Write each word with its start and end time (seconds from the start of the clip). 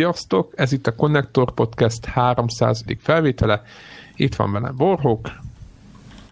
Sziasztok! 0.00 0.52
Ez 0.56 0.72
itt 0.72 0.86
a 0.86 0.94
Connector 0.94 1.52
Podcast 1.54 2.04
300. 2.04 2.84
felvétele. 2.98 3.62
Itt 4.16 4.34
van 4.34 4.52
velem 4.52 4.76
Borhók. 4.76 5.28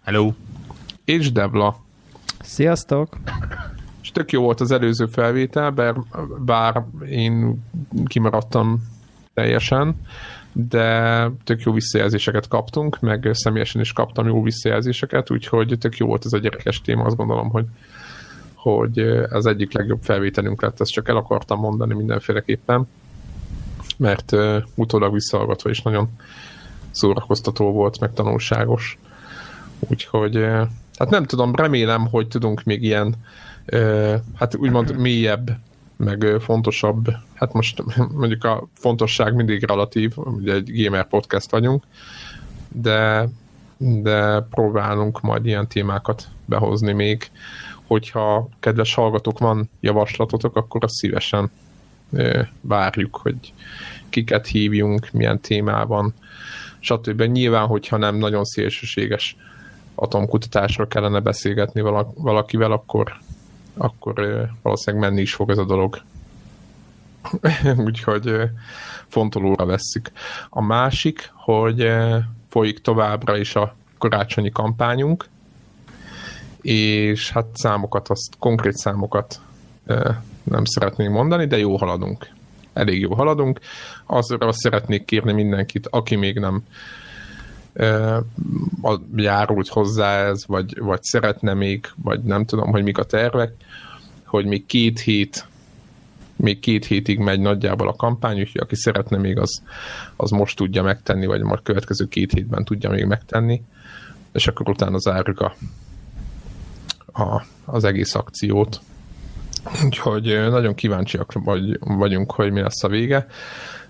Hello! 0.03 0.33
És 1.05 1.31
Devla. 1.31 1.75
Sziasztok! 2.41 3.17
És 4.01 4.11
tök 4.11 4.31
jó 4.31 4.41
volt 4.41 4.59
az 4.59 4.71
előző 4.71 5.05
felvétel, 5.05 5.71
bár, 5.71 5.95
bár 6.45 6.85
én 7.09 7.63
kimaradtam 8.05 8.83
teljesen, 9.33 9.95
de 10.51 11.29
tök 11.43 11.61
jó 11.61 11.71
visszajelzéseket 11.73 12.47
kaptunk, 12.47 12.99
meg 12.99 13.29
személyesen 13.31 13.81
is 13.81 13.93
kaptam 13.93 14.27
jó 14.27 14.43
visszajelzéseket, 14.43 15.31
úgyhogy 15.31 15.77
tök 15.79 15.97
jó 15.97 16.07
volt 16.07 16.25
ez 16.25 16.33
a 16.33 16.37
gyerekes 16.37 16.81
téma, 16.81 17.03
azt 17.03 17.15
gondolom, 17.15 17.49
hogy 17.49 17.65
hogy 18.53 18.99
az 19.29 19.45
egyik 19.45 19.73
legjobb 19.73 20.01
felvételünk 20.01 20.61
lett, 20.61 20.79
ezt 20.79 20.91
csak 20.91 21.07
el 21.07 21.15
akartam 21.15 21.59
mondani 21.59 21.93
mindenféleképpen 21.93 22.87
mert 23.99 24.31
uh, 24.31 24.63
utólag 24.75 25.13
visszahallgatva 25.13 25.69
is 25.69 25.81
nagyon 25.81 26.09
szórakoztató 26.91 27.71
volt, 27.71 27.99
meg 27.99 28.13
tanulságos. 28.13 28.97
Úgyhogy, 29.79 30.37
uh, 30.37 30.67
hát 30.97 31.09
nem 31.09 31.25
tudom, 31.25 31.55
remélem, 31.55 32.07
hogy 32.07 32.27
tudunk 32.27 32.63
még 32.63 32.83
ilyen, 32.83 33.15
uh, 33.73 34.15
hát 34.35 34.55
úgymond 34.55 34.97
mélyebb, 34.97 35.49
meg 35.95 36.21
uh, 36.21 36.39
fontosabb, 36.39 37.07
hát 37.33 37.53
most 37.53 37.83
mondjuk 38.11 38.43
a 38.43 38.67
fontosság 38.73 39.35
mindig 39.35 39.63
relatív, 39.63 40.17
ugye 40.17 40.53
egy 40.53 40.83
gamer 40.83 41.07
podcast 41.07 41.51
vagyunk, 41.51 41.83
de, 42.67 43.29
de 43.77 44.39
próbálunk 44.41 45.21
majd 45.21 45.45
ilyen 45.45 45.67
témákat 45.67 46.27
behozni 46.45 46.91
még, 46.91 47.31
hogyha 47.87 48.49
kedves 48.59 48.93
hallgatók 48.93 49.39
van 49.39 49.69
javaslatotok, 49.79 50.55
akkor 50.55 50.83
azt 50.83 50.95
szívesen 50.95 51.51
várjuk, 52.61 53.15
hogy 53.15 53.53
kiket 54.09 54.47
hívjunk, 54.47 55.09
milyen 55.11 55.39
témában, 55.39 56.13
stb. 56.79 57.21
Nyilván, 57.21 57.67
hogyha 57.67 57.97
nem 57.97 58.15
nagyon 58.15 58.43
szélsőséges 58.43 59.35
atomkutatásról 59.95 60.87
kellene 60.87 61.19
beszélgetni 61.19 61.81
valakivel, 62.15 62.71
akkor, 62.71 63.17
akkor 63.77 64.45
valószínűleg 64.61 65.09
menni 65.09 65.21
is 65.21 65.33
fog 65.33 65.49
ez 65.49 65.57
a 65.57 65.65
dolog. 65.65 66.01
Úgyhogy 67.85 68.33
fontolóra 69.07 69.65
vesszük. 69.65 70.11
A 70.49 70.61
másik, 70.61 71.31
hogy 71.33 71.91
folyik 72.49 72.79
továbbra 72.79 73.37
is 73.37 73.55
a 73.55 73.75
karácsonyi 73.97 74.49
kampányunk, 74.49 75.25
és 76.61 77.31
hát 77.31 77.45
számokat, 77.53 78.09
azt 78.09 78.35
konkrét 78.39 78.73
számokat 78.73 79.41
nem 80.49 80.65
szeretnénk 80.65 81.13
mondani, 81.13 81.45
de 81.45 81.57
jó 81.57 81.77
haladunk. 81.77 82.29
Elég 82.73 82.99
jó 82.99 83.13
haladunk. 83.13 83.59
Azra 84.05 84.51
szeretnék 84.51 85.05
kérni 85.05 85.31
mindenkit, 85.31 85.87
aki 85.87 86.15
még 86.15 86.39
nem 86.39 86.63
járult 89.15 89.67
hozzá 89.67 90.25
ez, 90.25 90.45
vagy, 90.45 90.79
vagy 90.79 91.03
szeretne 91.03 91.53
még, 91.53 91.87
vagy 92.03 92.21
nem 92.21 92.45
tudom, 92.45 92.69
hogy 92.71 92.83
mik 92.83 92.97
a 92.97 93.03
tervek, 93.03 93.53
hogy 94.25 94.45
még 94.45 94.65
két 94.65 94.99
hét 94.99 95.47
még 96.35 96.59
két 96.59 96.85
hétig 96.85 97.19
megy 97.19 97.39
nagyjából 97.39 97.87
a 97.87 97.95
kampány, 97.95 98.39
úgyhogy 98.39 98.61
aki 98.61 98.75
szeretne 98.75 99.17
még 99.17 99.37
az, 99.37 99.61
az 100.15 100.29
most 100.29 100.57
tudja 100.57 100.83
megtenni, 100.83 101.25
vagy 101.25 101.41
majd 101.41 101.61
következő 101.63 102.07
két 102.07 102.31
hétben 102.31 102.63
tudja 102.63 102.89
még 102.89 103.05
megtenni, 103.05 103.61
és 104.31 104.47
akkor 104.47 104.69
utána 104.69 104.97
zárjuk 104.97 105.39
a, 105.39 105.55
a, 107.23 107.43
az 107.65 107.83
egész 107.83 108.15
akciót. 108.15 108.81
Úgyhogy 109.85 110.23
nagyon 110.49 110.75
kíváncsiak 110.75 111.31
vagy, 111.33 111.79
vagyunk, 111.79 112.31
hogy 112.31 112.51
mi 112.51 112.61
lesz 112.61 112.83
a 112.83 112.87
vége, 112.87 113.27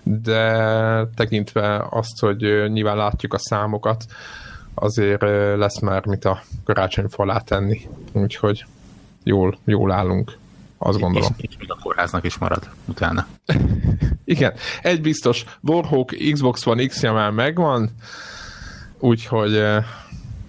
de 0.02 1.06
tekintve 1.14 1.86
azt, 1.90 2.20
hogy 2.20 2.70
nyilván 2.72 2.96
látjuk 2.96 3.34
a 3.34 3.38
számokat, 3.38 4.04
azért 4.74 5.20
lesz 5.56 5.80
már 5.80 6.06
mit 6.06 6.24
a 6.24 6.42
karácsony 6.64 7.08
falá 7.08 7.38
tenni. 7.38 7.80
Úgyhogy 8.12 8.64
jól, 9.22 9.58
jól 9.64 9.92
állunk, 9.92 10.36
azt 10.78 10.98
gondolom. 10.98 11.34
És, 11.36 11.44
és 11.48 11.56
még 11.58 11.70
a 11.70 11.78
kórháznak 11.82 12.24
is 12.24 12.38
marad 12.38 12.70
utána. 12.84 13.26
Igen, 14.24 14.52
egy 14.82 15.00
biztos, 15.00 15.44
Warhawk 15.60 16.14
Xbox 16.32 16.66
One 16.66 16.86
x 16.86 17.02
már 17.02 17.30
megvan, 17.30 17.90
úgyhogy 18.98 19.60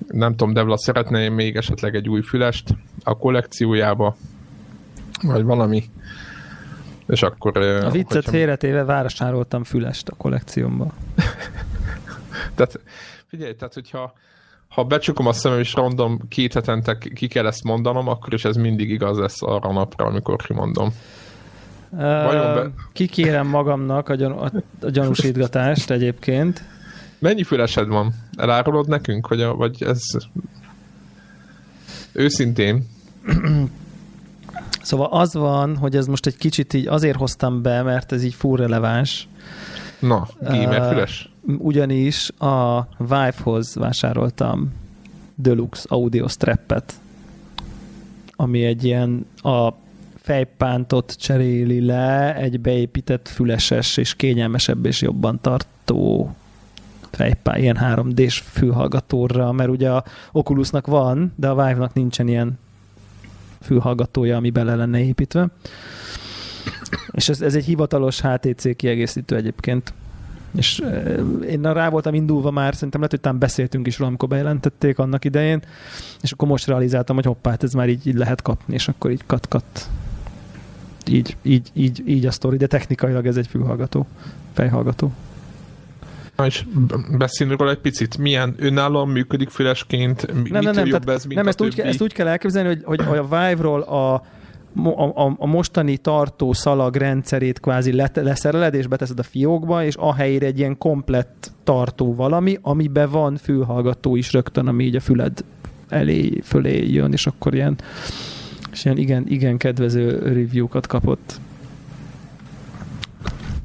nem 0.08 0.36
tudom, 0.36 0.54
Devla 0.54 0.78
szeretné 0.78 1.28
még 1.30 1.56
esetleg 1.56 1.96
egy 1.96 2.10
új 2.10 2.22
fülest 2.22 2.70
a 3.04 3.18
kollekciójába, 3.18 4.16
vagy 5.22 5.44
valami. 5.44 5.84
És 7.08 7.22
akkor... 7.22 7.58
A 7.58 7.90
viccet 7.90 8.14
hogyha... 8.14 8.32
félretéve 8.32 8.84
vásároltam 8.84 9.64
fülest 9.64 10.10
a 10.10 10.16
kollekciómba. 10.16 10.94
tehát 12.56 12.80
figyelj, 13.28 13.56
tehát 13.56 13.74
hogyha 13.74 14.14
ha 14.72 14.84
becsukom 14.84 15.28
a 15.28 15.34
szemem 15.34 15.60
és 15.60 15.74
random 15.74 16.20
két 16.30 16.54
hetente 16.54 16.98
ki 16.98 17.28
kell 17.28 17.46
ezt 17.46 17.64
mondanom, 17.64 18.08
akkor 18.08 18.34
is 18.34 18.46
ez 18.46 18.56
mindig 18.56 18.90
igaz 18.90 19.18
lesz 19.18 19.42
arra 19.42 19.70
a 19.70 19.74
napra, 19.74 20.06
amikor 20.06 20.36
kimondom. 20.36 20.90
Uh, 21.90 22.00
be... 22.00 22.70
Kikérem 22.94 23.48
magamnak 23.48 24.10
a, 24.10 24.16
gyan- 24.16 24.42
a, 24.42 24.52
a 24.82 24.90
gyanúsítgatást 24.90 25.92
egyébként. 25.92 26.64
Mennyi 27.20 27.44
fülesed 27.44 27.88
van? 27.88 28.14
Elárulod 28.38 28.88
nekünk, 28.88 29.28
vagy, 29.28 29.42
a, 29.42 29.56
vagy 29.56 29.84
ez 29.84 30.02
őszintén? 32.12 32.88
Szóval 34.82 35.08
az 35.12 35.34
van, 35.34 35.78
hogy 35.78 35.96
ez 35.96 36.08
most 36.08 36.26
egy 36.26 36.38
kicsit 36.38 36.74
így 36.74 36.88
azért 36.88 37.18
hoztam 37.18 37.62
be, 37.62 37.82
mert 37.82 38.12
ez 38.12 38.24
így 38.24 38.34
full 38.34 38.58
releváns. 38.58 39.28
Na, 40.00 40.28
gamer 40.42 40.90
füles? 40.90 41.30
Uh, 41.42 41.56
ugyanis 41.58 42.30
a 42.30 42.88
Vive-hoz 42.98 43.76
vásároltam 43.76 44.74
Deluxe 45.36 45.86
audio 45.90 46.28
strappet, 46.28 46.94
ami 48.36 48.66
egy 48.66 48.84
ilyen 48.84 49.26
a 49.42 49.70
fejpántot 50.22 51.16
cseréli 51.20 51.86
le 51.86 52.36
egy 52.36 52.60
beépített 52.60 53.28
füleses 53.28 53.98
és 53.98 54.16
kényelmesebb 54.16 54.86
és 54.86 55.02
jobban 55.02 55.40
tartó 55.42 56.32
fejpá, 57.12 57.58
ilyen 57.58 57.78
3D-s 57.82 58.40
fülhallgatóra, 58.40 59.52
mert 59.52 59.70
ugye 59.70 59.92
a 59.92 60.04
Oculusnak 60.32 60.88
van, 60.88 61.34
de 61.36 61.50
a 61.50 61.56
Vive-nak 61.56 61.94
nincsen 61.94 62.28
ilyen 62.28 62.60
fülhallgatója, 63.62 64.38
ami 64.38 64.50
bele 64.50 64.76
lenne 64.76 65.04
építve. 65.04 65.48
És 67.12 67.30
ez, 67.30 67.42
ez 67.42 67.56
egy 67.56 67.66
hivatalos 67.66 68.22
HTC 68.22 68.76
kiegészítő 68.76 69.36
egyébként. 69.36 69.94
És 70.56 70.84
én 71.50 71.74
rá 71.74 71.90
voltam 71.90 72.14
indulva 72.14 72.52
már, 72.52 72.74
szerintem 72.74 73.00
lehet, 73.00 73.12
hogy 73.12 73.22
talán 73.22 73.40
beszéltünk 73.40 73.88
is 73.88 73.98
róla, 73.98 74.10
amikor 74.10 74.30
bejelentették 74.30 75.00
annak 75.00 75.26
idején, 75.26 75.62
és 76.22 76.32
akkor 76.32 76.48
most 76.48 76.68
realizáltam, 76.68 77.16
hogy 77.16 77.26
hoppá, 77.26 77.50
hát 77.50 77.64
ez 77.64 77.74
már 77.74 77.90
így, 77.90 78.08
így 78.08 78.16
lehet 78.16 78.42
kapni, 78.42 78.74
és 78.74 78.88
akkor 78.88 79.12
így 79.12 79.24
kat-kat. 79.26 79.90
Így, 81.08 81.38
így, 81.42 81.70
így, 81.74 82.04
így 82.06 82.26
a 82.26 82.32
sztori, 82.32 82.58
de 82.58 82.68
technikailag 82.68 83.26
ez 83.26 83.38
egy 83.38 83.48
fülhallgató, 83.48 84.08
fejhallgató. 84.54 85.12
És 86.46 86.66
beszélünk 87.18 87.60
róla 87.60 87.72
egy 87.72 87.80
picit, 87.80 88.18
milyen 88.18 88.56
önállóan 88.58 89.08
működik 89.08 89.50
fülesként, 89.50 90.28
nem, 90.34 90.64
nem, 90.64 90.74
nem, 90.74 90.86
jobb 90.86 91.04
tehát, 91.04 91.20
ez, 91.20 91.26
mint 91.26 91.36
nem 91.36 91.48
ezt, 91.48 91.62
úgy, 91.62 91.80
ezt 91.80 92.02
úgy 92.02 92.14
kell 92.14 92.28
elképzelni, 92.28 92.68
hogy, 92.68 92.82
hogy, 92.84 93.02
hogy 93.06 93.18
a 93.18 93.24
Vive-ról 93.24 93.82
a, 93.82 94.14
a, 94.84 95.24
a, 95.26 95.36
a 95.38 95.46
mostani 95.46 95.98
tartó 95.98 96.54
szalag 96.54 96.96
rendszerét 96.96 97.60
kvázi 97.60 97.94
le, 97.94 98.12
leszereled, 98.14 98.74
és 98.74 98.88
beteszed 98.88 99.20
a 99.20 99.24
fiókba, 99.24 99.84
és 99.84 99.96
a 99.96 100.14
helyére 100.14 100.46
egy 100.46 100.60
ilyen 100.60 100.78
komplett 100.78 101.52
tartó 101.64 102.16
valami, 102.16 102.58
amiben 102.62 103.10
van 103.10 103.38
fülhallgató 103.38 104.16
is 104.16 104.34
rögtön, 104.34 104.68
ami 104.68 104.84
így 104.84 104.96
a 104.96 105.00
füled 105.00 105.44
elé, 105.90 106.40
fölé 106.44 106.92
jön, 106.92 107.12
és 107.12 107.28
akkor 107.28 107.54
ilyen, 107.54 107.78
és 108.72 108.86
ilyen 108.86 108.98
igen, 108.98 109.28
igen 109.28 109.58
kedvező 109.58 110.20
review-kat 110.20 110.88
kapott. 110.88 111.40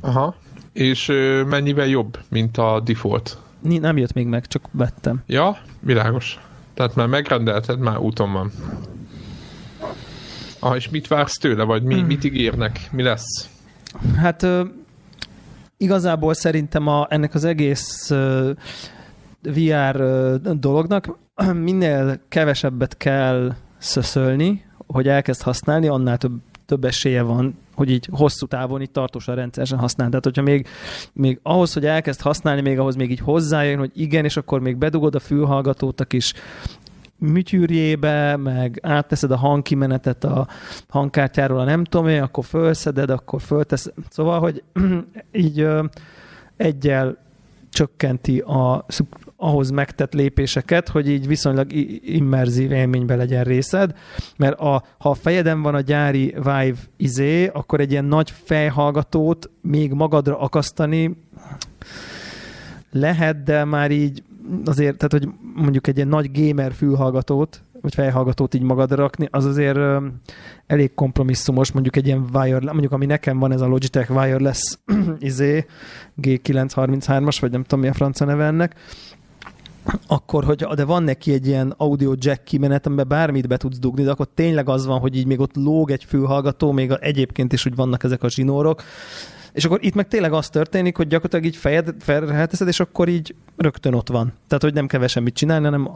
Aha. 0.01 0.35
És 0.77 1.13
mennyivel 1.49 1.87
jobb, 1.87 2.19
mint 2.29 2.59
a 2.59 2.81
default? 2.85 3.39
Nem 3.61 3.97
jött 3.97 4.13
még 4.13 4.27
meg, 4.27 4.47
csak 4.47 4.63
vettem. 4.71 5.23
Ja, 5.27 5.59
világos. 5.81 6.41
Tehát 6.75 6.95
már 6.95 7.07
megrendelted, 7.07 7.79
már 7.79 7.99
úton 7.99 8.33
van. 8.33 8.51
Ah, 10.59 10.77
és 10.77 10.89
mit 10.89 11.09
vársz 11.09 11.39
tőle, 11.39 11.63
vagy 11.63 11.83
mi, 11.83 12.03
mit 12.03 12.25
ígérnek? 12.25 12.89
Mi 12.93 13.03
lesz? 13.03 13.49
Hát 14.17 14.47
igazából 15.77 16.35
szerintem 16.35 16.87
a, 16.87 17.07
ennek 17.11 17.35
az 17.35 17.45
egész 17.45 18.13
VR 19.43 20.01
dolognak 20.41 21.19
minél 21.53 22.21
kevesebbet 22.29 22.97
kell 22.97 23.55
szöszölni, 23.79 24.65
hogy 24.87 25.09
elkezd 25.09 25.43
használni, 25.43 25.87
annál 25.87 26.19
több, 26.19 26.41
több 26.67 26.85
esélye 26.85 27.23
van, 27.23 27.59
hogy 27.75 27.91
így 27.91 28.09
hosszú 28.13 28.47
távon 28.47 28.81
így 28.81 28.91
tartósan 28.91 29.35
rendszeresen 29.35 29.79
használ. 29.79 30.09
Tehát, 30.09 30.25
hogyha 30.25 30.43
még, 30.43 30.67
még 31.13 31.39
ahhoz, 31.43 31.73
hogy 31.73 31.87
elkezd 31.87 32.21
használni, 32.21 32.61
még 32.61 32.79
ahhoz 32.79 32.97
még 32.97 33.11
így 33.11 33.21
hozzájön, 33.21 33.79
hogy 33.79 33.91
igen, 33.95 34.25
és 34.25 34.37
akkor 34.37 34.61
még 34.61 34.77
bedugod 34.77 35.15
a 35.15 35.21
fülhallgatót 35.21 36.01
a 36.01 36.05
kis 36.05 36.33
műtyűrjébe, 37.19 38.37
meg 38.37 38.79
átteszed 38.83 39.31
a 39.31 39.37
hangkimenetet 39.37 40.25
a 40.25 40.49
hangkártyáról 40.89 41.59
a 41.59 41.65
nem 41.65 41.85
tudom 41.85 42.09
én, 42.09 42.23
akkor 42.23 42.45
fölszeded, 42.45 43.11
akkor 43.11 43.41
fölteszed. 43.41 43.93
Szóval, 44.09 44.41
hogy 44.41 44.63
így 45.33 45.67
egyel 46.57 47.17
csökkenti 47.71 48.39
a 48.39 48.85
ahhoz 49.37 49.71
megtett 49.71 50.13
lépéseket, 50.13 50.89
hogy 50.89 51.09
így 51.09 51.27
viszonylag 51.27 51.73
immerzív 52.05 52.73
élménybe 52.73 53.17
legyen 53.17 53.45
részed, 53.45 53.95
mert 54.37 54.59
a, 54.59 54.83
ha 54.99 55.11
a 55.11 55.15
fejeden 55.15 55.63
van 55.63 55.75
a 55.75 55.81
gyári 55.81 56.35
Vive 56.37 56.77
izé, 56.97 57.47
akkor 57.47 57.81
egy 57.81 57.91
ilyen 57.91 58.05
nagy 58.05 58.33
fejhallgatót 58.45 59.51
még 59.61 59.93
magadra 59.93 60.39
akasztani 60.39 61.17
lehet, 62.91 63.43
de 63.43 63.65
már 63.65 63.91
így 63.91 64.23
azért, 64.65 64.97
tehát 64.97 65.13
hogy 65.13 65.29
mondjuk 65.55 65.87
egy 65.87 65.97
ilyen 65.97 66.09
nagy 66.09 66.31
gamer 66.33 66.73
fülhallgatót, 66.73 67.63
vagy 67.81 67.95
fejhallgatót 67.95 68.55
így 68.55 68.63
magadra 68.63 68.97
rakni, 68.97 69.29
az 69.31 69.45
azért 69.45 69.79
elég 70.67 70.95
kompromisszumos, 70.95 71.73
mondjuk 71.73 71.97
egy 71.97 72.07
ilyen 72.07 72.29
wireless, 72.33 72.71
mondjuk 72.71 72.93
ami 72.93 73.07
nekem 73.07 73.39
van 73.39 73.53
ez 73.53 73.61
a 73.61 73.67
Logitech 73.67 74.11
wireless 74.11 74.79
izé, 75.19 75.67
G933-as, 76.23 77.37
vagy 77.41 77.51
nem 77.51 77.63
tudom 77.63 77.81
mi 77.81 77.91
a 77.91 77.93
francia 77.93 78.27
neve 78.27 78.45
ennek, 78.45 78.75
akkor, 80.07 80.45
hogy 80.45 80.65
de 80.75 80.85
van 80.85 81.03
neki 81.03 81.33
egy 81.33 81.47
ilyen 81.47 81.75
audio 81.77 82.13
jack 82.17 82.45
kimenet, 82.45 82.87
amiben 82.87 83.09
bármit 83.09 83.49
be 83.49 83.57
tudsz 83.57 83.79
dugni, 83.79 84.03
de 84.03 84.11
akkor 84.11 84.29
tényleg 84.35 84.69
az 84.69 84.87
van, 84.87 84.99
hogy 84.99 85.17
így 85.17 85.27
még 85.27 85.41
ott 85.41 85.57
lóg 85.57 85.91
egy 85.91 86.05
fülhallgató, 86.05 86.73
még 86.73 86.91
egyébként 87.01 87.53
is 87.53 87.67
úgy 87.67 87.75
vannak 87.75 88.05
ezek 88.05 88.23
a 88.23 88.31
zsinórok, 88.31 88.83
és 89.57 89.65
akkor 89.65 89.79
itt 89.83 89.95
meg 89.95 90.09
tényleg 90.09 90.33
az 90.33 90.49
történik, 90.49 90.97
hogy 90.97 91.07
gyakorlatilag 91.07 91.45
így 91.45 91.57
fejed 91.57 91.95
felteszed, 91.99 92.69
és 92.69 92.81
akkor 92.81 93.09
így 93.09 93.35
rögtön 93.57 93.95
ott 93.95 94.09
van. 94.09 94.33
Tehát, 94.49 94.63
hogy 94.63 94.75
nem 94.75 94.87
kell 94.87 95.07
semmit 95.07 95.35
csinálni, 95.35 95.65
hanem 95.65 95.91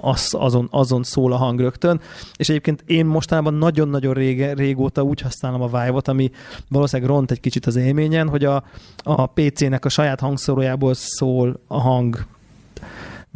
az, 0.00 0.28
azon, 0.38 0.68
azon 0.70 1.02
szól 1.02 1.32
a 1.32 1.36
hang 1.36 1.60
rögtön. 1.60 2.00
És 2.36 2.48
egyébként 2.48 2.82
én 2.86 3.06
mostanában 3.06 3.54
nagyon-nagyon 3.54 4.14
rége, 4.14 4.54
régóta 4.54 5.02
úgy 5.02 5.20
használom 5.20 5.62
a 5.62 5.66
Vive-ot, 5.66 6.08
ami 6.08 6.30
valószínűleg 6.68 7.10
ront 7.10 7.30
egy 7.30 7.40
kicsit 7.40 7.66
az 7.66 7.76
élményen, 7.76 8.28
hogy 8.28 8.44
a, 8.44 8.64
a 9.02 9.26
PC-nek 9.26 9.84
a 9.84 9.88
saját 9.88 10.20
hangszórójából 10.20 10.94
szól 10.94 11.60
a 11.66 11.80
hang 11.80 12.26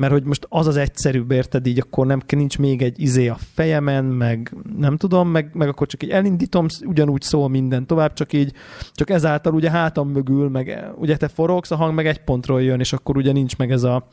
mert 0.01 0.13
hogy 0.13 0.25
most 0.25 0.47
az 0.49 0.67
az 0.67 0.77
egyszerűbb, 0.77 1.31
érted, 1.31 1.67
így 1.67 1.79
akkor 1.79 2.07
nem, 2.07 2.21
nincs 2.29 2.59
még 2.59 2.83
egy 2.83 3.01
izé 3.01 3.29
a 3.29 3.37
fejemen, 3.55 4.05
meg 4.05 4.55
nem 4.79 4.97
tudom, 4.97 5.29
meg, 5.29 5.51
meg 5.53 5.69
akkor 5.69 5.87
csak 5.87 6.03
így 6.03 6.11
elindítom, 6.11 6.67
ugyanúgy 6.85 7.23
szól 7.23 7.49
minden 7.49 7.87
tovább, 7.87 8.13
csak 8.13 8.33
így, 8.33 8.53
csak 8.93 9.11
ezáltal 9.11 9.55
ugye 9.55 9.71
hátam 9.71 10.09
mögül, 10.09 10.49
meg 10.49 10.91
ugye 10.97 11.17
te 11.17 11.29
forogsz, 11.29 11.71
a 11.71 11.77
hang 11.77 11.95
meg 11.95 12.07
egy 12.07 12.21
pontról 12.21 12.63
jön, 12.63 12.81
és 12.81 12.93
akkor 12.93 13.17
ugye 13.17 13.33
nincs 13.33 13.57
meg 13.57 13.71
ez 13.71 13.83
a 13.83 14.07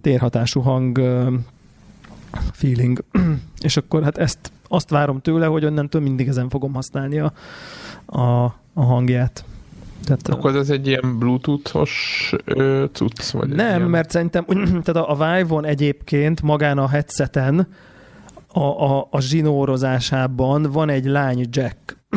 térhatású 0.00 0.60
hang 0.60 1.00
feeling. 2.52 3.04
és 3.60 3.76
akkor 3.76 4.02
hát 4.02 4.18
ezt 4.18 4.52
azt 4.68 4.90
várom 4.90 5.20
tőle, 5.20 5.46
hogy 5.46 5.64
onnantól 5.64 6.00
mindig 6.00 6.28
ezen 6.28 6.48
fogom 6.48 6.74
használni 6.74 7.18
a, 7.18 7.32
a, 8.06 8.44
a 8.72 8.82
hangját. 8.84 9.44
Tehát, 10.16 10.38
Akkor 10.38 10.56
ez 10.56 10.70
egy 10.70 10.86
ilyen 10.86 11.18
bluetooth-os 11.18 12.34
cucc? 12.92 13.30
Vagy 13.30 13.48
nem, 13.48 13.76
ilyen... 13.76 13.90
mert 13.90 14.10
szerintem 14.10 14.44
tehát 14.84 14.96
a, 14.96 15.10
a 15.10 15.14
Vive-on 15.14 15.64
egyébként 15.64 16.42
magán 16.42 16.78
a 16.78 16.88
headseten 16.88 17.68
a, 18.52 18.60
a, 18.60 19.08
a 19.10 19.20
zsinórozásában 19.20 20.62
van 20.62 20.88
egy 20.88 21.04
lány 21.04 21.46
jack. 21.50 21.96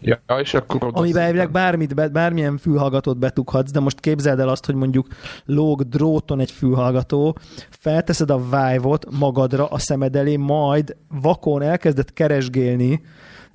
Ja, 0.00 0.20
és 0.40 0.54
akkor 0.54 0.90
Amiben 0.92 1.22
elvileg 1.22 1.50
bármit, 1.50 2.12
bármilyen 2.12 2.58
fülhallgatót 2.58 3.18
betughatsz, 3.18 3.70
de 3.70 3.80
most 3.80 4.00
képzeld 4.00 4.40
el 4.40 4.48
azt, 4.48 4.66
hogy 4.66 4.74
mondjuk 4.74 5.06
lóg 5.44 5.82
dróton 5.82 6.40
egy 6.40 6.50
fülhallgató, 6.50 7.36
felteszed 7.70 8.30
a 8.30 8.38
Vive-ot 8.38 9.06
magadra 9.18 9.66
a 9.66 9.78
szemed 9.78 10.16
elé, 10.16 10.36
majd 10.36 10.96
vakon 11.08 11.62
elkezdett 11.62 12.12
keresgélni, 12.12 13.00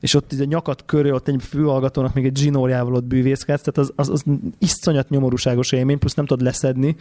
és 0.04 0.14
ott 0.14 0.32
a 0.40 0.44
nyakat 0.44 0.86
körül, 0.86 1.14
ott 1.14 1.28
egy 1.28 1.44
fülhallgatónak 1.44 2.14
még 2.14 2.26
egy 2.26 2.38
zsinórjával 2.38 2.94
ott 2.94 3.04
bűvészkedsz, 3.04 3.62
tehát 3.62 3.78
az, 3.78 3.94
az, 3.96 4.10
az 4.10 4.24
iszonyat 4.58 5.10
nyomorúságos 5.10 5.72
élmény, 5.72 6.00
plusz 6.00 6.14
nem 6.14 6.26
tudod 6.26 6.46
leszedni, 6.46 6.96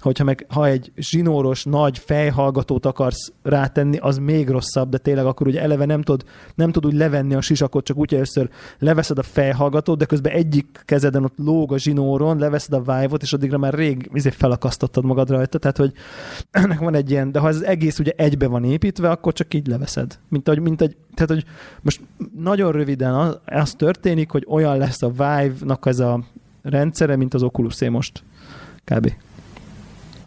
hogyha 0.00 0.24
meg 0.24 0.46
ha 0.48 0.66
egy 0.66 0.92
zsinóros 0.96 1.64
nagy 1.64 1.98
fejhallgatót 1.98 2.86
akarsz 2.86 3.32
rátenni, 3.42 3.96
az 3.96 4.18
még 4.18 4.48
rosszabb, 4.48 4.88
de 4.88 4.98
tényleg 4.98 5.26
akkor 5.26 5.46
ugye 5.46 5.60
eleve 5.60 5.84
nem 5.84 6.02
tud, 6.02 6.24
nem 6.54 6.72
tud 6.72 6.86
úgy 6.86 6.94
levenni 6.94 7.34
a 7.34 7.40
sisakot, 7.40 7.84
csak 7.84 7.96
úgy 7.96 8.14
először 8.14 8.50
leveszed 8.78 9.18
a 9.18 9.22
fejhallgatót, 9.22 9.98
de 9.98 10.04
közben 10.04 10.32
egyik 10.32 10.82
kezeden 10.84 11.24
ott 11.24 11.34
lóg 11.36 11.72
a 11.72 11.78
zsinóron, 11.78 12.38
leveszed 12.38 12.72
a 12.72 12.78
vive 12.78 13.16
és 13.20 13.32
addigra 13.32 13.58
már 13.58 13.74
rég 13.74 14.10
izé 14.12 14.30
felakasztottad 14.30 15.04
magad 15.04 15.30
rajta, 15.30 15.58
tehát 15.58 15.76
hogy 15.76 15.92
ennek 16.50 16.78
van 16.78 16.94
egy 16.94 17.10
ilyen, 17.10 17.32
de 17.32 17.38
ha 17.38 17.48
ez 17.48 17.60
egész 17.60 17.98
ugye 17.98 18.12
egybe 18.16 18.46
van 18.46 18.64
építve, 18.64 19.10
akkor 19.10 19.32
csak 19.32 19.54
így 19.54 19.66
leveszed. 19.66 20.18
Mint, 20.28 20.48
ahogy, 20.48 20.60
mint 20.60 20.80
egy, 20.80 20.96
tehát 21.14 21.30
hogy 21.30 21.44
most 21.82 22.00
nagyon 22.38 22.72
röviden 22.72 23.14
az, 23.14 23.38
az 23.44 23.72
történik, 23.72 24.30
hogy 24.30 24.46
olyan 24.48 24.78
lesz 24.78 25.02
a 25.02 25.08
Vive-nak 25.08 25.86
ez 25.86 25.98
a 25.98 26.20
rendszere, 26.62 27.16
mint 27.16 27.34
az 27.34 27.42
oculus 27.42 27.88
most. 27.88 28.22
Kb. 28.84 29.12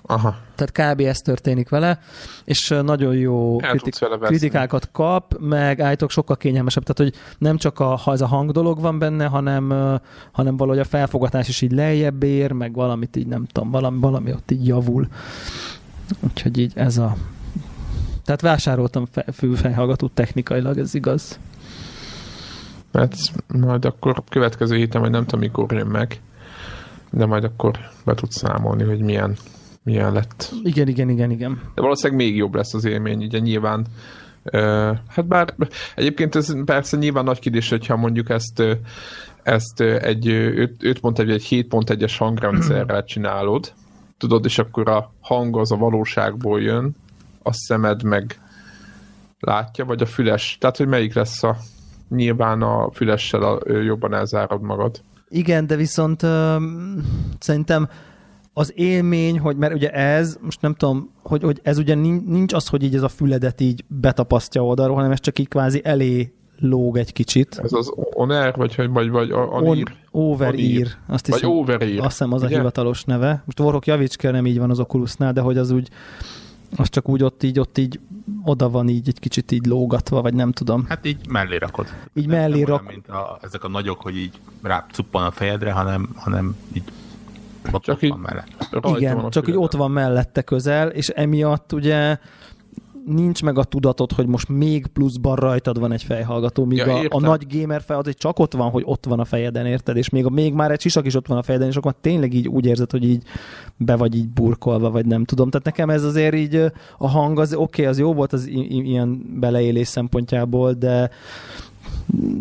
Aha. 0.05 0.35
Tehát 0.55 0.93
kb. 0.93 1.01
ez 1.01 1.21
történik 1.21 1.69
vele, 1.69 1.99
és 2.43 2.73
nagyon 2.83 3.15
jó 3.15 3.57
kritik- 3.57 4.07
kritikákat 4.21 4.89
kap, 4.91 5.37
meg 5.39 5.79
állítok 5.79 6.09
sokkal 6.09 6.37
kényelmesebb, 6.37 6.83
tehát 6.83 7.11
hogy 7.11 7.21
nem 7.37 7.57
csak 7.57 7.79
a, 7.79 7.95
ha 7.95 8.11
ez 8.11 8.21
a 8.21 8.27
hang 8.27 8.51
dolog 8.51 8.79
van 8.79 8.99
benne, 8.99 9.25
hanem, 9.25 9.69
hanem 10.31 10.57
valahogy 10.57 10.79
a 10.79 10.83
felfogatás 10.83 11.47
is 11.47 11.61
így 11.61 11.71
lejjebb 11.71 12.23
ér, 12.23 12.51
meg 12.51 12.73
valamit 12.73 13.15
így 13.15 13.27
nem 13.27 13.45
tudom, 13.45 13.71
valami, 13.71 13.99
valami 13.99 14.31
ott 14.31 14.51
így 14.51 14.67
javul. 14.67 15.07
Úgyhogy 16.19 16.57
így 16.57 16.71
ez 16.75 16.97
a... 16.97 17.15
Tehát 18.23 18.41
vásároltam 18.41 19.05
fe, 19.11 19.25
fülfejhallgatót 19.33 20.11
technikailag, 20.11 20.77
ez 20.77 20.93
igaz. 20.93 21.39
Mert 22.93 23.15
majd 23.47 23.85
akkor 23.85 24.23
következő 24.29 24.75
héten, 24.75 25.01
vagy 25.01 25.09
nem 25.09 25.25
tudom 25.25 25.39
mikor 25.39 25.71
jön 25.71 25.87
meg, 25.87 26.21
de 27.11 27.25
majd 27.25 27.43
akkor 27.43 27.79
be 28.05 28.13
tudsz 28.13 28.37
számolni, 28.37 28.83
hogy 28.83 28.99
milyen, 28.99 29.35
milyen 29.83 30.13
lett. 30.13 30.53
Igen, 30.63 30.87
igen, 30.87 31.09
igen, 31.09 31.31
igen. 31.31 31.61
De 31.75 31.81
valószínűleg 31.81 32.25
még 32.25 32.35
jobb 32.35 32.55
lesz 32.55 32.73
az 32.73 32.85
élmény, 32.85 33.23
ugye 33.23 33.39
nyilván 33.39 33.85
hát 35.07 35.27
bár 35.27 35.55
egyébként 35.95 36.35
ez 36.35 36.63
persze 36.65 36.97
nyilván 36.97 37.23
nagy 37.23 37.39
kérdés, 37.39 37.69
hogyha 37.69 37.95
mondjuk 37.95 38.29
ezt, 38.29 38.63
ezt 39.43 39.81
egy 39.81 40.25
5.1 40.25 40.97
vagy 41.01 41.31
egy 41.31 41.47
7.1-es 41.49 42.15
hangrendszerrel 42.17 43.03
csinálod, 43.13 43.73
tudod, 44.17 44.45
és 44.45 44.57
akkor 44.57 44.89
a 44.89 45.11
hang 45.21 45.57
az 45.57 45.71
a 45.71 45.75
valóságból 45.75 46.61
jön, 46.61 46.95
a 47.43 47.53
szemed 47.53 48.03
meg 48.03 48.39
látja, 49.39 49.85
vagy 49.85 50.01
a 50.01 50.05
füles, 50.05 50.57
tehát 50.59 50.77
hogy 50.77 50.87
melyik 50.87 51.13
lesz 51.13 51.43
a 51.43 51.57
nyilván 52.15 52.61
a 52.61 52.91
fülessel 52.91 53.43
a, 53.43 53.59
jobban 53.83 54.13
elzárad 54.13 54.61
magad. 54.61 55.01
Igen, 55.29 55.67
de 55.67 55.75
viszont 55.75 56.21
uh, 56.23 56.55
szerintem 57.39 57.89
az 58.53 58.71
élmény, 58.75 59.39
hogy 59.39 59.57
mert 59.57 59.73
ugye 59.73 59.89
ez, 59.89 60.37
most 60.41 60.61
nem 60.61 60.73
tudom, 60.73 61.09
hogy, 61.23 61.43
hogy 61.43 61.59
ez 61.63 61.77
ugye 61.77 61.95
nincs 61.95 62.53
az, 62.53 62.67
hogy 62.67 62.83
így 62.83 62.95
ez 62.95 63.01
a 63.01 63.07
füledet 63.07 63.61
így 63.61 63.83
betapasztja 63.87 64.65
oldalról, 64.65 64.95
hanem 64.95 65.11
ez 65.11 65.19
csak 65.19 65.39
így 65.39 65.47
kvázi 65.47 65.81
elé 65.83 66.33
lóg 66.59 66.97
egy 66.97 67.13
kicsit. 67.13 67.59
Ez 67.63 67.73
az 67.73 67.91
on-air, 67.95 68.55
vagy, 68.55 68.89
vagy, 68.89 69.09
vagy 69.09 69.31
on, 69.31 69.83
over-ear. 70.11 70.87
Azt 71.07 71.25
hiszem, 71.25 71.49
vagy 71.49 71.59
over-ear. 71.59 71.99
Azt 71.99 72.09
hiszem 72.09 72.33
az 72.33 72.43
ugye? 72.43 72.55
a 72.55 72.57
hivatalos 72.57 73.03
neve. 73.03 73.43
Most 73.45 73.59
Warhawk 73.59 73.85
javíts 73.85 74.15
kell, 74.15 74.31
nem 74.31 74.45
így 74.45 74.59
van 74.59 74.69
az 74.69 74.79
Oculusnál, 74.79 75.33
de 75.33 75.41
hogy 75.41 75.57
az 75.57 75.71
úgy 75.71 75.89
az 76.75 76.89
csak 76.89 77.09
úgy 77.09 77.23
ott 77.23 77.43
így, 77.43 77.59
ott 77.59 77.77
így 77.77 77.99
oda 78.43 78.69
van 78.69 78.89
így 78.89 79.07
egy 79.07 79.19
kicsit 79.19 79.51
így 79.51 79.65
lógatva, 79.65 80.21
vagy 80.21 80.33
nem 80.33 80.51
tudom. 80.51 80.85
Hát 80.89 81.05
így 81.05 81.27
mellé 81.27 81.57
rakod. 81.57 81.93
Így 82.13 82.27
nem, 82.27 82.39
mellé 82.39 82.61
rakod. 82.61 82.87
Mint 82.87 83.07
a, 83.07 83.37
ezek 83.41 83.63
a 83.63 83.67
nagyok, 83.67 84.01
hogy 84.01 84.17
így 84.17 84.39
rá 84.61 84.85
cuppan 84.91 85.25
a 85.25 85.31
fejedre, 85.31 85.71
hanem, 85.71 86.09
hanem 86.15 86.57
így 86.73 86.83
ott, 87.71 87.83
csak 87.83 87.95
ott 87.95 88.01
így 88.01 88.09
van 88.09 88.19
mellett. 88.19 88.47
Igen, 88.97 89.29
csak 89.29 89.47
így 89.47 89.55
ott 89.57 89.73
van 89.73 89.91
mellette 89.91 90.41
közel, 90.41 90.89
és 90.89 91.07
emiatt 91.07 91.73
ugye 91.73 92.17
nincs 93.05 93.43
meg 93.43 93.57
a 93.57 93.63
tudatod, 93.63 94.11
hogy 94.11 94.27
most 94.27 94.49
még 94.49 94.87
pluszban 94.87 95.35
rajtad 95.35 95.79
van 95.79 95.91
egy 95.91 96.03
fejhallgató, 96.03 96.65
míg 96.65 96.77
Ja, 96.77 96.99
a, 96.99 97.05
a 97.09 97.19
nagy 97.19 97.45
gamer 97.49 97.81
fej 97.81 97.97
az 97.97 98.07
egy 98.07 98.17
csak 98.17 98.39
ott 98.39 98.53
van, 98.53 98.69
hogy 98.69 98.83
ott 98.85 99.05
van 99.05 99.19
a 99.19 99.25
fejeden, 99.25 99.65
érted? 99.65 99.97
És 99.97 100.09
még, 100.09 100.25
a, 100.25 100.29
még 100.29 100.53
már 100.53 100.71
egy 100.71 100.81
sisak 100.81 101.05
is 101.05 101.15
ott 101.15 101.27
van 101.27 101.37
a 101.37 101.43
fejeden, 101.43 101.67
és 101.67 101.75
akkor 101.75 101.95
tényleg 102.01 102.33
így 102.33 102.47
úgy 102.47 102.65
érzed, 102.65 102.91
hogy 102.91 103.03
így 103.03 103.23
be 103.77 103.95
vagy 103.95 104.15
így 104.15 104.29
burkolva, 104.29 104.91
vagy 104.91 105.05
nem 105.05 105.25
tudom. 105.25 105.49
Tehát 105.49 105.65
nekem 105.65 105.89
ez 105.89 106.03
azért 106.03 106.35
így 106.35 106.55
a 106.97 107.07
hang 107.07 107.39
az 107.39 107.53
oké, 107.53 107.61
okay, 107.61 107.85
az 107.85 107.99
jó 107.99 108.13
volt 108.13 108.33
az 108.33 108.47
ilyen 108.47 109.39
beleélés 109.39 109.87
szempontjából, 109.87 110.73
de 110.73 111.09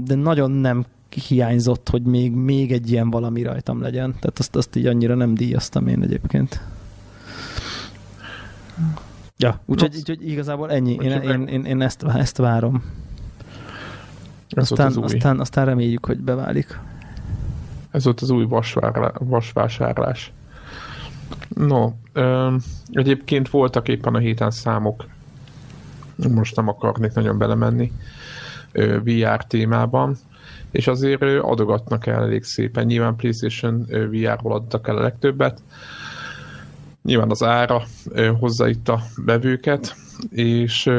de 0.04 0.14
nagyon 0.14 0.50
nem 0.50 0.84
hiányzott, 1.28 1.88
hogy 1.88 2.02
még, 2.02 2.32
még 2.32 2.72
egy 2.72 2.90
ilyen 2.90 3.10
valami 3.10 3.42
rajtam 3.42 3.80
legyen. 3.80 4.10
Tehát 4.20 4.38
azt, 4.38 4.56
azt 4.56 4.76
így 4.76 4.86
annyira 4.86 5.14
nem 5.14 5.34
díjaztam 5.34 5.86
én 5.86 6.02
egyébként. 6.02 6.60
Ja, 9.42 9.60
úgyhogy, 9.66 9.96
úgyhogy 9.96 10.28
igazából 10.28 10.70
ennyi. 10.70 10.90
Én, 10.90 10.98
Úgyhogy 10.98 11.22
én, 11.24 11.38
meg- 11.38 11.50
én, 11.52 11.64
én 11.64 11.80
ezt, 11.80 12.02
ezt 12.02 12.36
várom. 12.36 12.82
Ez 14.48 14.70
Aztán, 14.70 14.86
az 14.86 14.96
aztán, 14.96 15.40
aztán 15.40 15.64
reméljük, 15.64 16.06
hogy 16.06 16.18
beválik. 16.18 16.78
Ez 17.90 18.04
volt 18.04 18.20
az 18.20 18.30
új 18.30 18.44
vasvárlá, 18.44 19.12
vasvásárlás. 19.18 20.32
No, 21.48 21.92
ö, 22.12 22.54
egyébként 22.90 23.48
voltak 23.50 23.88
éppen 23.88 24.14
a 24.14 24.18
héten 24.18 24.50
számok, 24.50 25.04
most 26.30 26.56
nem 26.56 26.68
akarnék 26.68 27.12
nagyon 27.12 27.38
belemenni 27.38 27.92
ö, 28.72 28.98
VR 29.04 29.44
témában, 29.44 30.16
és 30.70 30.86
azért 30.86 31.22
adogatnak 31.22 32.06
el 32.06 32.22
elég 32.22 32.44
szépen. 32.44 32.86
Nyilván 32.86 33.16
PlayStation 33.16 33.84
ö, 33.88 34.08
VR-ból 34.08 34.52
adtak 34.52 34.88
el 34.88 34.96
a 34.96 35.02
legtöbbet, 35.02 35.62
nyilván 37.02 37.30
az 37.30 37.42
ára 37.42 37.82
hozza 38.38 38.68
itt 38.68 38.88
a 38.88 39.00
bevőket, 39.24 39.94
és, 40.30 40.90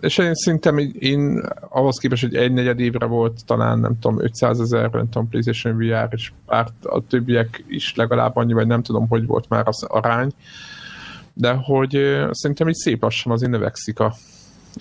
és 0.00 0.18
én 0.18 0.34
szerintem 0.34 0.78
én 0.98 1.42
ahhoz 1.68 1.98
képest, 1.98 2.22
hogy 2.22 2.34
egy 2.34 2.52
negyed 2.52 2.80
évre 2.80 3.06
volt 3.06 3.44
talán, 3.46 3.78
nem 3.78 3.98
tudom, 3.98 4.22
500 4.22 4.60
ezer, 4.60 4.90
nem 4.90 5.08
tudom, 5.08 5.28
PlayStation 5.28 5.76
VR, 5.76 6.08
és 6.10 6.32
pár, 6.46 6.66
a 6.82 7.06
többiek 7.06 7.64
is 7.68 7.94
legalább 7.94 8.36
annyi, 8.36 8.52
vagy 8.52 8.66
nem 8.66 8.82
tudom, 8.82 9.08
hogy 9.08 9.26
volt 9.26 9.48
már 9.48 9.68
az 9.68 9.82
arány, 9.82 10.30
de 11.34 11.52
hogy 11.52 11.90
szerintem 12.30 12.68
így 12.68 12.74
szép 12.74 13.02
lassan 13.02 13.32
azért 13.32 13.50
növekszik 13.50 13.98
a, 13.98 14.14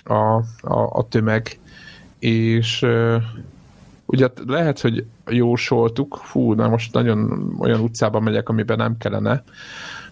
a, 0.03 0.35
a, 0.61 0.89
a 0.91 1.07
tömeg, 1.09 1.59
és 2.19 2.85
ugye 4.05 4.27
lehet, 4.45 4.79
hogy 4.79 5.05
jósoltuk, 5.29 6.19
fú, 6.23 6.53
na 6.53 6.67
most 6.67 6.93
nagyon 6.93 7.51
olyan 7.59 7.79
utcában 7.79 8.23
megyek, 8.23 8.49
amiben 8.49 8.77
nem 8.77 8.97
kellene, 8.97 9.43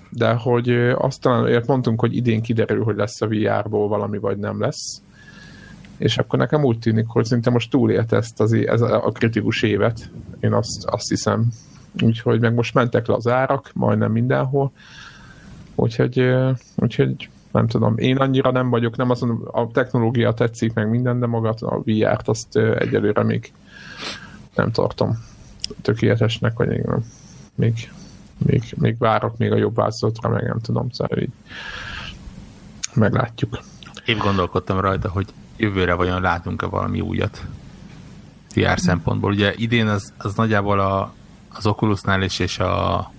de 0.10 0.34
hogy 0.34 0.70
azt 0.98 1.22
talán 1.22 1.64
mondtunk, 1.66 2.00
hogy 2.00 2.16
idén 2.16 2.42
kiderül, 2.42 2.84
hogy 2.84 2.96
lesz 2.96 3.22
a 3.22 3.28
VR-ból 3.28 3.88
valami, 3.88 4.18
vagy 4.18 4.38
nem 4.38 4.60
lesz. 4.60 5.02
És 5.98 6.18
akkor 6.18 6.40
nekem 6.40 6.64
úgy 6.64 6.80
tűnik, 6.80 7.06
hogy 7.08 7.26
szinte 7.26 7.50
most 7.50 7.70
túlélte 7.70 8.16
ezt 8.16 8.40
az, 8.40 8.54
ez 8.54 8.82
a 8.82 9.12
kritikus 9.14 9.62
évet. 9.62 10.12
Én 10.40 10.54
azt, 10.54 10.86
azt 10.86 11.10
hiszem. 11.10 11.48
Úgyhogy 12.02 12.40
meg 12.40 12.54
most 12.54 12.74
mentek 12.74 13.08
le 13.08 13.14
az 13.14 13.28
árak, 13.28 13.72
majdnem 13.74 14.12
mindenhol. 14.12 14.72
Úgyhogy, 15.76 16.34
úgyhogy 16.76 17.30
nem 17.52 17.68
tudom, 17.68 17.98
én 17.98 18.18
annyira 18.18 18.52
nem 18.52 18.70
vagyok, 18.70 18.98
nem 18.98 19.10
azon 19.10 19.48
a 19.52 19.72
technológia 19.72 20.34
tetszik 20.34 20.74
meg 20.74 20.90
minden, 20.90 21.20
de 21.20 21.26
magát 21.26 21.62
a 21.62 21.82
VR-t 21.86 22.28
azt 22.28 22.58
egyelőre 22.58 23.24
még 23.24 23.52
nem 24.56 24.72
tartom 24.72 25.18
tökéletesnek, 25.82 26.58
vagy 26.58 26.68
még, 26.68 26.86
még, 27.56 27.92
még, 28.46 28.64
még 28.78 28.98
várok 28.98 29.38
még 29.38 29.52
a 29.52 29.58
jobb 29.58 29.76
változatra, 29.76 30.30
meg 30.30 30.44
nem 30.44 30.60
tudom, 30.60 30.90
szóval 30.92 31.18
így 31.18 31.32
meglátjuk. 32.94 33.60
Én 34.06 34.18
gondolkodtam 34.18 34.80
rajta, 34.80 35.10
hogy 35.10 35.28
jövőre 35.58 35.94
vajon 35.94 36.22
látunk-e 36.22 36.66
valami 36.66 37.02
újat 37.02 37.42
VR 38.56 38.80
szempontból. 38.80 39.32
Ugye 39.32 39.54
idén 39.56 39.88
az, 39.88 40.14
az 40.18 40.36
nagyjából 40.36 40.80
a, 40.80 41.14
az 41.50 41.66
Oculusnál 41.66 42.22
is 42.22 42.40
és 42.40 42.60
a 42.60 43.12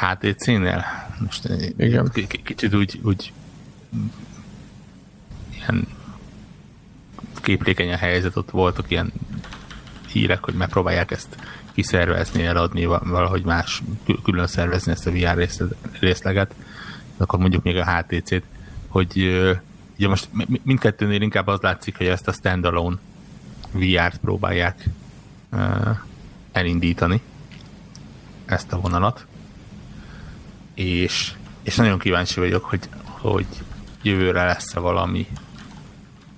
HTC-nél 0.00 0.84
most 1.20 1.48
Igen. 1.76 2.10
kicsit 2.42 2.74
úgy, 2.74 3.00
úgy 3.02 3.32
ilyen 5.56 5.86
képlékeny 7.34 7.92
a 7.92 7.96
helyzet, 7.96 8.36
ott 8.36 8.50
voltak 8.50 8.90
ilyen 8.90 9.12
hírek, 10.08 10.44
hogy 10.44 10.54
megpróbálják 10.54 11.10
ezt 11.10 11.36
kiszervezni, 11.80 12.44
eladni, 12.44 12.84
val- 12.84 13.06
valahogy 13.06 13.44
más 13.44 13.82
kül- 14.04 14.22
külön 14.22 14.46
szervezni 14.46 14.92
ezt 14.92 15.06
a 15.06 15.10
VR 15.10 15.36
részle- 15.36 15.74
részleget, 16.00 16.54
akkor 17.16 17.38
mondjuk 17.38 17.62
még 17.62 17.76
a 17.76 17.96
HTC-t, 17.96 18.42
hogy 18.88 19.16
ugye 19.96 20.08
most 20.08 20.28
mi- 20.32 20.60
mindkettőnél 20.64 21.20
inkább 21.20 21.46
az 21.46 21.60
látszik, 21.60 21.96
hogy 21.96 22.06
ezt 22.06 22.28
a 22.28 22.32
standalone 22.32 22.96
VR-t 23.72 24.16
próbálják 24.16 24.84
elindítani, 26.52 27.20
ezt 28.46 28.72
a 28.72 28.80
vonalat, 28.80 29.26
és, 30.74 31.32
és 31.62 31.76
nagyon 31.76 31.98
kíváncsi 31.98 32.40
vagyok, 32.40 32.64
hogy, 32.64 32.88
hogy 33.02 33.46
jövőre 34.02 34.44
lesz-e 34.44 34.80
valami 34.80 35.26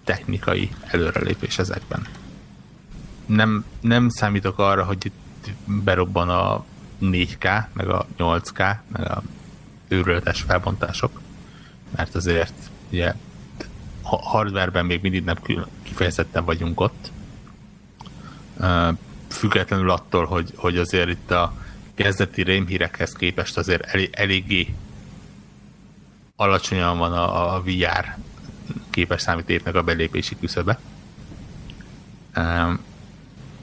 technikai 0.05 0.71
előrelépés 0.87 1.59
ezekben. 1.59 2.07
Nem, 3.27 3.65
nem 3.81 4.09
számítok 4.09 4.59
arra, 4.59 4.85
hogy 4.85 5.07
itt 5.07 5.22
berobban 5.65 6.29
a 6.29 6.65
4K, 7.01 7.65
meg 7.73 7.89
a 7.89 8.07
8K, 8.19 8.77
meg 8.89 9.11
a 9.11 9.23
őrületes 9.89 10.41
felbontások, 10.41 11.21
mert 11.97 12.15
azért 12.15 12.55
ugye 12.91 13.15
ha 14.03 14.17
hardwareben 14.17 14.87
még 14.87 15.03
mindig 15.03 15.25
nem 15.25 15.37
kifejezetten 15.83 16.45
vagyunk 16.45 16.81
ott. 16.81 17.11
Függetlenül 19.29 19.91
attól, 19.91 20.25
hogy, 20.25 20.53
hogy 20.57 20.77
azért 20.77 21.09
itt 21.09 21.31
a 21.31 21.53
kezdeti 21.95 22.43
rémhírekhez 22.43 23.13
képest 23.13 23.57
azért 23.57 23.83
elég, 23.83 24.09
eléggé 24.13 24.75
alacsonyan 26.37 26.99
van 26.99 27.13
a, 27.13 27.55
a 27.55 27.63
VR 27.63 28.17
képes 28.91 29.23
számítéknek 29.23 29.75
a 29.75 29.83
belépési 29.83 30.37
küszöbe. 30.39 30.79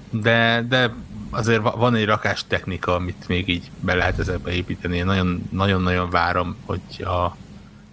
De, 0.10 0.66
de 0.68 0.94
azért 1.30 1.62
va- 1.62 1.76
van 1.76 1.96
egy 1.96 2.06
rakás 2.06 2.44
technika, 2.48 2.96
amit 2.96 3.28
még 3.28 3.48
így 3.48 3.72
be 3.80 3.94
lehet 3.94 4.20
ezekbe 4.20 4.52
építeni. 4.52 4.98
Én 4.98 5.06
nagyon- 5.06 5.50
nagyon-nagyon 5.52 6.10
várom, 6.10 6.56
hogy 6.66 7.04
a 7.04 7.36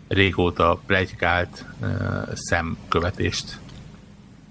régóta 0.09 0.81
plegykált 0.87 1.65
ö, 1.81 1.87
szemkövetést 2.35 3.59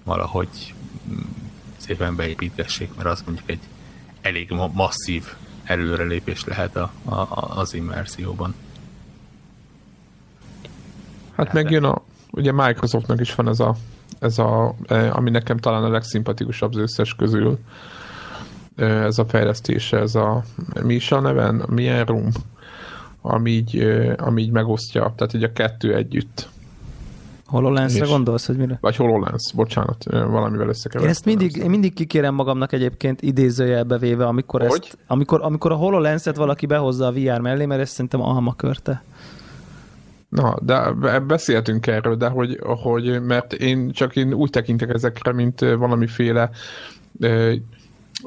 valahogy 0.03 0.73
mm, 1.09 1.19
szépen 1.77 2.15
beépítessék, 2.15 2.95
mert 2.95 3.07
az 3.07 3.23
mondjuk 3.25 3.49
egy 3.49 3.59
elég 4.21 4.49
ma- 4.51 4.71
masszív 4.73 5.25
előrelépés 5.63 6.43
lehet 6.43 6.75
a, 6.75 6.91
a, 7.03 7.27
az 7.59 7.73
immerzióban. 7.73 8.55
Hát 11.35 11.53
megjön 11.53 11.83
a, 11.83 12.01
ugye 12.31 12.51
Microsoftnak 12.51 13.19
is 13.21 13.35
van 13.35 13.47
ez 13.47 13.59
a, 13.59 13.75
ez 14.19 14.37
a, 14.37 14.75
eh, 14.87 15.15
ami 15.17 15.29
nekem 15.29 15.57
talán 15.57 15.83
a 15.83 15.89
legszimpatikusabb 15.89 16.71
az 16.73 16.77
összes 16.77 17.13
közül, 17.13 17.59
ez 18.75 19.19
a 19.19 19.25
fejlesztése, 19.25 19.97
ez 19.97 20.15
a, 20.15 20.43
mi 20.83 20.93
is 20.93 21.11
a 21.11 21.19
neven, 21.19 21.65
milyen 21.69 22.05
room, 22.05 22.29
ami 23.21 23.51
így, 23.51 23.87
ami 24.17 24.41
így 24.41 24.51
megosztja, 24.51 25.13
tehát 25.15 25.33
így 25.33 25.43
a 25.43 25.51
kettő 25.51 25.95
együtt. 25.95 26.49
HoloLens-re 27.45 28.05
gondolsz, 28.05 28.45
hogy 28.45 28.57
mire? 28.57 28.77
Vagy 28.81 28.95
HoloLens, 28.95 29.53
bocsánat, 29.53 30.03
valamivel 30.03 30.63
Én 30.63 30.69
összekevertem. 30.69 31.11
ezt 31.11 31.25
mindig, 31.25 31.55
én 31.55 31.69
mindig 31.69 31.93
kikérem 31.93 32.33
magamnak 32.33 32.71
egyébként 32.71 33.21
idézőjelbe 33.21 33.97
véve, 33.97 34.25
amikor, 34.25 34.61
Hogy? 34.61 34.79
ezt, 34.83 34.97
amikor, 35.07 35.41
amikor 35.43 35.71
a 35.71 35.75
HoloLens-et 35.75 36.35
valaki 36.35 36.65
behozza 36.65 37.05
a 37.05 37.11
VR 37.11 37.39
mellé, 37.39 37.65
mert 37.65 37.81
ez 37.81 37.89
szerintem 37.89 38.21
almakörte. 38.21 39.03
Na, 40.29 40.55
de 40.61 40.91
be- 40.91 41.19
beszéltünk 41.19 41.87
erről, 41.87 42.15
de 42.15 42.27
hogy, 42.27 42.59
hogy 42.63 43.21
mert 43.21 43.53
én 43.53 43.91
csak 43.91 44.15
én 44.15 44.33
úgy 44.33 44.49
tekintek 44.49 44.89
ezekre, 44.93 45.33
mint 45.33 45.59
valamiféle 45.59 46.49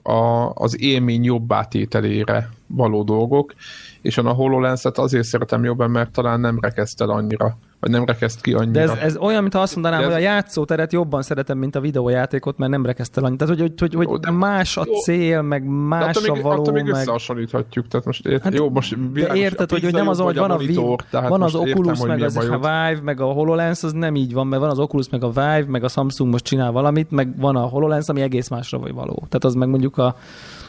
a, 0.03 0.51
az 0.55 0.81
élmény 0.81 1.25
jobb 1.25 1.53
átételére 1.53 2.51
való 2.67 3.03
dolgok, 3.03 3.55
és 4.03 4.19
a 4.19 4.31
HoloLens-et 4.33 4.99
azért 4.99 5.25
szeretem 5.25 5.65
jobban, 5.65 5.91
mert 5.91 6.11
talán 6.13 6.41
nem 6.41 6.59
rekeszt 6.61 7.01
el 7.01 7.11
annyira, 7.11 7.59
vagy 7.81 7.91
nem 7.91 8.05
rekeszt 8.05 8.41
ki 8.41 8.53
annyira. 8.53 8.73
De 8.87 8.93
ez, 8.93 8.99
ez 8.99 9.17
olyan, 9.17 9.41
mintha 9.41 9.61
azt 9.61 9.75
mondanám, 9.75 10.01
De 10.01 10.07
ez- 10.07 10.13
hogy 10.13 10.23
a 10.23 10.25
játszóteret 10.25 10.93
jobban 10.93 11.23
szeretem, 11.23 11.59
mint 11.59 11.75
a 11.77 11.81
videójátékot, 11.81 12.59
mert 12.59 12.71
nem 12.71 12.87
rekesztel 12.87 13.25
annyit. 13.25 13.39
Tehát, 13.39 13.59
hogy, 13.59 13.73
hogy, 13.79 13.95
hogy, 13.95 14.07
hogy 14.07 14.21
de- 14.21 14.31
más 14.31 14.77
a 14.77 14.85
cél, 14.85 15.43
meg 15.43 15.63
de 15.63 15.71
más 15.71 16.17
attól 16.17 16.31
a 16.31 16.33
még, 16.33 16.43
való, 16.43 16.61
attól 16.61 16.73
még 16.73 16.83
meg... 16.85 16.93
összehasonlíthatjuk, 16.93 17.89
tehát 17.89 18.07
most 18.07 18.27
ért, 18.27 18.43
Hát, 18.43 18.55
jó, 18.55 18.71
most 18.71 18.97
De 18.97 19.09
világos, 19.13 19.39
érted, 19.39 19.71
a 19.71 19.75
hogy, 19.75 19.83
hogy 19.83 19.93
nem 19.93 20.09
az, 20.09 20.19
hogy 20.19 20.37
van, 20.39 20.51
a, 20.51 20.55
monitor, 20.55 20.97
Vi- 21.11 21.21
van 21.29 21.43
az 21.43 21.55
értem, 21.55 21.71
Oculus, 21.71 21.99
hogy 21.99 22.09
meg 22.09 22.23
az 22.23 22.37
a. 22.37 22.41
Vive, 22.41 22.99
meg 23.03 23.21
a 23.21 23.25
HoloLens, 23.25 23.83
az 23.83 23.93
nem 23.93 24.15
így 24.15 24.33
van, 24.33 24.47
mert 24.47 24.61
van 24.63 24.71
az 24.71 24.79
Oculus, 24.79 25.09
meg 25.09 25.23
a 25.23 25.29
Vive, 25.29 25.65
meg 25.69 25.85
a 25.85 25.89
Samsung 25.89 26.31
most 26.31 26.45
csinál 26.45 26.73
valamit, 26.73 27.11
meg 27.11 27.39
van 27.41 27.57
a 27.57 27.61
HoloLens, 27.61 28.09
ami 28.09 28.21
egész 28.21 28.49
másra 28.49 28.79
vagy 28.79 28.93
való. 28.93 29.15
Tehát 29.15 29.45
az 29.45 29.55
meg 29.55 29.69
mondjuk 29.69 29.97
a 29.99 30.17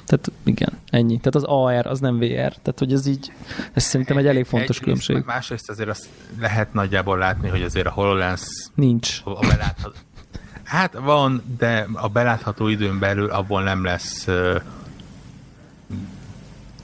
Tehát 0.10 0.32
igen, 0.44 0.78
ennyi. 0.90 1.18
Tehát 1.18 1.36
az 1.36 1.44
AR, 1.44 1.86
az 1.88 2.00
nem 2.00 2.18
VR. 2.18 2.54
Tehát, 2.62 2.76
hogy 2.78 2.94
ez 2.94 3.06
így, 3.06 3.32
ez 3.74 3.84
szerintem 3.84 4.18
egy 4.18 4.28
elég 4.28 4.46
fontos 4.46 4.80
Egyrészt, 4.80 5.06
különbség. 5.06 5.34
Másrészt 5.36 5.70
azért 5.70 5.90
azt 5.90 6.08
lehet 6.40 6.74
nagyjából 6.74 7.18
látni, 7.18 7.50
hogy 7.50 7.62
azért 7.62 7.86
a 7.86 7.92
HoloLens 7.92 8.42
Nincs. 8.76 9.22
a 9.24 9.48
belátható... 9.48 9.96
Hát 10.64 10.94
van, 10.94 11.44
de 11.58 11.88
a 11.94 12.08
belátható 12.08 12.68
időn 12.68 13.00
belül 13.00 13.30
abból 13.30 13.64
nem 13.64 13.84
lesz 13.84 14.28
uh, 14.28 14.62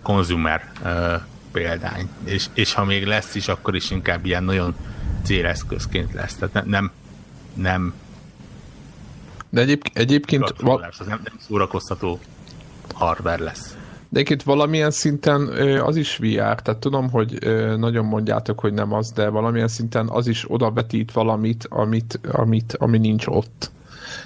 consumer 0.02 0.72
uh, 0.84 1.14
példány. 1.52 2.10
És, 2.24 2.46
és 2.54 2.74
ha 2.74 2.84
még 2.84 3.06
lesz 3.06 3.36
is, 3.36 3.48
akkor 3.48 3.76
is 3.76 3.92
inkább 3.92 4.26
ilyen 4.26 4.44
nagyon 4.44 4.76
céleszközként 5.24 6.14
lesz. 6.14 6.36
Tehát 6.36 6.54
ne, 6.54 6.62
nem, 6.62 6.92
nem 7.54 7.94
De 9.50 9.62
egyéb, 9.62 9.86
egyébként, 9.94 10.54
val- 10.58 10.96
az 11.00 11.06
nem, 11.06 11.20
nem 11.24 11.36
szórakoztató 11.48 12.20
hardware 12.94 13.44
lesz. 13.44 13.78
de 14.10 14.20
egyébként 14.20 14.44
valamilyen 14.44 14.92
szinten 14.92 15.48
az 15.84 15.96
is 15.96 16.18
VR, 16.18 16.62
tehát 16.62 16.78
tudom, 16.80 17.10
hogy 17.10 17.38
nagyon 17.78 18.06
mondjátok, 18.06 18.60
hogy 18.60 18.74
nem 18.74 18.94
az, 18.94 19.12
de 19.12 19.30
valamilyen 19.30 19.68
szinten 19.68 20.08
az 20.10 20.28
is 20.28 20.46
odavetít 20.48 21.12
valamit, 21.12 21.68
amit, 21.70 22.20
amit, 22.32 22.76
ami 22.80 22.98
nincs 22.98 23.28
ott. 23.28 23.72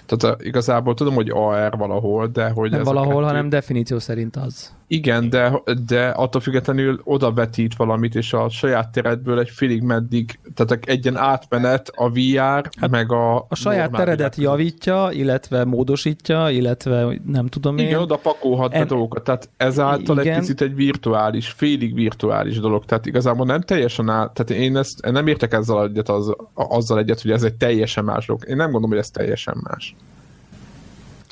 Tehát 0.05 0.41
igazából 0.43 0.93
tudom, 0.93 1.13
hogy 1.13 1.29
AR 1.29 1.77
valahol, 1.77 2.27
de 2.27 2.49
hogy 2.49 2.71
Nem 2.71 2.83
valahol, 2.83 3.13
kettő- 3.13 3.25
hanem 3.25 3.49
definíció 3.49 3.99
szerint 3.99 4.35
az. 4.35 4.73
Igen, 4.91 5.29
de, 5.29 5.61
de 5.85 6.07
attól 6.07 6.41
függetlenül 6.41 7.01
odavetít 7.03 7.75
valamit, 7.75 8.15
és 8.15 8.33
a 8.33 8.49
saját 8.49 8.91
teredből 8.91 9.39
egy 9.39 9.49
félig 9.49 9.81
meddig, 9.81 10.39
tehát 10.53 10.85
egy 10.85 11.05
ilyen 11.05 11.17
átmenet 11.17 11.91
a 11.95 12.09
VR, 12.09 12.69
hát 12.79 12.89
meg 12.89 13.11
a 13.11 13.35
A 13.49 13.55
saját 13.55 13.91
teredet 13.91 14.35
között. 14.35 14.43
javítja, 14.51 15.09
illetve 15.11 15.65
módosítja, 15.65 16.49
illetve 16.49 17.19
nem 17.25 17.47
tudom 17.47 17.77
én. 17.77 17.85
Igen, 17.87 17.99
oda 17.99 18.15
pakolhat 18.17 18.71
be 18.71 18.77
En- 18.77 18.87
dolgokat, 18.87 19.23
tehát 19.23 19.49
ezáltal 19.57 20.19
Igen. 20.19 20.33
egy 20.33 20.39
picit 20.39 20.61
egy 20.61 20.75
virtuális, 20.75 21.47
félig 21.49 21.93
virtuális 21.93 22.59
dolog, 22.59 22.85
tehát 22.85 23.05
igazából 23.05 23.45
nem 23.45 23.61
teljesen 23.61 24.09
át, 24.09 24.33
tehát 24.33 24.63
én 24.63 24.77
ezt 24.77 25.05
én 25.05 25.11
nem 25.11 25.27
értek 25.27 25.53
ezzel 25.53 25.83
egyet, 25.83 26.09
az, 26.09 26.35
azzal 26.53 26.97
egyet, 26.97 27.21
hogy 27.21 27.31
ez 27.31 27.43
egy 27.43 27.55
teljesen 27.55 28.03
más 28.03 28.25
dolog. 28.25 28.43
Én 28.47 28.55
nem 28.55 28.65
gondolom, 28.71 28.89
hogy 28.89 28.99
ez 28.99 29.09
teljesen 29.09 29.57
más. 29.63 29.95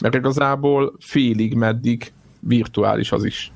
Mert 0.02 0.16
igazából 0.16 0.94
félig 1.00 1.54
meddig 1.54 2.12
virtuális 2.40 3.12
az 3.12 3.24
is. 3.24 3.52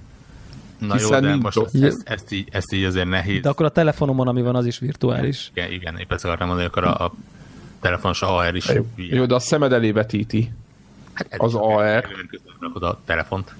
Na 0.79 0.93
Hiszen 0.93 1.23
jó, 1.23 1.29
de 1.29 1.35
most 1.35 1.57
ott. 1.57 1.73
ezt, 1.73 1.83
ezt, 1.83 2.01
ezt, 2.05 2.31
így, 2.31 2.47
ezt 2.51 2.73
így 2.73 2.83
azért 2.83 3.07
nehéz. 3.07 3.41
De 3.41 3.49
akkor 3.49 3.65
a 3.65 3.69
telefonomon, 3.69 4.27
ami 4.27 4.41
van, 4.41 4.55
az 4.55 4.65
is 4.65 4.79
virtuális. 4.79 5.51
Igen, 5.53 5.71
igen, 5.71 5.97
épp 5.97 6.11
ezt 6.11 6.25
akartam 6.25 6.47
mondani, 6.47 6.67
akkor 6.67 6.83
a, 6.83 7.05
a 7.05 7.13
telefonos 7.79 8.21
AR 8.21 8.55
is 8.55 8.67
Jó, 8.67 8.85
jó 8.95 9.25
de 9.25 9.35
a 9.35 9.39
szemed 9.39 9.71
elé 9.73 9.91
vetíti. 9.91 10.51
Hát 11.13 11.27
az 11.37 11.55
AR. 11.55 12.05
Rakod 12.59 12.83
a 12.83 12.99
telefont. 13.05 13.55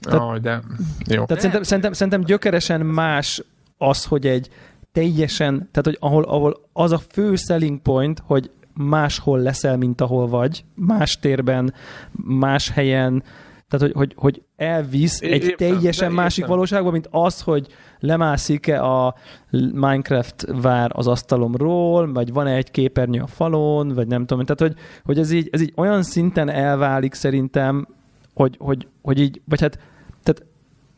Tehát- 0.00 0.20
Aj, 0.20 0.38
de 0.40 0.62
jó. 1.06 1.24
Tehát 1.24 1.36
szerintem, 1.36 1.62
szerintem, 1.62 1.92
szerintem 1.92 2.24
gyökeresen 2.24 2.80
más 2.80 3.42
az, 3.78 4.04
hogy 4.04 4.26
egy 4.26 4.48
teljesen, 4.92 5.54
tehát 5.56 5.84
hogy 5.84 5.96
ahol, 6.00 6.22
ahol 6.22 6.68
az 6.72 6.92
a 6.92 6.98
fő 6.98 7.34
selling 7.36 7.80
point, 7.82 8.22
hogy 8.24 8.50
máshol 8.74 9.38
leszel, 9.38 9.76
mint 9.76 10.00
ahol 10.00 10.28
vagy, 10.28 10.64
más 10.74 11.18
térben, 11.18 11.74
más 12.12 12.68
helyen, 12.70 13.22
tehát 13.68 13.86
hogy, 13.86 13.92
hogy, 13.96 14.14
hogy 14.16 14.42
elvisz 14.56 15.20
egy 15.20 15.44
értem, 15.44 15.56
teljesen 15.56 16.12
másik 16.12 16.38
értem. 16.38 16.54
valóságba, 16.54 16.90
mint 16.90 17.08
az, 17.10 17.40
hogy 17.40 17.66
lemászik-e 18.00 18.84
a 18.84 19.14
Minecraft 19.72 20.46
vár 20.62 20.90
az 20.94 21.06
asztalomról, 21.06 22.12
vagy 22.12 22.32
van-e 22.32 22.54
egy 22.54 22.70
képernyő 22.70 23.20
a 23.20 23.26
falon, 23.26 23.88
vagy 23.88 24.06
nem 24.06 24.26
tudom. 24.26 24.44
Tehát, 24.44 24.60
hogy, 24.60 24.82
hogy 25.04 25.18
ez, 25.18 25.30
így, 25.30 25.48
ez 25.52 25.60
így 25.60 25.72
olyan 25.76 26.02
szinten 26.02 26.48
elválik 26.48 27.14
szerintem, 27.14 27.88
hogy, 28.34 28.56
hogy, 28.58 28.86
hogy 29.02 29.20
így, 29.20 29.40
vagy 29.44 29.60
hát 29.60 29.78
tehát 30.22 30.46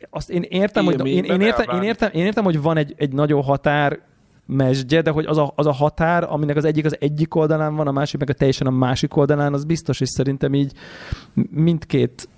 azt 0.09 0.29
én 0.29 0.41
értem, 0.49 0.85
hogy 0.85 1.07
én, 1.07 1.23
én, 1.23 1.41
értem, 1.41 1.75
én, 1.75 1.81
értem, 1.81 2.09
én 2.13 2.25
értem, 2.25 2.43
hogy 2.43 2.61
van 2.61 2.77
egy, 2.77 2.93
egy 2.97 3.13
nagyon 3.13 3.43
határ 3.43 3.99
mesdje, 4.45 5.01
de 5.01 5.09
hogy 5.09 5.25
az 5.25 5.37
a, 5.37 5.53
az 5.55 5.65
a 5.65 5.71
határ, 5.71 6.23
aminek 6.29 6.55
az 6.55 6.65
egyik 6.65 6.85
az 6.85 6.97
egyik 6.99 7.35
oldalán 7.35 7.75
van, 7.75 7.87
a 7.87 7.91
másik 7.91 8.19
meg 8.19 8.29
a 8.29 8.33
teljesen 8.33 8.67
a 8.67 8.71
másik 8.71 9.15
oldalán, 9.15 9.53
az 9.53 9.63
biztos, 9.63 9.99
és 9.99 10.09
szerintem 10.09 10.53
így 10.53 10.71
mindkét, 11.49 12.29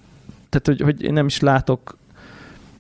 tehát 0.54 0.68
hogy, 0.68 0.82
hogy 0.82 1.04
én 1.04 1.14
nem 1.14 1.26
is 1.26 1.40
látok 1.40 1.98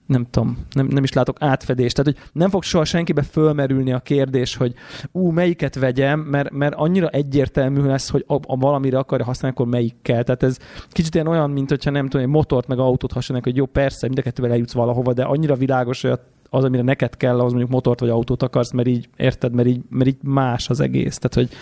nem 0.06 0.25
tudom, 0.30 0.58
nem, 0.72 0.86
nem 0.86 1.03
is 1.03 1.13
látok 1.13 1.38
átfedést. 1.39 1.96
Tehát, 1.96 2.13
hogy 2.13 2.30
nem 2.34 2.50
fog 2.50 2.63
soha 2.63 2.86
senkibe 2.86 3.22
fölmerülni 3.22 3.94
a 3.94 4.00
kérdés, 4.00 4.56
hogy 4.56 4.74
ú, 5.12 5.30
melyiket 5.30 5.75
vegyem, 5.75 6.20
mert, 6.20 6.51
mert 6.51 6.75
annyira 6.75 7.08
egyértelmű 7.08 7.82
lesz, 7.82 8.10
hogy 8.10 8.25
a, 8.27 8.34
a 8.34 8.58
valamire 8.58 8.98
akarja 8.98 9.25
használni, 9.25 9.58
akkor 9.58 9.72
melyikkel. 9.72 10.24
Tehát 10.24 10.44
ez 10.44 10.58
kicsit 10.89 11.13
ilyen 11.15 11.27
olyan, 11.27 11.50
mint 11.50 11.70
hogyha 11.70 11.92
nem 11.92 12.08
tudom, 12.08 12.25
egy 12.25 12.32
motort 12.32 12.67
meg 12.67 12.80
autót 12.80 13.12
hasonlnak, 13.12 13.45
hogy 13.45 13.56
jó, 13.56 13.65
persze, 13.65 14.08
mind 14.08 14.19
a 14.19 14.21
kettővel 14.21 14.52
eljutsz 14.52 14.74
valahova, 14.74 15.13
de 15.13 15.24
annyira 15.24 15.56
világos, 15.56 16.02
hogy 16.02 16.19
az, 16.54 16.63
amire 16.63 16.84
neked 16.84 17.18
kell, 17.18 17.39
az 17.39 17.50
mondjuk 17.52 17.72
motort 17.72 18.00
vagy 18.00 18.10
autót 18.10 18.44
akarsz, 18.44 18.72
mert 18.72 18.88
így, 18.88 19.10
érted, 19.18 19.54
mert 19.54 19.68
így, 19.68 19.82
mert 19.89 20.10
így 20.10 20.18
más 20.24 20.70
az 20.70 20.80
egész. 20.80 21.18
Tehát, 21.18 21.34
hogy 21.34 21.58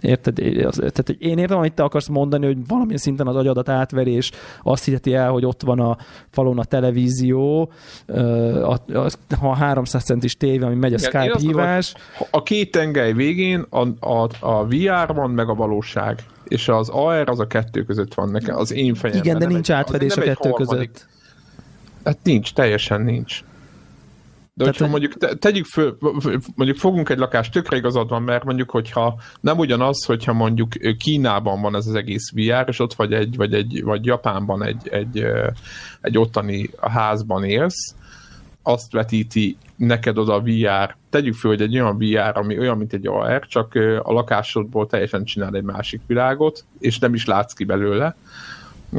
érted, 0.00 0.38
az, 0.66 0.74
tehát, 0.76 1.02
hogy 1.06 1.16
én 1.18 1.38
értem, 1.38 1.58
amit 1.58 1.72
te 1.72 1.82
akarsz 1.82 2.08
mondani, 2.08 2.46
hogy 2.46 2.66
valamilyen 2.66 2.98
szinten 2.98 3.26
az 3.26 3.36
agyadat 3.36 3.68
átveri, 3.68 4.10
és 4.10 4.30
azt 4.62 4.84
hiheti 4.84 5.14
el, 5.14 5.30
hogy 5.30 5.44
ott 5.44 5.62
van 5.62 5.80
a 5.80 5.96
falon 6.30 6.58
a 6.58 6.64
televízió, 6.64 7.70
a, 8.06 8.72
a, 8.92 9.08
a 9.40 9.54
300 9.54 10.04
centis 10.04 10.36
tévé, 10.36 10.64
ami 10.64 10.74
megy 10.74 10.94
a 10.94 10.96
Igen, 10.98 11.10
Skype 11.10 11.26
gondolom, 11.26 11.48
hívás. 11.48 11.94
A 12.30 12.42
két 12.42 12.70
tengely 12.70 13.12
végén 13.12 13.66
a, 13.70 14.06
a, 14.08 14.28
a 14.40 14.66
VR 14.66 15.14
van, 15.14 15.30
meg 15.30 15.48
a 15.48 15.54
valóság. 15.54 16.18
És 16.44 16.68
az 16.68 16.88
AR 16.88 17.28
az 17.28 17.40
a 17.40 17.46
kettő 17.46 17.82
között 17.82 18.14
van 18.14 18.30
nekem, 18.30 18.56
az 18.56 18.72
én 18.72 18.94
fejemben. 18.94 19.24
Igen, 19.26 19.38
de 19.38 19.46
nincs 19.46 19.70
egy- 19.70 19.76
átfedés 19.76 20.16
a 20.16 20.20
kettő 20.20 20.48
harmadik. 20.48 20.90
között. 20.90 21.06
Hát 22.04 22.18
nincs, 22.22 22.52
teljesen 22.52 23.00
nincs. 23.00 23.44
De 24.56 24.64
Tehát, 24.64 24.78
hogyha 24.78 24.92
hogy- 24.92 25.00
mondjuk 25.00 25.22
te, 25.22 25.34
tegyük 25.34 25.64
föl, 25.64 25.96
mondjuk 26.54 26.78
fogunk 26.78 27.08
egy 27.08 27.18
lakást, 27.18 27.52
tökre 27.52 27.76
igazad 27.76 28.08
van, 28.08 28.22
mert 28.22 28.44
mondjuk, 28.44 28.70
hogyha 28.70 29.20
nem 29.40 29.58
ugyanaz, 29.58 30.04
hogyha 30.04 30.32
mondjuk 30.32 30.72
Kínában 30.98 31.60
van 31.60 31.76
ez 31.76 31.86
az 31.86 31.94
egész 31.94 32.32
VR, 32.32 32.64
és 32.68 32.78
ott 32.78 32.94
vagy 32.94 33.12
egy, 33.12 33.36
vagy 33.36 33.54
egy, 33.54 33.82
vagy 33.84 34.04
Japánban 34.04 34.64
egy, 34.64 34.88
egy, 34.88 35.26
egy 36.00 36.18
ottani 36.18 36.70
házban 36.80 37.44
élsz, 37.44 37.94
azt 38.62 38.92
vetíti 38.92 39.56
neked 39.76 40.18
oda 40.18 40.34
a 40.34 40.40
VR, 40.40 40.96
tegyük 41.10 41.34
föl, 41.34 41.50
hogy 41.50 41.62
egy 41.62 41.78
olyan 41.78 41.98
VR, 41.98 42.36
ami 42.38 42.58
olyan, 42.58 42.78
mint 42.78 42.92
egy 42.92 43.06
AR, 43.06 43.46
csak 43.46 43.74
a 44.02 44.12
lakásodból 44.12 44.86
teljesen 44.86 45.24
csinál 45.24 45.54
egy 45.54 45.62
másik 45.62 46.00
világot, 46.06 46.64
és 46.78 46.98
nem 46.98 47.14
is 47.14 47.24
látsz 47.26 47.52
ki 47.52 47.64
belőle, 47.64 48.16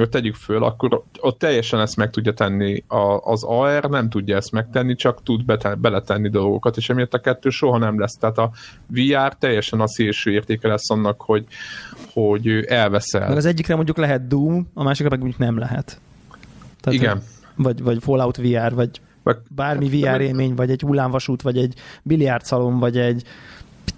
tegyük 0.10 0.36
föl, 0.36 0.64
akkor 0.64 1.04
ott- 1.20 1.40
teljesen 1.40 1.80
ezt 1.80 1.96
meg 1.96 2.10
tudja 2.10 2.34
tenni. 2.34 2.84
A, 2.88 3.18
az 3.24 3.44
AR 3.44 3.84
nem 3.90 4.10
tudja 4.10 4.36
ezt 4.36 4.52
megtenni, 4.52 4.96
csak 4.96 5.24
tud 5.24 5.46
bete, 5.46 5.76
beletenni 5.76 6.30
dolgokat, 6.30 6.78
és 6.78 6.90
emiatt 6.90 7.14
a 7.14 7.20
kettő 7.20 7.50
soha 7.50 7.78
nem 7.78 8.00
lesz. 8.00 8.14
Tehát 8.14 8.38
a 8.38 8.52
VR 8.86 9.36
teljesen 9.40 9.80
a 9.80 9.88
szélső 9.88 10.32
értéke 10.32 10.68
lesz 10.68 10.90
annak, 10.90 11.22
hogy, 11.22 11.46
hogy 12.14 12.48
elveszel. 12.68 13.22
Mert 13.22 13.38
az 13.38 13.46
egyikre 13.46 13.76
mondjuk 13.76 13.98
lehet 13.98 14.28
Doom, 14.28 14.68
a 14.74 14.84
másikra 14.84 15.10
meg 15.10 15.20
mondjuk 15.20 15.40
nem 15.42 15.58
lehet. 15.58 16.00
Tehát, 16.82 17.00
Igen. 17.00 17.22
Vagy, 17.56 17.82
vagy 17.84 18.04
Fallout 18.04 18.38
VR, 18.38 18.74
vagy 18.74 19.02
Vagy 19.24 19.38
bármi 19.56 19.88
VR 19.90 20.22
élmény, 20.22 20.56
vagy 20.56 20.70
egy 20.72 20.82
hullámvasút, 20.82 21.42
vagy 21.42 21.58
egy 21.58 21.74
biliárdszalon, 22.04 22.80
vagy 22.80 22.98
egy 22.98 23.24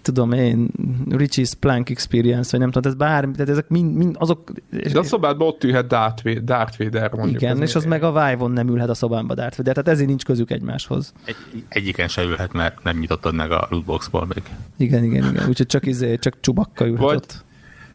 tudom 0.02 0.32
én, 0.32 0.68
Richie's 1.10 1.52
Plank 1.60 1.90
Experience, 1.90 2.50
vagy 2.52 2.60
nem 2.60 2.72
tudom, 2.72 2.92
ez 2.92 2.98
bármi, 2.98 3.32
tehát 3.34 3.50
ezek 3.50 3.68
mind, 3.68 3.96
mind 3.96 4.16
azok... 4.20 4.52
És, 4.72 4.92
de 4.92 5.00
a 5.00 5.04
szobádban 5.04 5.48
ott 5.48 5.64
ülhet 5.64 5.88
Darth 5.88 6.24
Vader, 6.24 6.44
Darth 6.44 6.78
Vader 6.78 7.12
mondjuk. 7.12 7.42
igen, 7.42 7.62
és 7.62 7.76
az 7.76 7.86
meg 7.86 8.04
a 8.04 8.12
Vive-on 8.12 8.52
nem 8.52 8.68
ülhet 8.68 8.90
a 8.90 8.94
szobámba 8.94 9.34
Darth 9.34 9.58
Vader, 9.58 9.74
tehát 9.74 9.90
ezért 9.90 10.08
nincs 10.08 10.24
közük 10.24 10.52
egymáshoz. 10.52 11.14
Egy, 11.26 11.36
egyiken 11.68 12.08
se 12.08 12.24
ülhet, 12.24 12.54
mert 12.54 12.84
nem 12.84 12.98
nyitottad 12.98 13.34
meg 13.34 13.52
a 13.52 13.68
lootboxból 13.70 14.26
még. 14.34 14.44
Igen, 14.78 15.04
igen, 15.04 15.30
igen. 15.30 15.48
Úgyhogy 15.48 15.68
csak, 15.68 15.86
izé, 15.86 16.16
csak 16.16 16.38
csubakka 16.40 16.86
ülhet 16.86 17.02
Vagy- 17.02 17.16
ott. 17.16 17.44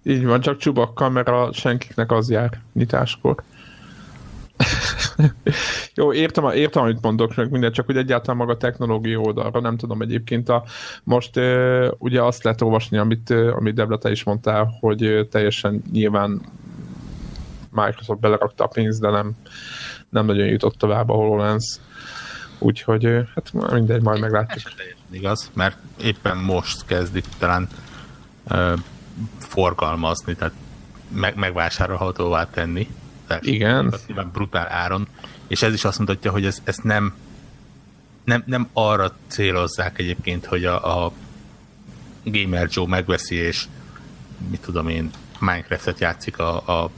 Így 0.07 0.25
van, 0.25 0.41
csak 0.41 0.57
csubakkal, 0.57 1.11
mert 1.11 1.29
a 1.29 1.51
senkiknek 1.53 2.13
az 2.13 2.31
jár 2.31 2.61
nyitáskor. 2.73 3.43
Jó, 5.95 6.13
értem, 6.13 6.45
értem, 6.51 6.83
amit 6.83 7.03
mondok, 7.03 7.37
meg 7.37 7.51
minden, 7.51 7.73
csak 7.73 7.87
hogy 7.87 7.97
egyáltalán 7.97 8.37
maga 8.37 8.53
a 8.53 8.57
technológia 8.57 9.19
oldalra, 9.19 9.61
nem 9.61 9.77
tudom 9.77 10.03
egyébként 10.03 10.49
a, 10.49 10.65
most 11.05 11.37
uh, 11.37 11.87
ugye 11.99 12.23
azt 12.23 12.43
lehet 12.43 12.61
olvasni, 12.61 12.99
amit, 12.99 13.31
uh, 13.31 13.57
amit 13.57 13.75
Debla, 13.75 13.99
te 13.99 14.11
is 14.11 14.25
mondtál, 14.25 14.77
hogy 14.81 15.05
uh, 15.05 15.29
teljesen 15.29 15.83
nyilván 15.93 16.41
Microsoft 17.71 18.21
belerakta 18.21 18.65
a 18.65 18.67
pénzt, 18.67 19.01
de 19.01 19.11
nem, 19.11 19.33
nem 20.09 20.27
nagyon 20.27 20.47
jutott 20.47 20.75
tovább 20.75 21.09
a 21.09 21.15
HoloLens. 21.15 21.79
Úgyhogy 22.59 23.05
hát 23.35 23.73
mindegy, 23.73 24.03
majd 24.03 24.21
meglátjuk. 24.21 24.63
Igaz, 25.11 25.51
mert 25.55 25.77
éppen 26.01 26.37
most 26.37 26.85
kezdik 26.87 27.25
talán 27.39 27.69
ö, 28.49 28.73
forgalmazni, 29.39 30.35
tehát 30.35 30.55
meg, 31.09 31.37
megvásárolhatóvá 31.37 32.51
tenni. 32.51 32.89
Igen. 33.41 33.95
Nyilván 34.07 34.31
brutál 34.33 34.69
áron, 34.71 35.07
és 35.47 35.63
ez 35.63 35.73
is 35.73 35.85
azt 35.85 35.99
mutatja, 35.99 36.31
hogy 36.31 36.45
ez, 36.47 36.59
ezt 36.65 36.83
nem, 36.83 37.15
nem, 38.25 38.43
nem 38.47 38.69
arra 38.73 39.13
célozzák 39.27 39.99
egyébként, 39.99 40.47
hogy 40.47 40.65
a, 40.65 41.05
a 41.05 41.13
Gamer 42.25 42.69
Joe 42.71 42.87
megveszi, 42.87 43.35
és 43.35 43.65
mit 44.51 44.61
tudom 44.61 44.89
én, 44.89 45.11
Minecraft-et 45.39 46.01
játszik 46.01 46.39
a, 46.39 46.83
a 46.83 46.91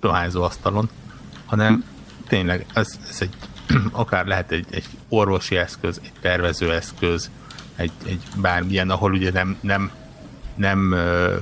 dohányzó 0.00 0.42
asztalon, 0.42 0.88
hanem 1.44 1.84
tényleg 2.28 2.66
ez, 2.74 2.98
ez 3.08 3.20
egy, 3.20 3.36
akár 3.92 4.26
lehet 4.26 4.50
egy, 4.50 4.66
egy 4.70 4.86
orvosi 5.08 5.56
eszköz, 5.56 6.00
egy 6.02 6.12
tervező 6.20 6.72
eszköz, 6.72 7.30
egy, 7.76 7.92
egy 8.06 8.22
bármilyen, 8.36 8.90
ahol 8.90 9.12
ugye 9.12 9.30
nem, 9.30 9.56
nem, 9.60 9.90
nem 10.54 10.96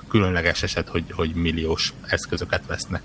különleges 0.09 0.63
eset, 0.63 0.89
hogy, 0.89 1.05
hogy 1.13 1.35
milliós 1.35 1.93
eszközöket 2.07 2.67
vesznek. 2.67 3.03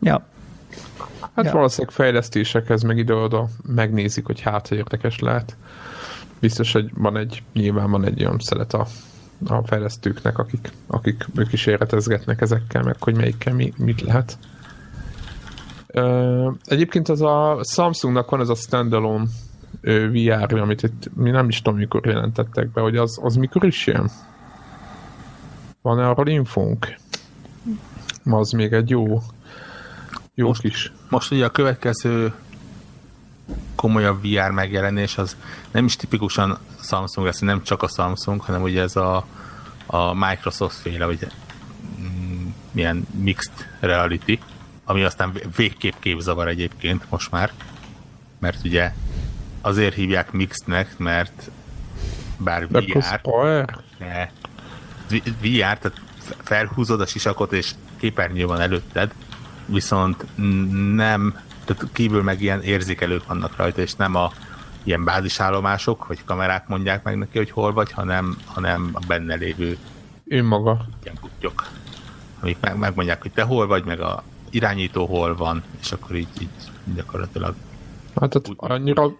Ja. 0.00 0.26
Hát 1.34 1.44
Ja. 1.44 1.52
valószínűleg 1.52 1.94
fejlesztésekhez 1.94 2.82
meg 2.82 2.98
ide-oda 2.98 3.48
megnézik, 3.66 4.26
hogy 4.26 4.40
hát 4.40 4.68
ha 4.68 4.74
érdekes 4.74 5.18
lehet. 5.18 5.56
Biztos, 6.40 6.72
hogy 6.72 6.90
van 6.94 7.16
egy, 7.16 7.42
nyilván 7.52 7.90
van 7.90 8.04
egy 8.04 8.20
olyan 8.20 8.38
szelet 8.38 8.74
a, 8.74 8.86
a 9.46 9.66
fejlesztőknek, 9.66 10.38
akik, 10.38 10.72
akik 10.86 11.26
ők 11.34 11.52
is 11.52 11.66
éretezgetnek 11.66 12.40
ezekkel, 12.40 12.82
meg 12.82 12.96
hogy 13.02 13.16
melyikkel 13.16 13.54
mi, 13.54 13.72
mit 13.76 14.00
lehet. 14.00 14.38
Ö, 15.86 16.50
egyébként 16.64 17.08
az 17.08 17.20
a 17.20 17.60
Samsungnak 17.62 18.30
van 18.30 18.40
ez 18.40 18.48
a 18.48 18.54
standalone 18.54 19.24
VR, 19.82 20.54
amit 20.54 20.82
itt, 20.82 21.10
mi 21.14 21.30
nem 21.30 21.48
is 21.48 21.62
tudom, 21.62 21.78
mikor 21.78 22.06
jelentettek 22.06 22.68
be, 22.68 22.80
hogy 22.80 22.96
az, 22.96 23.18
az 23.22 23.36
mikor 23.36 23.64
is 23.64 23.86
jön? 23.86 24.10
Van-e 25.82 26.08
arról 26.08 26.28
infónk? 26.28 26.94
Az 28.24 28.50
még 28.50 28.72
egy 28.72 28.90
jó 28.90 29.22
jó 30.40 30.46
Most- 30.46 30.60
kis 30.60 30.92
Most 31.08 31.30
ugye 31.30 31.44
a 31.44 31.50
következő 31.50 32.32
komolyabb 33.74 34.22
VR 34.22 34.50
megjelenés 34.50 35.18
az 35.18 35.36
nem 35.70 35.84
is 35.84 35.96
tipikusan 35.96 36.58
Samsung 36.82 37.26
lesz, 37.26 37.38
nem 37.38 37.62
csak 37.62 37.82
a 37.82 37.88
Samsung, 37.88 38.40
hanem 38.40 38.62
ugye 38.62 38.82
ez 38.82 38.96
a, 38.96 39.26
a 39.86 40.14
Microsoft 40.14 40.76
féle, 40.76 41.06
ugye 41.06 41.26
mm, 42.00 42.46
milyen 42.72 43.06
mixed 43.22 43.52
reality, 43.80 44.38
ami 44.84 45.02
aztán 45.02 45.32
vé- 45.32 45.56
végképp 45.56 45.94
képzavar 45.98 46.48
egyébként 46.48 47.04
most 47.08 47.30
már, 47.30 47.52
mert 48.38 48.64
ugye 48.64 48.92
azért 49.60 49.94
hívják 49.94 50.32
mixednek, 50.32 50.98
mert 50.98 51.50
bár 52.36 52.66
De 52.68 52.80
VR, 52.80 53.20
ne. 53.98 54.28
VR, 55.40 55.78
tehát 55.78 56.00
felhúzod 56.42 57.00
a 57.00 57.06
sisakot, 57.06 57.52
és 57.52 57.70
képernyő 57.98 58.46
van 58.46 58.60
előtted, 58.60 59.12
viszont 59.72 60.26
nem, 60.94 61.38
tehát 61.64 61.92
kívül 61.92 62.22
meg 62.22 62.42
ilyen 62.42 62.62
érzékelők 62.62 63.26
vannak 63.26 63.56
rajta, 63.56 63.80
és 63.80 63.94
nem 63.94 64.14
a 64.14 64.32
ilyen 64.82 65.04
bázisállomások, 65.04 66.06
vagy 66.06 66.24
kamerák 66.24 66.68
mondják 66.68 67.02
meg 67.02 67.18
neki, 67.18 67.38
hogy 67.38 67.50
hol 67.50 67.72
vagy, 67.72 67.92
hanem, 67.92 68.36
hanem 68.44 68.90
a 68.92 69.00
benne 69.06 69.34
lévő 69.34 69.76
Önmaga. 70.28 70.86
ilyen 71.02 71.16
kutyok, 71.20 71.66
amik 72.40 72.56
meg, 72.60 72.76
megmondják, 72.76 73.22
hogy 73.22 73.32
te 73.32 73.42
hol 73.42 73.66
vagy, 73.66 73.84
meg 73.84 74.00
a 74.00 74.22
irányító 74.50 75.06
hol 75.06 75.36
van, 75.36 75.62
és 75.80 75.92
akkor 75.92 76.16
így, 76.16 76.28
így 76.40 76.48
gyakorlatilag 76.94 77.54
Hát 78.20 78.30
tehát 78.30 78.48
annyira, 78.56 79.12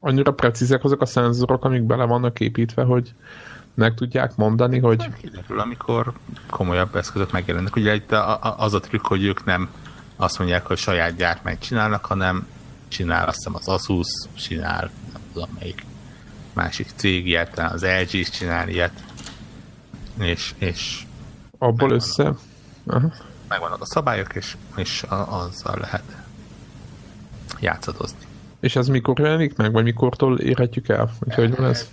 annyira 0.00 0.32
precízek 0.32 0.84
azok 0.84 1.00
a 1.00 1.06
szenzorok, 1.06 1.64
amik 1.64 1.82
bele 1.82 2.04
vannak 2.04 2.40
építve, 2.40 2.82
hogy 2.82 3.14
meg 3.74 3.94
tudják 3.94 4.36
mondani, 4.36 4.78
hogy 4.78 5.10
kiderül, 5.20 5.60
amikor 5.60 6.12
komolyabb 6.50 6.96
eszközök 6.96 7.32
megjelennek. 7.32 7.76
Ugye 7.76 7.94
itt 7.94 8.12
a, 8.12 8.30
a, 8.30 8.54
az 8.58 8.74
a 8.74 8.80
trükk, 8.80 9.06
hogy 9.06 9.24
ők 9.24 9.44
nem 9.44 9.68
azt 10.16 10.38
mondják, 10.38 10.66
hogy 10.66 10.78
saját 10.78 11.16
gyártmányt 11.16 11.60
csinálnak, 11.60 12.04
hanem 12.04 12.46
csinál 12.88 13.26
azt 13.26 13.36
hiszem 13.36 13.54
az 13.54 13.68
Asus, 13.68 14.08
csinál 14.34 14.90
nem 15.12 15.22
tudom 15.32 15.48
melyik 15.58 15.84
másik 16.52 16.88
cég 16.94 17.26
ilyet, 17.26 17.54
talán 17.54 17.72
az 17.72 17.84
LG 17.84 18.12
is 18.12 18.30
csinál 18.30 18.68
ilyet, 18.68 19.04
és, 20.18 20.54
és 20.58 21.06
abból 21.58 21.90
össze... 21.90 22.34
Aha. 22.86 23.12
megvannak 23.48 23.80
a 23.80 23.86
szabályok, 23.86 24.34
és, 24.34 24.56
és 24.76 25.02
a, 25.02 25.42
azzal 25.42 25.78
lehet 25.80 26.16
játszadozni. 27.60 28.18
És 28.60 28.76
ez 28.76 28.88
mikor 28.88 29.18
jelenik 29.18 29.56
meg, 29.56 29.72
vagy 29.72 29.84
mikortól 29.84 30.38
érhetjük 30.38 30.88
el? 30.88 31.10
Hogy 31.18 31.34
hogy 31.34 31.56
van 31.56 31.66
ez? 31.66 31.88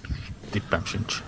Tippem 0.49 0.85
sincs. 0.85 1.21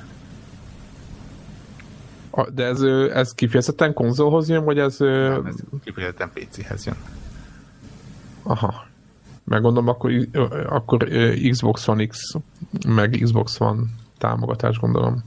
De 2.54 2.64
ez, 2.64 2.82
ez 3.14 3.34
kifejezetten 3.34 3.94
konzolhoz 3.94 4.50
jön, 4.50 4.64
vagy 4.64 4.80
ez... 4.80 5.02
ö, 5.02 5.46
Ez 5.48 5.56
kifejezetten 5.84 6.32
PC-hez 6.34 6.86
jön. 6.86 6.96
Aha. 8.44 8.88
Meg 9.44 9.62
gondolom, 9.62 9.88
akkor, 9.90 10.12
akkor 10.70 11.08
Xbox 11.50 11.88
One 11.88 12.06
X, 12.06 12.34
meg 12.88 13.20
Xbox 13.24 13.60
One 13.60 13.82
támogatás, 14.18 14.80
gondolom. 14.80 15.24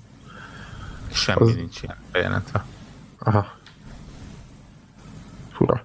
Semmi 1.12 1.40
Az- 1.48 1.54
nincs 1.54 1.82
ilyen 1.82 1.96
bejelentve. 2.12 2.64
Aha. 3.18 3.46
Fura. 5.52 5.82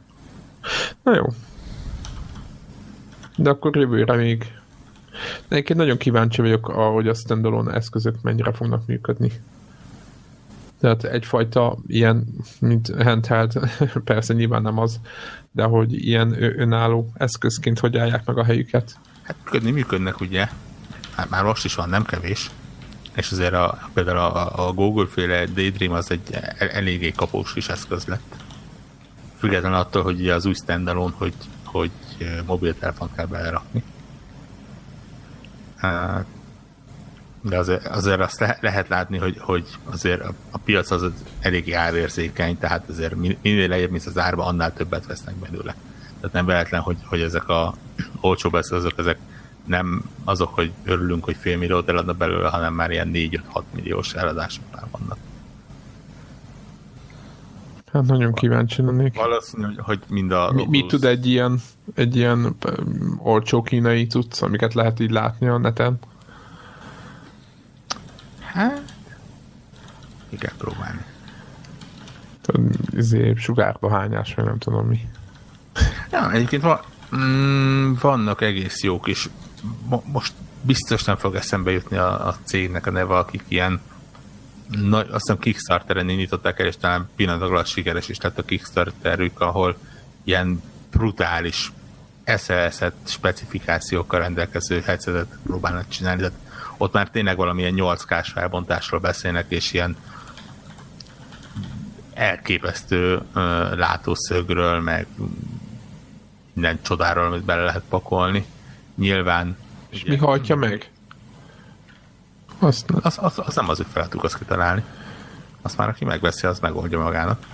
Na 1.03 1.15
jó. 1.15 1.25
De 3.35 3.49
akkor 3.49 3.75
jövőre 3.75 4.15
még. 4.15 4.45
Egyébként 5.47 5.79
nagyon 5.79 5.97
kíváncsi 5.97 6.41
vagyok, 6.41 6.67
arra, 6.69 6.91
hogy 6.91 7.07
a 7.07 7.13
standalone 7.13 7.73
eszközök 7.73 8.21
mennyire 8.21 8.51
fognak 8.53 8.85
működni. 8.85 9.31
Tehát 10.83 11.03
egyfajta 11.03 11.77
ilyen, 11.87 12.27
mint 12.59 12.93
handheld, 13.03 13.53
persze 14.03 14.33
nyilván 14.33 14.61
nem 14.61 14.77
az, 14.77 14.99
de 15.51 15.63
hogy 15.63 16.05
ilyen 16.07 16.59
önálló 16.59 17.11
eszközként 17.13 17.79
hogy 17.79 17.97
állják 17.97 18.25
meg 18.25 18.37
a 18.37 18.43
helyüket. 18.43 18.99
Hát 19.21 19.35
működni 19.43 19.71
működnek 19.71 20.19
ugye, 20.19 20.47
hát 21.15 21.29
már 21.29 21.43
most 21.43 21.65
is 21.65 21.75
van, 21.75 21.89
nem 21.89 22.05
kevés. 22.05 22.49
És 23.15 23.31
azért 23.31 23.53
a, 23.53 23.89
például 23.93 24.17
a, 24.17 24.67
a 24.67 24.73
Google 24.73 25.07
féle 25.07 25.45
Daydream 25.45 25.93
az 25.93 26.11
egy 26.11 26.31
el, 26.31 26.69
eléggé 26.69 27.11
kapós 27.11 27.53
kis 27.53 27.69
eszköz 27.69 28.05
lett. 28.05 28.35
Függetlenül 29.37 29.77
attól, 29.77 30.03
hogy 30.03 30.29
az 30.29 30.45
új 30.45 30.53
standalone, 30.53 31.13
hogy, 31.17 31.33
hogy 31.63 31.91
ö, 32.17 32.25
mobiltelefont 32.45 33.15
kell 33.15 33.25
belerakni. 33.25 33.83
Hát, 35.75 36.25
De 37.49 37.57
azért, 37.57 37.85
azért 37.87 38.19
azt 38.19 38.39
le, 38.39 38.57
lehet 38.61 38.87
látni, 38.87 39.17
hogy, 39.17 39.37
hogy 39.39 39.65
azért 39.85 40.21
a, 40.21 40.33
a 40.51 40.57
piac 40.57 40.91
az 40.91 41.11
eléggé 41.39 41.71
árérzékeny, 41.71 42.57
tehát 42.57 42.89
azért 42.89 43.15
min- 43.15 43.37
minél 43.41 43.67
lejjebb, 43.67 43.89
mint 43.91 44.05
az 44.05 44.17
árba, 44.17 44.45
annál 44.45 44.73
többet 44.73 45.05
vesznek 45.05 45.35
belőle. 45.35 45.75
Tehát 46.15 46.33
nem 46.35 46.45
véletlen, 46.45 46.81
hogy, 46.81 46.97
hogy 47.05 47.21
ezek 47.21 47.49
a 47.49 47.73
olcsóbb 48.21 48.55
eszközök, 48.55 48.93
ezek 48.97 49.17
nem 49.65 50.03
azok, 50.23 50.53
hogy 50.53 50.71
örülünk, 50.83 51.23
hogy 51.23 51.35
fél 51.39 51.57
milliót 51.57 51.89
eladnak 51.89 52.17
belőle, 52.17 52.49
hanem 52.49 52.73
már 52.73 52.91
ilyen 52.91 53.09
4-5-6 53.13 53.39
milliós 53.75 54.13
eladások 54.13 54.63
már 54.75 54.83
vannak. 54.91 55.17
Hát 57.93 58.03
nagyon 58.05 58.33
kíváncsi 58.33 58.81
lennék. 58.81 59.15
Valószínű, 59.15 59.63
hogy- 59.63 59.77
hogy 59.79 59.99
mind 60.09 60.31
a 60.31 60.51
Mi, 60.53 60.65
mit 60.69 60.87
tud 60.87 61.03
egy 61.03 61.27
ilyen, 61.27 61.59
egy 61.95 62.15
ilyen 62.15 62.55
olcsó 63.17 63.61
kínai 63.61 64.07
cucc, 64.07 64.41
amiket 64.41 64.73
lehet 64.73 64.99
így 64.99 65.11
látni 65.11 65.47
a 65.47 65.57
neten? 65.57 65.99
Hát, 68.53 68.81
ki 70.29 70.37
kell 70.37 70.55
próbálni. 70.57 71.05
Tudod, 72.41 72.71
Izé, 72.95 73.33
sugárba 73.35 73.89
hányás, 73.89 74.33
vagy 74.33 74.45
nem 74.45 74.57
tudom 74.57 74.87
mi. 74.87 75.09
Ja, 76.11 76.31
egyébként 76.31 76.61
van, 76.61 76.79
mm, 77.15 77.93
vannak 78.01 78.41
egész 78.41 78.81
jók 78.81 79.07
is. 79.07 79.29
Mo- 79.85 80.05
most 80.05 80.33
biztos 80.61 81.03
nem 81.03 81.15
fog 81.15 81.35
eszembe 81.35 81.71
jutni 81.71 81.97
a, 81.97 82.27
a 82.27 82.35
cégnek 82.43 82.85
a 82.85 82.91
neve, 82.91 83.17
akik 83.17 83.43
ilyen 83.47 83.81
nagy, 84.67 85.07
azt 85.11 85.21
hiszem 85.21 85.39
Kickstarteren 85.39 86.09
indították 86.09 86.59
el, 86.59 86.65
és 86.65 86.77
talán 86.77 87.09
pillanatok 87.15 87.49
alatt 87.49 87.65
sikeres 87.65 88.09
is 88.09 88.21
lett 88.21 88.37
a 88.37 88.43
Kickstarterük, 88.43 89.39
ahol 89.39 89.77
ilyen 90.23 90.61
brutális 90.91 91.71
SLS-et 92.37 92.93
specifikációkkal 93.05 94.19
rendelkező 94.19 94.81
headsetet 94.81 95.37
próbálnak 95.43 95.87
csinálni, 95.87 96.21
tehát 96.21 96.37
ott 96.77 96.93
már 96.93 97.09
tényleg 97.09 97.37
valamilyen 97.37 97.73
8K-s 97.77 98.31
felbontásról 98.31 98.99
beszélnek, 98.99 99.45
és 99.47 99.73
ilyen 99.73 99.97
elképesztő 102.13 103.21
ö, 103.33 103.75
látószögről, 103.75 104.79
meg 104.81 105.07
minden 106.53 106.79
csodáról, 106.81 107.25
amit 107.25 107.43
bele 107.43 107.63
lehet 107.63 107.83
pakolni. 107.89 108.45
Nyilván 108.95 109.57
És 109.89 110.03
mi 110.03 110.17
hajtja 110.17 110.55
meg? 110.55 110.91
Azt 112.59 112.87
nem. 112.87 112.99
az, 113.03 113.17
az, 113.21 113.39
az 113.45 113.55
nem 113.55 113.69
az 113.69 113.79
ő 113.79 113.85
feladatuk 113.91 114.23
azt 114.23 114.37
kitalálni. 114.37 114.83
Azt 115.61 115.77
már 115.77 115.89
aki 115.89 116.05
megveszi, 116.05 116.47
az 116.47 116.59
megoldja 116.59 116.99
magának. 116.99 117.45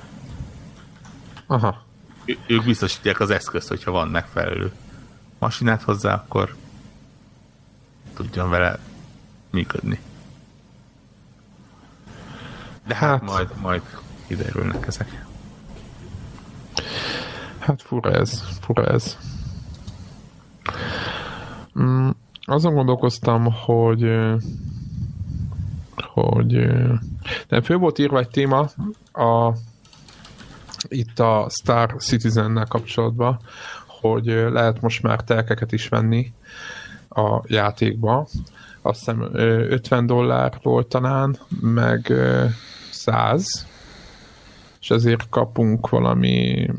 Aha. 1.47 1.83
Ő, 2.25 2.37
ők 2.47 2.63
biztosítják 2.63 3.19
az 3.19 3.29
eszközt, 3.29 3.67
hogyha 3.67 3.91
van 3.91 4.07
megfelelő 4.07 4.71
masinát 5.39 5.81
hozzá, 5.81 6.13
akkor 6.13 6.55
tudjon 8.13 8.49
vele 8.49 8.79
működni. 9.51 9.99
De 12.87 12.95
hát, 12.95 13.09
Hát. 13.09 13.29
majd, 13.29 13.49
majd 13.61 13.81
kiderülnek 14.27 14.87
ezek. 14.87 15.25
Hát 17.59 17.81
fura 17.81 18.11
ez, 18.11 18.43
fura 18.61 18.85
ez. 18.85 19.17
Mm, 21.79 22.09
azon 22.41 22.73
gondolkoztam, 22.73 23.53
hogy 23.53 24.03
hogy 26.13 26.67
nem, 27.47 27.61
fő 27.61 27.75
volt 27.75 27.99
írva 27.99 28.19
egy 28.19 28.29
téma 28.29 28.69
a 29.11 29.53
itt 30.87 31.19
a 31.19 31.47
Star 31.61 31.95
Citizen-nel 31.97 32.65
kapcsolatban, 32.65 33.39
hogy 33.87 34.25
lehet 34.25 34.81
most 34.81 35.03
már 35.03 35.21
telkeket 35.21 35.71
is 35.71 35.87
venni, 35.87 36.33
a 37.09 37.41
játékba. 37.47 38.27
Azt 38.89 38.99
hiszem 38.99 39.29
50 39.33 40.05
dollár 40.05 40.59
volt 40.61 40.87
talán, 40.87 41.37
meg 41.61 42.13
100, 42.89 43.67
és 44.81 44.89
ezért 44.89 45.29
kapunk 45.29 45.89
valami 45.89 46.69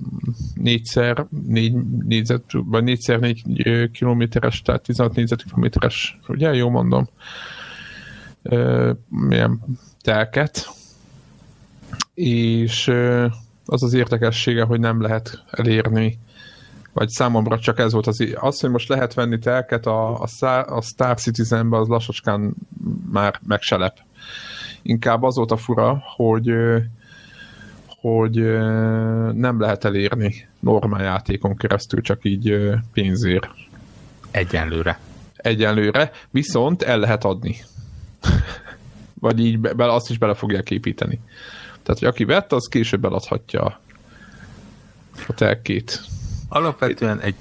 négyszer 0.54 1.26
négy 1.46 1.74
négyzet, 2.06 2.44
vagy 2.52 2.84
négyszer 2.84 3.20
négy 3.20 3.42
kilométeres, 3.92 4.62
tehát 4.62 4.82
16 4.82 5.14
négyzetkilométeres, 5.14 6.18
ugye, 6.28 6.54
jó 6.54 6.70
mondom, 6.70 7.08
milyen 9.08 9.60
telket, 10.02 10.68
és 12.14 12.88
az 13.66 13.82
az 13.82 13.92
érdekessége, 13.92 14.62
hogy 14.64 14.80
nem 14.80 15.00
lehet 15.00 15.44
elérni 15.50 16.18
vagy 16.92 17.09
számomra 17.09 17.59
csak 17.59 17.79
ez 17.79 17.92
volt 17.92 18.07
az, 18.07 18.24
az 18.35 18.61
hogy 18.61 18.70
most 18.70 18.88
lehet 18.88 19.14
venni 19.14 19.38
telket 19.38 19.87
a, 19.87 20.22
a, 20.22 20.46
a 20.66 20.83
Star 20.83 21.18
Citizenbe, 21.20 21.76
az 21.76 21.88
lassacskán 21.88 22.55
már 23.11 23.40
megselep. 23.46 23.98
Inkább 24.83 25.22
az 25.22 25.37
volt 25.37 25.50
a 25.50 25.57
fura, 25.57 26.03
hogy 26.16 26.53
hogy 28.00 28.35
nem 29.35 29.61
lehet 29.61 29.85
elérni 29.85 30.48
normál 30.61 31.03
játékon 31.03 31.57
keresztül, 31.57 32.00
csak 32.00 32.18
így 32.22 32.57
pénzért. 32.92 33.48
Egyenlőre. 34.31 34.98
Egyenlőre, 35.37 36.11
viszont 36.31 36.83
el 36.83 36.98
lehet 36.98 37.24
adni. 37.24 37.57
Vagy 39.20 39.40
így 39.40 39.59
be, 39.59 39.92
azt 39.92 40.11
is 40.11 40.18
bele 40.18 40.35
fogják 40.35 40.70
építeni. 40.70 41.20
Tehát, 41.83 41.98
hogy 41.98 42.09
aki 42.09 42.24
vett, 42.24 42.53
az 42.53 42.68
később 42.68 43.05
eladhatja 43.05 43.81
a 45.26 45.33
telkét. 45.35 46.00
Alapvetően 46.52 47.20
egy... 47.20 47.36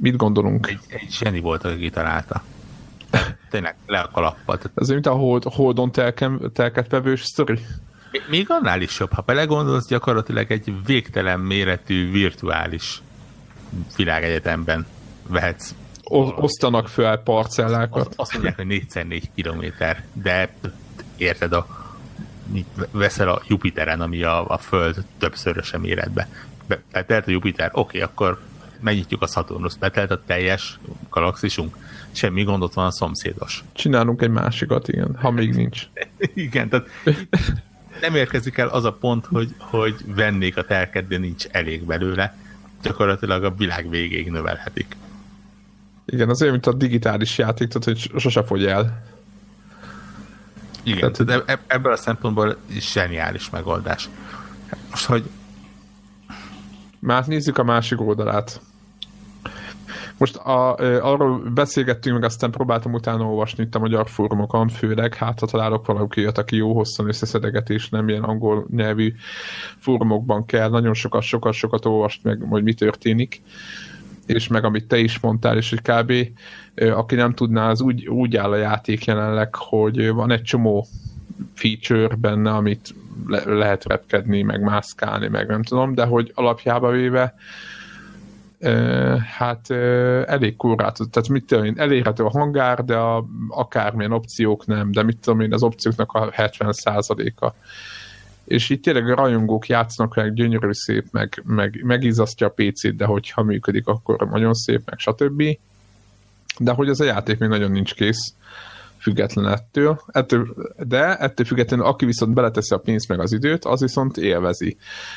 Mit 0.00 0.16
gondolunk? 0.16 0.66
Egy, 0.66 0.80
egy 0.88 1.10
zseni 1.10 1.40
volt, 1.40 1.64
aki 1.64 1.78
kitalálta. 1.78 2.42
Tényleg 3.50 3.76
le 3.86 3.98
a 3.98 4.10
kalappal. 4.12 4.58
Ez 4.74 4.88
mint 4.88 5.06
a 5.06 5.12
hold, 5.12 5.44
Holdon 5.44 5.92
telkem, 5.92 6.40
telket 6.52 6.90
vevős 6.90 7.24
sztori? 7.24 7.58
Még 8.30 8.46
annál 8.48 8.80
is 8.80 8.98
jobb. 8.98 9.12
Ha 9.12 9.22
belegondolsz, 9.22 9.88
gyakorlatilag 9.88 10.50
egy 10.50 10.72
végtelen 10.86 11.40
méretű 11.40 12.10
virtuális 12.10 13.02
világegyetemben 13.96 14.86
vehetsz 15.28 15.74
osztanak 16.36 16.88
fel 16.88 17.16
parcellákat. 17.16 18.06
Azt, 18.06 18.14
azt 18.16 18.32
mondják, 18.32 18.56
hogy 18.56 18.84
4x4 18.88 19.22
kilométer, 19.34 20.04
de 20.12 20.54
érted, 21.16 21.52
a, 21.52 21.66
veszel 22.90 23.28
a 23.28 23.42
Jupiteren, 23.46 24.00
ami 24.00 24.22
a, 24.22 24.48
a 24.48 24.58
Föld 24.58 25.04
többszöröse 25.18 25.78
méretbe. 25.78 26.28
Betelt 26.92 27.26
a 27.26 27.30
Jupiter, 27.30 27.70
oké, 27.72 27.80
okay, 27.80 28.00
akkor 28.00 28.40
megnyitjuk 28.80 29.22
a 29.22 29.26
Saturnus, 29.26 29.76
betelt 29.76 30.10
a 30.10 30.22
teljes 30.26 30.78
galaxisunk, 31.10 31.76
semmi 32.10 32.42
gondot 32.42 32.74
van 32.74 32.86
a 32.86 32.90
szomszédos. 32.90 33.64
Csinálunk 33.72 34.22
egy 34.22 34.30
másikat, 34.30 34.88
igen, 34.88 35.16
ha 35.16 35.30
még 35.30 35.54
nincs. 35.54 35.82
igen, 36.34 36.68
tehát 36.68 36.88
nem 38.00 38.14
érkezik 38.14 38.58
el 38.58 38.68
az 38.68 38.84
a 38.84 38.92
pont, 38.92 39.26
hogy, 39.26 39.54
hogy 39.58 39.94
vennék 40.06 40.56
a 40.56 40.64
telket, 40.64 41.06
de 41.06 41.18
nincs 41.18 41.46
elég 41.46 41.84
belőle, 41.84 42.36
gyakorlatilag 42.82 43.44
a 43.44 43.54
világ 43.54 43.88
végéig 43.90 44.30
növelhetik. 44.30 44.96
Igen, 46.06 46.28
az 46.28 46.40
olyan, 46.40 46.52
mint 46.52 46.66
a 46.66 46.72
digitális 46.72 47.38
játék, 47.38 47.68
tehát 47.68 47.84
hogy 47.84 48.20
sose 48.20 48.44
fogy 48.44 48.66
el. 48.66 49.02
Igen, 50.82 51.12
tehát, 51.12 51.44
tehát 51.46 51.62
ebből 51.66 51.92
a 51.92 51.96
szempontból 51.96 52.56
is 52.66 52.92
zseniális 52.92 53.50
megoldás. 53.50 54.08
Most, 54.90 55.04
hogy 55.04 55.30
már 57.06 57.26
nézzük 57.26 57.58
a 57.58 57.64
másik 57.64 58.00
oldalát. 58.00 58.60
Most 60.18 60.36
a, 60.36 60.74
arról 61.02 61.50
beszélgettünk, 61.54 62.14
meg 62.14 62.24
aztán 62.24 62.50
próbáltam 62.50 62.92
utána 62.92 63.24
olvasni 63.24 63.64
itt 63.64 63.74
a 63.74 63.78
magyar 63.78 64.08
fórumokon, 64.08 64.68
főleg, 64.68 65.14
hát 65.14 65.40
ha 65.40 65.46
találok 65.46 65.86
valaki, 65.86 66.24
aki 66.24 66.56
jó 66.56 66.74
hosszan 66.74 67.08
összeszedegetés, 67.08 67.88
nem 67.88 68.08
ilyen 68.08 68.22
angol 68.22 68.66
nyelvű 68.70 69.12
fórumokban 69.78 70.44
kell, 70.44 70.68
nagyon 70.68 70.94
sokat, 70.94 71.22
sokat, 71.22 71.52
sokat 71.52 71.84
olvast 71.84 72.22
meg, 72.22 72.46
hogy 72.48 72.62
mi 72.62 72.74
történik 72.74 73.42
és 74.26 74.48
meg 74.48 74.64
amit 74.64 74.86
te 74.86 74.98
is 74.98 75.20
mondtál, 75.20 75.56
és 75.56 75.70
hogy 75.70 75.80
kb. 75.82 76.12
aki 76.94 77.14
nem 77.14 77.34
tudná, 77.34 77.70
az 77.70 77.80
úgy, 77.80 78.06
úgy 78.06 78.36
áll 78.36 78.50
a 78.50 78.56
játék 78.56 79.04
jelenleg, 79.04 79.54
hogy 79.54 80.10
van 80.10 80.30
egy 80.30 80.42
csomó 80.42 80.86
feature 81.54 82.14
benne, 82.14 82.50
amit 82.50 82.94
le, 83.26 83.42
lehet 83.44 83.84
repkedni, 83.84 84.42
meg 84.42 84.60
mászkálni, 84.60 85.28
meg 85.28 85.46
nem 85.46 85.62
tudom, 85.62 85.94
de 85.94 86.04
hogy 86.04 86.32
alapjába 86.34 86.90
véve 86.90 87.34
hát 89.38 89.70
elég 90.26 90.56
korlátozott, 90.56 91.12
tehát 91.12 91.28
mit 91.28 91.44
tudom 91.44 91.64
én, 91.64 91.74
elérhető 91.76 92.24
a 92.24 92.30
hangár, 92.30 92.84
de 92.84 92.96
a, 92.96 93.26
akármilyen 93.48 94.12
opciók 94.12 94.66
nem, 94.66 94.92
de 94.92 95.02
mit 95.02 95.18
tudom 95.18 95.40
én, 95.40 95.52
az 95.52 95.62
opcióknak 95.62 96.12
a 96.12 96.30
70%-a. 96.30 97.52
És 98.44 98.70
itt 98.70 98.82
tényleg 98.82 99.08
rajongók 99.08 99.66
játszanak 99.66 100.14
meg 100.14 100.34
gyönyörű 100.34 100.72
szép, 100.72 101.06
meg, 101.10 101.42
meg 101.46 101.80
megizasztja 101.84 102.46
a 102.46 102.54
PC-t, 102.56 102.96
de 102.96 103.04
hogyha 103.04 103.42
működik, 103.42 103.86
akkor 103.86 104.28
nagyon 104.30 104.54
szép, 104.54 104.82
meg 104.84 104.98
stb. 104.98 105.42
De 106.58 106.72
hogy 106.72 106.88
ez 106.88 107.00
a 107.00 107.04
játék 107.04 107.38
még 107.38 107.48
nagyon 107.48 107.70
nincs 107.70 107.94
kész 107.94 108.34
független 109.06 109.46
ettől, 109.46 110.00
ettől, 110.06 110.54
de 110.76 111.16
ettől 111.16 111.46
függetlenül 111.46 111.86
aki 111.86 112.04
viszont 112.04 112.34
beleteszi 112.34 112.74
a 112.74 112.78
pénzt 112.78 113.08
meg 113.08 113.20
az 113.20 113.32
időt, 113.32 113.64
az 113.64 113.80
viszont 113.80 114.16
élvezi. 114.16 114.76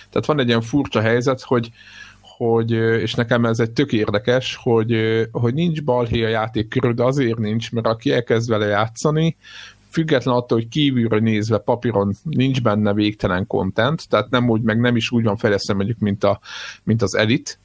Tehát 0.10 0.28
van 0.28 0.40
egy 0.40 0.48
ilyen 0.48 0.62
furcsa 0.62 1.02
helyzet, 1.02 1.42
hogy 1.42 1.72
hogy, 2.22 2.72
és 2.72 3.14
nekem 3.14 3.46
ez 3.46 3.60
egy 3.60 3.72
tök 3.72 3.92
érdekes, 3.92 4.60
hogy, 4.62 4.96
hogy 5.32 5.54
nincs 5.54 5.84
balhé 5.84 6.24
a 6.24 6.28
játék 6.28 6.68
körül, 6.68 6.94
de 6.94 7.04
azért 7.04 7.38
nincs, 7.38 7.72
mert 7.72 7.88
aki 7.88 8.12
elkezd 8.12 8.50
vele 8.50 8.66
játszani, 8.66 9.38
független 9.90 10.36
attól, 10.36 10.58
hogy 10.58 10.68
kívülről 10.68 11.20
nézve 11.20 11.58
papíron 11.58 12.14
nincs 12.24 12.62
benne 12.62 12.94
végtelen 12.94 13.48
content, 13.48 14.10
tehát 14.10 14.30
nem 14.30 14.50
úgy, 14.50 14.62
meg 14.62 14.80
nem 14.80 14.96
is 14.96 15.12
úgy 15.12 15.24
van 15.24 15.38
fejlesztve 15.38 15.74
mondjuk, 15.74 16.00
mint, 16.00 16.24
a, 16.24 16.40
mint 16.84 17.02
az 17.02 17.16
elit, 17.16 17.60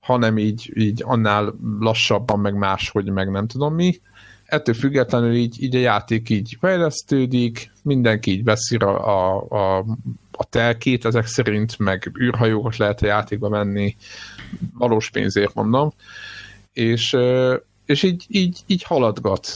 hanem 0.00 0.38
így, 0.38 0.72
így 0.74 1.02
annál 1.04 1.54
lassabban, 1.80 2.40
meg 2.40 2.54
máshogy, 2.54 3.10
meg 3.10 3.30
nem 3.30 3.46
tudom 3.46 3.74
mi. 3.74 4.00
Ettől 4.48 4.74
függetlenül 4.74 5.34
így, 5.34 5.62
így 5.62 5.76
a 5.76 5.78
játék 5.78 6.30
így 6.30 6.56
fejlesztődik, 6.60 7.72
mindenki 7.82 8.30
így 8.30 8.44
beszél 8.44 8.78
a, 8.78 9.06
a, 9.06 9.78
a 9.78 9.84
a 10.40 10.44
telkét 10.44 11.04
ezek 11.04 11.26
szerint, 11.26 11.78
meg 11.78 12.12
űrhajókat 12.20 12.76
lehet 12.76 13.02
a 13.02 13.06
játékba 13.06 13.48
menni, 13.48 13.96
valós 14.74 15.10
pénzért 15.10 15.54
mondom, 15.54 15.92
és, 16.72 17.16
és 17.84 18.02
így, 18.02 18.24
így, 18.28 18.60
így 18.66 18.82
haladgat. 18.82 19.48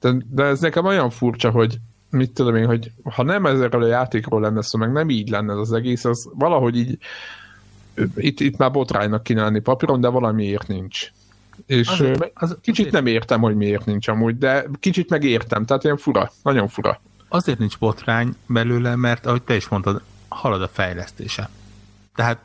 De, 0.00 0.12
de 0.30 0.42
ez 0.42 0.60
nekem 0.60 0.84
olyan 0.84 1.10
furcsa, 1.10 1.50
hogy 1.50 1.78
mit 2.10 2.32
tudom 2.32 2.56
én, 2.56 2.66
hogy 2.66 2.90
ha 3.02 3.22
nem 3.22 3.46
ezerről 3.46 3.82
a 3.82 3.86
játékról 3.86 4.40
lenne 4.40 4.62
szó, 4.62 4.78
meg 4.78 4.92
nem 4.92 5.10
így 5.10 5.28
lenne 5.28 5.58
az 5.60 5.72
egész, 5.72 6.04
az 6.04 6.30
valahogy 6.34 6.76
így 6.76 6.98
itt, 8.16 8.40
itt 8.40 8.56
már 8.56 8.70
botránynak 8.70 9.22
kínálni 9.22 9.60
papíron, 9.60 10.00
de 10.00 10.08
valamiért 10.08 10.68
nincs. 10.68 11.12
És 11.66 11.88
az, 11.88 12.30
az, 12.34 12.56
kicsit 12.60 12.86
azért... 12.86 12.92
nem 12.92 13.06
értem, 13.06 13.40
hogy 13.40 13.56
miért 13.56 13.84
nincs 13.84 14.08
amúgy, 14.08 14.38
de 14.38 14.64
kicsit 14.80 15.10
megértem, 15.10 15.64
tehát 15.66 15.84
ilyen 15.84 15.96
fura, 15.96 16.30
nagyon 16.42 16.68
fura. 16.68 17.00
Azért 17.28 17.58
nincs 17.58 17.78
botrány 17.78 18.34
belőle, 18.46 18.96
mert 18.96 19.26
ahogy 19.26 19.42
te 19.42 19.56
is 19.56 19.68
mondtad, 19.68 20.02
halad 20.28 20.62
a 20.62 20.68
fejlesztése. 20.68 21.48
Tehát 22.14 22.38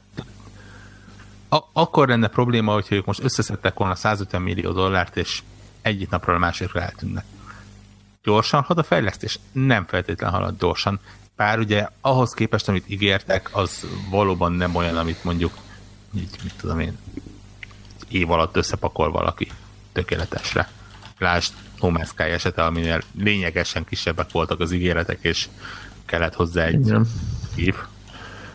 a- 1.49 1.63
akkor 1.73 2.07
lenne 2.07 2.27
probléma, 2.27 2.73
hogyha 2.73 2.95
ők 2.95 3.05
most 3.05 3.23
összeszedtek 3.23 3.77
volna 3.77 3.95
150 3.95 4.41
millió 4.41 4.71
dollárt, 4.71 5.17
és 5.17 5.41
egyik 5.81 6.09
napról 6.09 6.35
a 6.35 6.39
másikra 6.39 6.81
eltűnnek. 6.81 7.25
Gyorsan 8.23 8.61
halad 8.61 8.83
a 8.83 8.87
fejlesztés? 8.87 9.39
Nem 9.51 9.85
feltétlenül 9.85 10.39
halad 10.39 10.59
gyorsan. 10.59 10.99
Bár 11.35 11.59
ugye 11.59 11.87
ahhoz 12.01 12.33
képest, 12.33 12.67
amit 12.67 12.89
ígértek, 12.89 13.49
az 13.51 13.87
valóban 14.09 14.51
nem 14.51 14.75
olyan, 14.75 14.97
amit 14.97 15.23
mondjuk 15.23 15.53
így, 16.15 16.39
mit 16.43 16.53
tudom 16.57 16.79
én, 16.79 16.97
év 18.09 18.31
alatt 18.31 18.55
összepakol 18.55 19.11
valaki 19.11 19.51
tökéletesre. 19.91 20.69
Lásd 21.17 21.53
No 21.81 21.89
Man's 21.91 22.07
Sky 22.07 22.23
esete, 22.23 22.65
aminél 22.65 23.01
lényegesen 23.19 23.85
kisebbek 23.85 24.31
voltak 24.31 24.59
az 24.59 24.71
ígéretek, 24.71 25.19
és 25.21 25.47
kellett 26.05 26.33
hozzá 26.33 26.65
egy 26.65 26.85
Igen 26.85 27.07
év. 27.55 27.75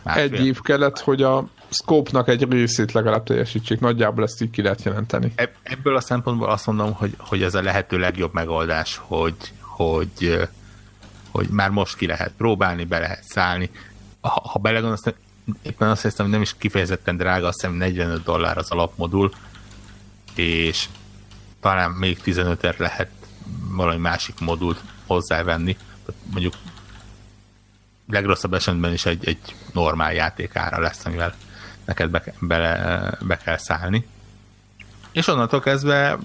Másfél. 0.03 0.23
Egy 0.23 0.45
év 0.45 0.61
kellett, 0.61 0.99
hogy 0.99 1.21
a 1.21 1.47
scope-nak 1.69 2.27
egy 2.27 2.51
részét 2.51 2.91
legalább 2.91 3.23
teljesítsék. 3.23 3.79
Nagyjából 3.79 4.23
ezt 4.23 4.41
így 4.41 4.49
ki 4.49 4.61
lehet 4.61 4.83
jelenteni. 4.83 5.33
Ebből 5.63 5.95
a 5.95 6.01
szempontból 6.01 6.49
azt 6.49 6.65
mondom, 6.65 6.93
hogy, 6.93 7.15
hogy 7.17 7.43
ez 7.43 7.55
a 7.55 7.61
lehető 7.61 7.97
legjobb 7.97 8.33
megoldás, 8.33 9.01
hogy, 9.03 9.35
hogy, 9.59 10.47
hogy 11.31 11.47
már 11.47 11.69
most 11.69 11.95
ki 11.95 12.07
lehet 12.07 12.31
próbálni, 12.37 12.83
be 12.83 12.99
lehet 12.99 13.23
szállni. 13.23 13.69
Ha, 14.21 14.41
ha 14.51 14.59
belegondolsz, 14.59 15.13
éppen 15.61 15.89
azt 15.89 16.01
hiszem, 16.01 16.25
hogy 16.25 16.33
nem 16.33 16.41
is 16.41 16.55
kifejezetten 16.57 17.17
drága, 17.17 17.47
azt 17.47 17.61
hiszem 17.61 17.75
45 17.75 18.23
dollár 18.23 18.57
az 18.57 18.71
alapmodul, 18.71 19.33
és 20.35 20.87
talán 21.59 21.91
még 21.91 22.21
15 22.21 22.77
lehet 22.77 23.09
valami 23.69 23.97
másik 23.97 24.39
modult 24.39 24.81
hozzávenni. 25.05 25.77
Mondjuk 26.23 26.53
legrosszabb 28.07 28.53
esetben 28.53 28.93
is 28.93 29.05
egy, 29.05 29.27
egy 29.27 29.55
normál 29.73 30.13
játékára 30.13 30.79
lesz, 30.79 31.05
amivel 31.05 31.35
neked 31.85 32.09
be, 32.09 32.23
be, 32.39 33.17
be 33.21 33.37
kell 33.37 33.57
szállni. 33.57 34.07
És 35.11 35.27
onnantól 35.27 35.59
kezdve 35.59 36.17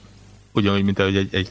ugyanúgy, 0.52 0.85
mint 0.85 0.98
ahogy 0.98 1.16
egy, 1.16 1.35
egy 1.35 1.50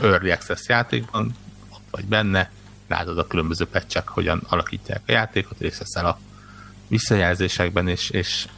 Early 0.00 0.30
Access 0.30 0.68
játékban, 0.68 1.34
ott 1.68 1.82
vagy 1.90 2.04
benne, 2.04 2.50
látod 2.88 3.18
a 3.18 3.26
különböző 3.26 3.66
pecsek, 3.66 4.08
hogyan 4.08 4.42
alakítják 4.48 5.00
a 5.06 5.12
játékot, 5.12 5.58
részt 5.58 5.78
veszel 5.78 6.06
a 6.06 6.18
visszajelzésekben, 6.88 7.88
és, 7.88 8.10
és 8.10 8.48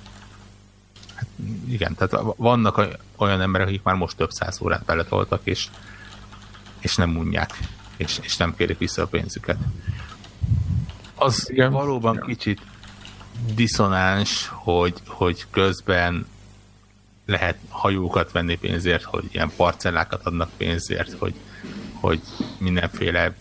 hát 1.14 1.26
igen, 1.68 1.94
tehát 1.94 2.26
vannak 2.36 2.98
olyan 3.16 3.40
emberek, 3.40 3.66
akik 3.66 3.82
már 3.82 3.94
most 3.94 4.16
több 4.16 4.30
száz 4.30 4.60
órát 4.60 4.84
beletoltak, 4.84 5.40
és, 5.44 5.68
és 6.80 6.96
nem 6.96 7.16
unják, 7.16 7.58
és, 7.96 8.18
és 8.22 8.36
nem 8.36 8.56
kérik 8.56 8.78
vissza 8.78 9.02
a 9.02 9.06
pénzüket. 9.06 9.58
Az 11.14 11.50
igen. 11.50 11.70
valóban 11.70 12.14
igen. 12.14 12.26
kicsit 12.26 12.60
diszonáns, 13.54 14.48
hogy, 14.52 14.94
hogy 15.06 15.46
közben 15.50 16.26
lehet 17.26 17.58
hajókat 17.68 18.32
venni 18.32 18.56
pénzért, 18.56 19.02
hogy 19.02 19.24
ilyen 19.32 19.52
parcellákat 19.56 20.26
adnak 20.26 20.50
pénzért, 20.56 21.12
hogy, 21.12 21.34
hogy 21.92 22.20
mindenféle 22.58 23.34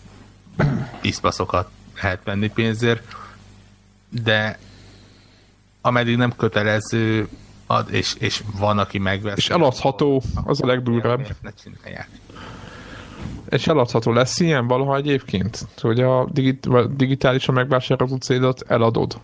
iszpaszokat 1.00 1.70
lehet 2.02 2.24
venni 2.24 2.48
pénzért, 2.48 3.16
de 4.08 4.58
ameddig 5.86 6.16
nem 6.16 6.32
kötelező, 6.36 7.28
ad, 7.66 7.92
és, 7.92 8.14
és 8.18 8.42
van, 8.58 8.78
aki 8.78 8.98
megvesz. 8.98 9.36
És 9.36 9.50
eladható, 9.50 10.22
az 10.44 10.62
a 10.62 10.66
legdurvább. 10.66 11.26
És 13.48 13.66
eladható 13.66 14.12
lesz 14.12 14.40
ilyen 14.40 14.66
valaha 14.66 14.96
egyébként? 14.96 15.66
Hogy 15.80 16.00
a 16.00 16.28
digit, 16.32 16.68
digitálisan 16.96 17.54
megvásárolt 17.54 18.22
cédot 18.22 18.62
eladod? 18.68 19.20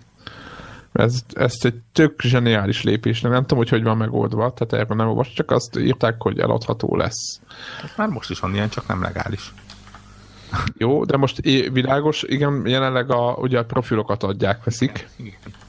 Ez, 0.93 1.21
ezt 1.33 1.65
egy 1.65 1.81
tök 1.93 2.21
zseniális 2.21 2.83
lépés, 2.83 3.21
nem 3.21 3.41
tudom, 3.41 3.59
hogy 3.59 3.69
hogy 3.69 3.83
van 3.83 3.97
megoldva, 3.97 4.53
tehát 4.53 4.85
erről 4.85 4.97
nem 4.97 5.09
olvas, 5.09 5.33
csak 5.33 5.51
azt 5.51 5.79
írták, 5.79 6.15
hogy 6.19 6.39
eladható 6.39 6.97
lesz. 6.97 7.41
Már 7.97 8.09
most 8.09 8.31
is 8.31 8.39
van 8.39 8.55
ilyen, 8.55 8.69
csak 8.69 8.87
nem 8.87 9.03
legális. 9.03 9.53
Jó, 10.77 11.05
de 11.05 11.17
most 11.17 11.41
világos, 11.73 12.23
igen, 12.23 12.63
jelenleg 12.67 13.11
a, 13.11 13.33
ugye 13.33 13.59
a 13.59 13.65
profilokat 13.65 14.23
adják, 14.23 14.65
veszik. 14.65 15.09
Igen. 15.17 15.62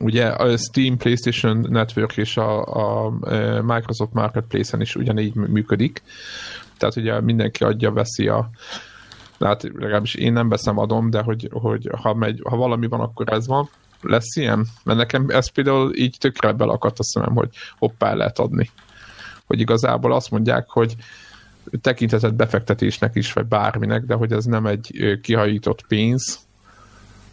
Ugye 0.00 0.26
a 0.26 0.56
Steam, 0.56 0.96
PlayStation 0.96 1.66
Network 1.70 2.16
és 2.16 2.36
a, 2.36 2.64
a 2.64 3.10
Microsoft 3.62 4.12
Marketplace-en 4.12 4.80
is 4.80 4.96
ugyanígy 4.96 5.34
működik. 5.34 6.02
Tehát 6.76 6.96
ugye 6.96 7.20
mindenki 7.20 7.64
adja, 7.64 7.92
veszi 7.92 8.28
a 8.28 8.50
hát 9.44 9.62
legalábbis 9.62 10.14
én 10.14 10.32
nem 10.32 10.48
veszem, 10.48 10.78
adom, 10.78 11.10
de 11.10 11.22
hogy, 11.22 11.48
hogy 11.52 11.90
ha, 11.96 12.14
megy, 12.14 12.40
ha 12.44 12.56
valami 12.56 12.86
van, 12.86 13.00
akkor 13.00 13.32
ez 13.32 13.46
van. 13.46 13.68
Lesz 14.00 14.36
ilyen? 14.36 14.66
Mert 14.84 14.98
nekem 14.98 15.26
ez 15.28 15.50
például 15.50 15.96
így 15.96 16.16
tökre 16.18 16.52
belakadt 16.52 16.98
a 16.98 17.04
szemem, 17.04 17.34
hogy 17.34 17.48
hoppá 17.78 18.14
lehet 18.14 18.38
adni. 18.38 18.70
Hogy 19.46 19.60
igazából 19.60 20.12
azt 20.12 20.30
mondják, 20.30 20.68
hogy 20.68 20.94
tekintetet 21.80 22.34
befektetésnek 22.34 23.14
is, 23.14 23.32
vagy 23.32 23.46
bárminek, 23.46 24.04
de 24.04 24.14
hogy 24.14 24.32
ez 24.32 24.44
nem 24.44 24.66
egy 24.66 25.18
kihajított 25.22 25.86
pénz, 25.86 26.38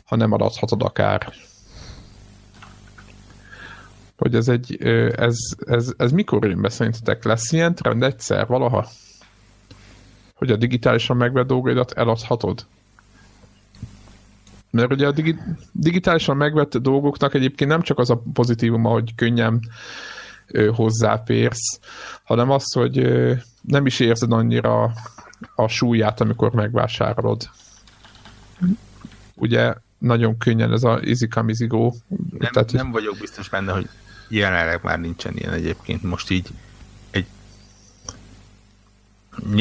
hanem 0.05 0.31
adathatod 0.31 0.81
akár. 0.81 1.33
Hogy 4.19 4.35
ez 4.35 4.47
egy, 4.47 4.77
ez, 5.15 5.35
ez, 5.59 5.93
ez 5.97 6.11
mikor 6.11 6.45
jön 6.45 6.61
be 6.61 6.69
szerintetek? 6.69 7.23
Lesz 7.23 7.51
ilyen 7.51 7.75
trend 7.75 8.03
egyszer 8.03 8.47
valaha? 8.47 8.87
Hogy 10.33 10.51
a 10.51 10.55
digitálisan 10.55 11.17
megvett 11.17 11.47
dolgaidat 11.47 11.91
eladhatod? 11.91 12.65
Mert 14.71 14.91
ugye 14.91 15.07
a 15.07 15.11
digi, 15.11 15.35
digitálisan 15.71 16.37
megvett 16.37 16.77
dolgoknak 16.77 17.33
egyébként 17.33 17.69
nem 17.69 17.81
csak 17.81 17.99
az 17.99 18.09
a 18.09 18.21
pozitívum, 18.33 18.83
hogy 18.83 19.15
könnyen 19.15 19.59
ö, 20.47 20.71
hozzáférsz, 20.73 21.79
hanem 22.23 22.49
az, 22.49 22.73
hogy 22.73 22.97
ö, 22.97 23.33
nem 23.61 23.85
is 23.85 23.99
érzed 23.99 24.31
annyira 24.31 24.91
a 25.55 25.67
súlyát, 25.67 26.21
amikor 26.21 26.51
megvásárolod. 26.51 27.49
Ugye 29.35 29.73
nagyon 29.97 30.37
könnyen 30.37 30.71
ez 30.71 30.83
a 30.83 30.99
izikamizigo. 31.01 31.91
Nem, 32.39 32.51
tehát, 32.51 32.71
nem 32.71 32.91
vagyok 32.91 33.17
biztos 33.19 33.49
benne, 33.49 33.71
hogy 33.71 33.89
jelenleg 34.29 34.79
már 34.83 34.99
nincsen 34.99 35.37
ilyen 35.37 35.53
egyébként. 35.53 36.03
Most 36.03 36.29
így 36.29 36.47
egy 37.11 37.25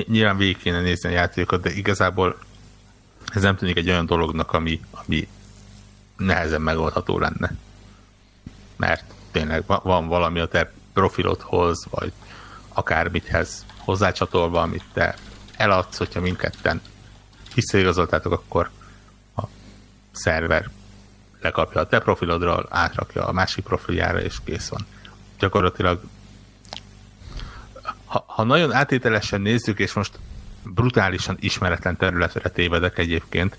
nyilván 0.06 0.36
végig 0.36 0.58
kéne 0.58 0.80
nézni 0.80 1.08
a 1.08 1.12
játékokat, 1.12 1.60
de 1.60 1.70
igazából 1.70 2.38
ez 3.34 3.42
nem 3.42 3.56
tűnik 3.56 3.76
egy 3.76 3.88
olyan 3.88 4.06
dolognak, 4.06 4.52
ami, 4.52 4.80
ami 4.90 5.28
nehezen 6.16 6.62
megoldható 6.62 7.18
lenne. 7.18 7.54
Mert 8.76 9.04
tényleg 9.30 9.64
van 9.66 10.08
valami 10.08 10.40
a 10.40 10.48
te 10.48 10.72
profilodhoz, 10.92 11.86
vagy 11.90 12.12
akármithez 12.68 13.64
hozzácsatolva, 13.78 14.60
amit 14.60 14.84
te 14.92 15.14
eladsz, 15.56 15.96
hogyha 15.96 16.20
mindketten 16.20 16.80
visszaigazoltátok, 17.54 18.32
akkor 18.32 18.70
a 19.36 19.42
szerver 20.12 20.70
lekapja 21.40 21.80
a 21.80 21.86
te 21.86 21.98
profilodról, 21.98 22.66
átrakja 22.70 23.26
a 23.26 23.32
másik 23.32 23.64
profiljára, 23.64 24.20
és 24.20 24.36
kész 24.44 24.68
van. 24.68 24.86
Gyakorlatilag 25.38 26.00
ha, 28.08 28.24
ha 28.26 28.42
nagyon 28.42 28.72
átételesen 28.72 29.40
nézzük, 29.40 29.78
és 29.78 29.92
most 29.92 30.18
brutálisan 30.62 31.36
ismeretlen 31.40 31.96
területre 31.96 32.48
tévedek 32.48 32.98
egyébként, 32.98 33.56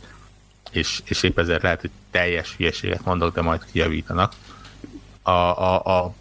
és, 0.72 1.02
és 1.06 1.24
épp 1.24 1.40
ezért 1.40 1.62
lehet, 1.62 1.82
hogy 1.82 1.92
teljes 2.12 2.56
hülyeséget 2.58 3.06
mondok, 3.06 3.34
de 3.34 3.42
majd 3.42 3.66
kijavítanak. 3.72 4.34
A, 5.22 5.32
a, 5.32 6.04
a 6.04 6.14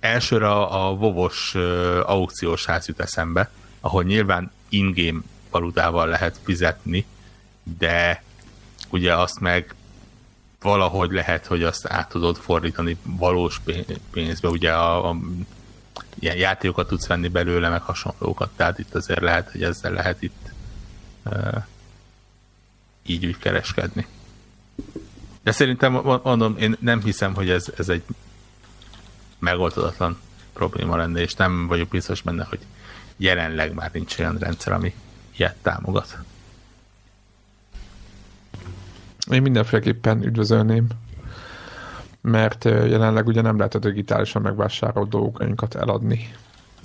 elsőre 0.00 0.50
a, 0.50 0.94
vovos 0.94 1.54
aukciós 2.02 2.64
ház 2.64 2.86
jut 2.86 3.00
eszembe, 3.00 3.50
ahol 3.80 4.02
nyilván 4.02 4.50
ingame 4.68 5.20
valutával 5.50 6.06
lehet 6.06 6.38
fizetni, 6.44 7.06
de 7.78 8.22
ugye 8.90 9.16
azt 9.16 9.40
meg 9.40 9.74
valahogy 10.60 11.10
lehet, 11.10 11.46
hogy 11.46 11.62
azt 11.62 11.86
át 11.86 12.08
tudod 12.08 12.36
fordítani 12.36 12.96
valós 13.02 13.60
pénzbe, 14.10 14.48
ugye 14.48 14.72
a, 14.72 15.10
a 15.10 15.16
ilyen 16.18 16.36
játékokat 16.36 16.88
tudsz 16.88 17.06
venni 17.06 17.28
belőle, 17.28 17.68
meg 17.68 17.82
hasonlókat, 17.82 18.50
tehát 18.56 18.78
itt 18.78 18.94
azért 18.94 19.20
lehet, 19.20 19.50
hogy 19.50 19.62
ezzel 19.62 19.92
lehet 19.92 20.22
itt 20.22 20.52
uh, 21.24 21.62
így 23.06 23.26
úgy 23.26 23.38
kereskedni. 23.38 24.06
De 25.42 25.52
szerintem 25.52 25.92
mondom, 26.22 26.56
én 26.56 26.76
nem 26.80 27.02
hiszem, 27.02 27.34
hogy 27.34 27.50
ez, 27.50 27.72
ez 27.76 27.88
egy 27.88 28.02
megoldatlan 29.38 30.20
probléma 30.52 30.96
lenne, 30.96 31.20
és 31.20 31.34
nem 31.34 31.66
vagyok 31.66 31.88
biztos 31.88 32.22
benne, 32.22 32.44
hogy 32.48 32.60
jelenleg 33.16 33.74
már 33.74 33.90
nincs 33.92 34.18
olyan 34.18 34.38
rendszer, 34.38 34.72
ami 34.72 34.94
ilyet 35.36 35.56
támogat. 35.62 36.18
Én 39.30 39.42
mindenféleképpen 39.42 40.22
üdvözölném, 40.24 40.86
mert 42.20 42.64
jelenleg 42.64 43.26
ugye 43.26 43.40
nem 43.40 43.56
lehet 43.56 43.74
a 43.74 43.78
digitálisan 43.78 44.42
megvásárolt 44.42 45.08
dolgokat 45.08 45.74
eladni. 45.74 46.34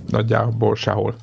Nagyjából 0.07 0.75
sehol. 0.75 1.15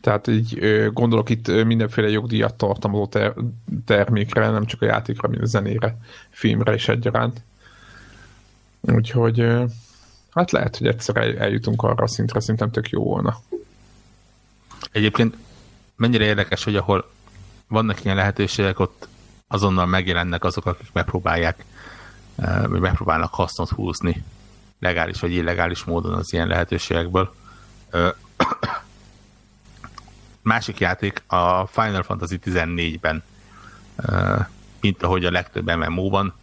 Tehát 0.00 0.26
így 0.26 0.60
gondolok 0.92 1.30
itt 1.30 1.64
mindenféle 1.64 2.08
jogdíjat 2.08 2.54
tartalmazó 2.54 3.06
ter- 3.06 3.36
termékre, 3.84 4.50
nem 4.50 4.64
csak 4.64 4.82
a 4.82 4.86
játékra, 4.86 5.28
mint 5.28 5.42
a 5.42 5.46
zenére, 5.46 5.98
filmre 6.30 6.74
is 6.74 6.88
egyaránt. 6.88 7.42
Úgyhogy 8.80 9.46
hát 10.30 10.50
lehet, 10.50 10.76
hogy 10.76 10.86
egyszer 10.86 11.16
eljutunk 11.16 11.82
arra 11.82 12.02
a 12.02 12.06
szintre, 12.06 12.40
szerintem 12.40 12.70
tök 12.70 12.88
jó 12.88 13.04
volna. 13.04 13.40
Egyébként 14.92 15.36
mennyire 15.96 16.24
érdekes, 16.24 16.64
hogy 16.64 16.76
ahol 16.76 17.10
vannak 17.68 18.04
ilyen 18.04 18.16
lehetőségek, 18.16 18.78
ott 18.78 19.08
azonnal 19.48 19.86
megjelennek 19.86 20.44
azok, 20.44 20.66
akik 20.66 20.92
megpróbálják, 20.92 21.64
vagy 22.66 22.80
megpróbálnak 22.80 23.34
hasznot 23.34 23.68
húzni 23.68 24.24
legális 24.78 25.20
vagy 25.20 25.32
illegális 25.32 25.84
módon 25.84 26.14
az 26.14 26.32
ilyen 26.32 26.46
lehetőségekből. 26.46 27.34
Másik 30.42 30.78
játék 30.78 31.22
a 31.26 31.66
Final 31.66 32.02
Fantasy 32.02 32.38
14-ben, 32.44 33.22
mint 34.80 35.02
ahogy 35.02 35.24
a 35.24 35.30
legtöbb 35.30 35.76
MMO-ban, 35.76 36.34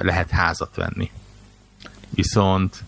lehet 0.00 0.30
házat 0.30 0.74
venni. 0.74 1.10
Viszont 2.08 2.84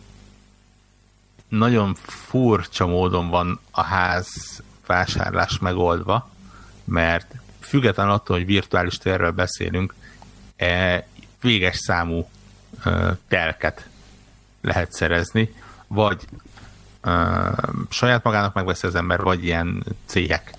nagyon 1.49 1.95
furcsa 1.95 2.87
módon 2.87 3.29
van 3.29 3.61
a 3.71 3.83
ház 3.83 4.63
vásárlás 4.87 5.59
megoldva, 5.59 6.31
mert 6.85 7.35
független 7.73 8.09
attól, 8.09 8.37
hogy 8.37 8.47
virtuális 8.47 8.99
térről 8.99 9.31
beszélünk, 9.31 9.95
e, 10.57 11.07
véges 11.41 11.77
számú 11.77 12.29
e, 12.85 13.17
telket 13.29 13.89
lehet 14.61 14.93
szerezni, 14.93 15.55
vagy 15.87 16.25
e, 17.01 17.11
saját 17.91 18.25
magának 18.25 18.55
megveszi 18.55 18.87
az 18.87 18.95
ember, 18.95 19.21
vagy 19.23 19.45
ilyen 19.45 19.85
cégek 20.05 20.55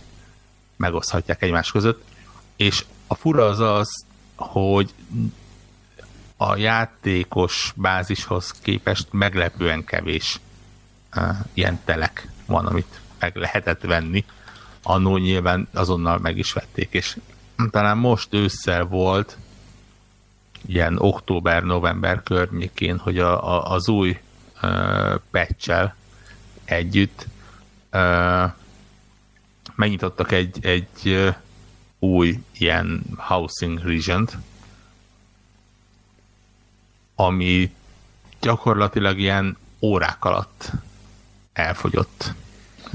megoszthatják 0.75 1.41
egymás 1.41 1.71
között, 1.71 2.03
és 2.55 2.85
a 3.07 3.15
fura 3.15 3.45
az 3.45 3.59
az, 3.59 4.05
hogy 4.35 4.93
a 6.37 6.55
játékos 6.55 7.73
bázishoz 7.75 8.51
képest 8.51 9.07
meglepően 9.11 9.83
kevés 9.83 10.39
ilyen 11.53 11.79
telek 11.85 12.27
van, 12.45 12.65
amit 12.65 12.99
meg 13.19 13.35
lehetett 13.35 13.81
venni. 13.81 14.25
Annó 14.83 15.17
nyilván 15.17 15.67
azonnal 15.73 16.17
meg 16.19 16.37
is 16.37 16.53
vették, 16.53 16.87
és 16.91 17.17
talán 17.69 17.97
most 17.97 18.33
ősszel 18.33 18.83
volt, 18.85 19.37
ilyen 20.65 20.95
október-november 20.99 22.23
környékén, 22.23 22.97
hogy 22.97 23.19
a, 23.19 23.53
a, 23.53 23.71
az 23.71 23.87
új 23.89 24.19
uh, 24.61 25.15
patch 25.31 25.91
együtt 26.65 27.27
uh, 27.93 28.51
megnyitottak 29.75 30.31
egy, 30.31 30.65
egy 30.65 30.87
uh, 31.05 31.35
új 31.99 32.39
ilyen 32.57 33.03
housing 33.17 33.79
region 33.79 34.27
ami 37.15 37.75
gyakorlatilag 38.39 39.19
ilyen 39.19 39.57
órák 39.81 40.25
alatt 40.25 40.71
elfogyott. 41.53 42.33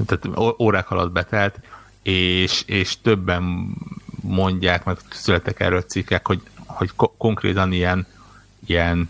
Tehát 0.05 0.37
órák 0.59 0.91
alatt 0.91 1.11
betelt, 1.11 1.59
és, 2.09 2.63
és 2.65 3.01
többen 3.01 3.73
mondják, 4.21 4.83
meg 4.83 4.97
születtek 5.09 5.59
erről 5.59 5.81
cikkek, 5.81 6.27
hogy, 6.27 6.41
hogy 6.65 6.91
ko- 6.95 7.13
konkrétan 7.17 7.71
ilyen, 7.71 8.07
ilyen 8.65 9.09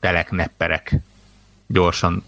teleknepperek 0.00 0.94
gyorsan 1.66 2.24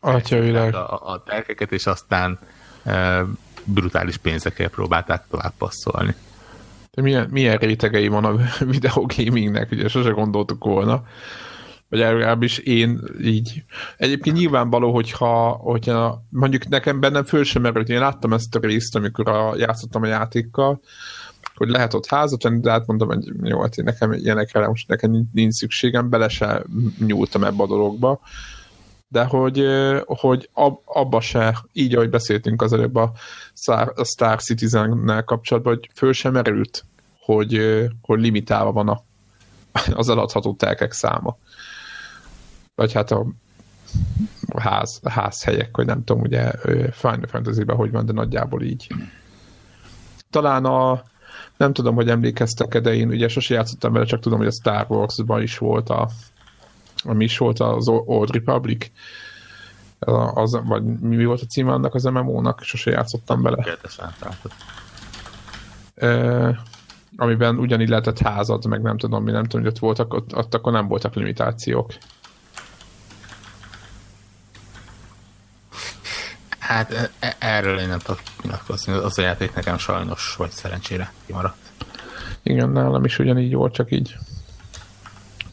Atyavilág. 0.00 0.74
a, 0.74 1.12
a 1.12 1.22
telkeket, 1.22 1.72
és 1.72 1.86
aztán 1.86 2.38
e, 2.84 3.24
brutális 3.64 4.16
pénzekkel 4.16 4.68
próbálták 4.68 5.24
tovább 5.30 5.52
passzolni. 5.58 6.14
De 6.90 7.02
milyen, 7.02 7.28
milyen 7.30 7.56
rétegei 7.56 8.08
van 8.08 8.24
a 8.24 8.36
videogamingnek, 8.64 9.70
ugye 9.70 9.88
sose 9.88 10.10
gondoltuk 10.10 10.64
volna 10.64 11.04
vagy 11.94 12.02
legalábbis 12.02 12.58
én 12.58 13.00
így. 13.22 13.64
Egyébként 13.96 14.36
nyilvánvaló, 14.36 14.92
hogyha, 14.92 15.48
hogyha 15.50 16.24
mondjuk 16.30 16.68
nekem 16.68 17.00
bennem 17.00 17.24
föl 17.24 17.44
sem 17.44 17.62
merült, 17.62 17.88
én 17.88 17.98
láttam 17.98 18.32
ezt 18.32 18.54
a 18.54 18.58
részt, 18.58 18.96
amikor 18.96 19.28
a, 19.28 19.54
játszottam 19.56 20.02
a 20.02 20.06
játékkal, 20.06 20.80
hogy 21.54 21.68
lehet 21.68 21.94
ott 21.94 22.06
házat 22.06 22.42
venni, 22.42 22.60
de 22.60 22.70
hát 22.70 22.86
mondom, 22.86 23.08
hogy 23.08 23.32
jó, 23.42 23.60
hát 23.60 23.76
én 23.76 23.84
nekem 23.84 24.12
ilyenekre 24.12 24.66
most 24.66 24.88
nekem 24.88 25.28
nincs 25.32 25.54
szükségem, 25.54 26.08
bele 26.08 26.28
se 26.28 26.62
nyúltam 26.98 27.44
ebbe 27.44 27.62
a 27.62 27.66
dologba, 27.66 28.20
de 29.08 29.24
hogy, 29.24 29.66
hogy 30.04 30.48
ab, 30.52 30.80
abba 30.84 31.20
se, 31.20 31.58
így 31.72 31.94
ahogy 31.94 32.10
beszéltünk 32.10 32.62
az 32.62 32.72
előbb 32.72 32.94
a 32.94 33.12
Star, 33.54 33.92
a 33.96 34.04
Star 34.04 34.42
Citizen-nel 34.42 35.24
kapcsolatban, 35.24 35.74
hogy 35.74 35.90
föl 35.94 36.12
sem 36.12 36.32
merült, 36.32 36.84
hogy, 37.20 37.80
hogy 38.00 38.20
limitálva 38.20 38.72
van 38.72 38.88
a, 38.88 39.02
az 40.00 40.08
eladható 40.08 40.54
telkek 40.54 40.92
száma 40.92 41.38
vagy 42.74 42.92
hát 42.92 43.10
a 43.10 43.26
ház, 44.56 45.00
házhelyek, 45.04 45.76
hogy 45.76 45.86
nem 45.86 46.04
tudom, 46.04 46.22
ugye 46.22 46.50
Final 46.90 47.26
Fantasy-ben 47.26 47.76
hogy 47.76 47.90
van, 47.90 48.06
de 48.06 48.12
nagyjából 48.12 48.62
így. 48.62 48.86
Talán 50.30 50.64
a 50.64 51.02
nem 51.56 51.72
tudom, 51.72 51.94
hogy 51.94 52.08
emlékeztek 52.08 52.80
de 52.80 52.94
én 52.94 53.08
ugye 53.08 53.28
sose 53.28 53.54
játszottam 53.54 53.92
vele, 53.92 54.04
csak 54.04 54.20
tudom, 54.20 54.38
hogy 54.38 54.46
a 54.46 54.52
Star 54.52 54.86
Wars-ban 54.88 55.42
is 55.42 55.58
volt 55.58 55.88
a 55.88 56.08
ami 57.04 57.24
is 57.24 57.38
volt 57.38 57.60
az 57.60 57.88
Old 57.88 58.30
Republic 58.30 58.90
az, 60.34 60.60
vagy 60.64 60.82
mi 60.84 61.24
volt 61.24 61.40
a 61.40 61.46
címe 61.46 61.72
annak 61.72 61.94
az 61.94 62.04
MMO-nak, 62.04 62.62
sose 62.62 62.90
játszottam 62.90 63.42
bele. 63.42 63.62
E, 65.94 66.62
amiben 67.16 67.58
ugyanígy 67.58 67.88
lehetett 67.88 68.18
házad, 68.18 68.66
meg 68.66 68.82
nem 68.82 68.96
tudom 68.96 69.22
mi, 69.22 69.30
nem 69.30 69.44
tudom, 69.44 69.62
hogy 69.62 69.72
ott 69.74 69.78
voltak, 69.78 70.14
ott, 70.14 70.36
ott 70.36 70.54
akkor 70.54 70.72
nem 70.72 70.88
voltak 70.88 71.14
limitációk. 71.14 71.92
Hát 76.66 76.92
e, 76.92 77.10
e, 77.18 77.36
erről 77.38 77.78
én 77.78 77.88
nem 77.88 77.98
tudok 77.98 78.20
nyilatkozni. 78.42 78.92
Az 78.92 79.18
a 79.18 79.22
játék 79.22 79.54
nekem 79.54 79.78
sajnos, 79.78 80.34
vagy 80.36 80.50
szerencsére 80.50 81.12
kimaradt. 81.26 81.72
Igen, 82.42 82.68
nálam 82.70 83.04
is 83.04 83.18
ugyanígy 83.18 83.54
volt, 83.54 83.74
csak 83.74 83.90
így 83.90 84.16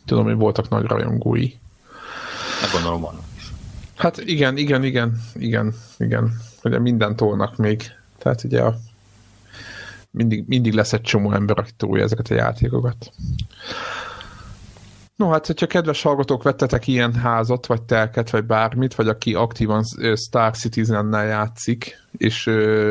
tudom, 0.06 0.24
hogy 0.24 0.36
voltak 0.36 0.70
nagy 0.70 0.86
rajongói. 0.86 1.54
Hát 2.62 2.72
gondolom 2.72 3.02
vannak 3.02 3.24
is. 3.38 3.52
Hát 3.96 4.18
igen, 4.18 4.58
igen, 4.58 4.84
igen, 4.84 5.22
igen, 5.34 5.74
igen. 5.98 6.42
Ugye 6.64 6.80
mindent 6.80 7.16
tolnak 7.16 7.58
még. 7.58 7.92
Tehát 8.18 8.44
ugye 8.44 8.62
a, 8.62 8.78
mindig, 10.12 10.44
mindig 10.48 10.74
lesz 10.74 10.94
egy 10.94 11.02
csomó 11.02 11.32
ember, 11.32 11.60
aki 11.60 11.72
tolja 11.78 12.04
ezeket 12.04 12.30
a 12.30 12.34
játékokat. 12.34 13.12
No, 15.22 15.30
hát, 15.30 15.46
hogyha 15.46 15.68
kedves 15.68 16.02
hallgatók 16.02 16.44
vettetek 16.44 16.88
ilyen 16.88 17.14
házat, 17.14 17.66
vagy 17.66 17.82
telket, 17.82 18.30
vagy 18.30 18.44
bármit, 18.44 18.96
vagy 18.96 19.08
aki 19.08 19.34
aktívan 19.34 19.84
Star 20.16 20.56
Citizen-nel 20.56 21.26
játszik, 21.26 21.98
és 22.18 22.48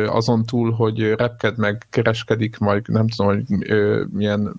azon 0.07 0.45
túl, 0.45 0.73
hogy 0.73 1.01
repked 1.01 1.59
meg, 1.59 1.87
kereskedik, 1.91 2.59
majd 2.59 2.89
nem 2.89 3.09
tudom, 3.09 3.35
hogy 3.35 3.45
milyen 4.13 4.55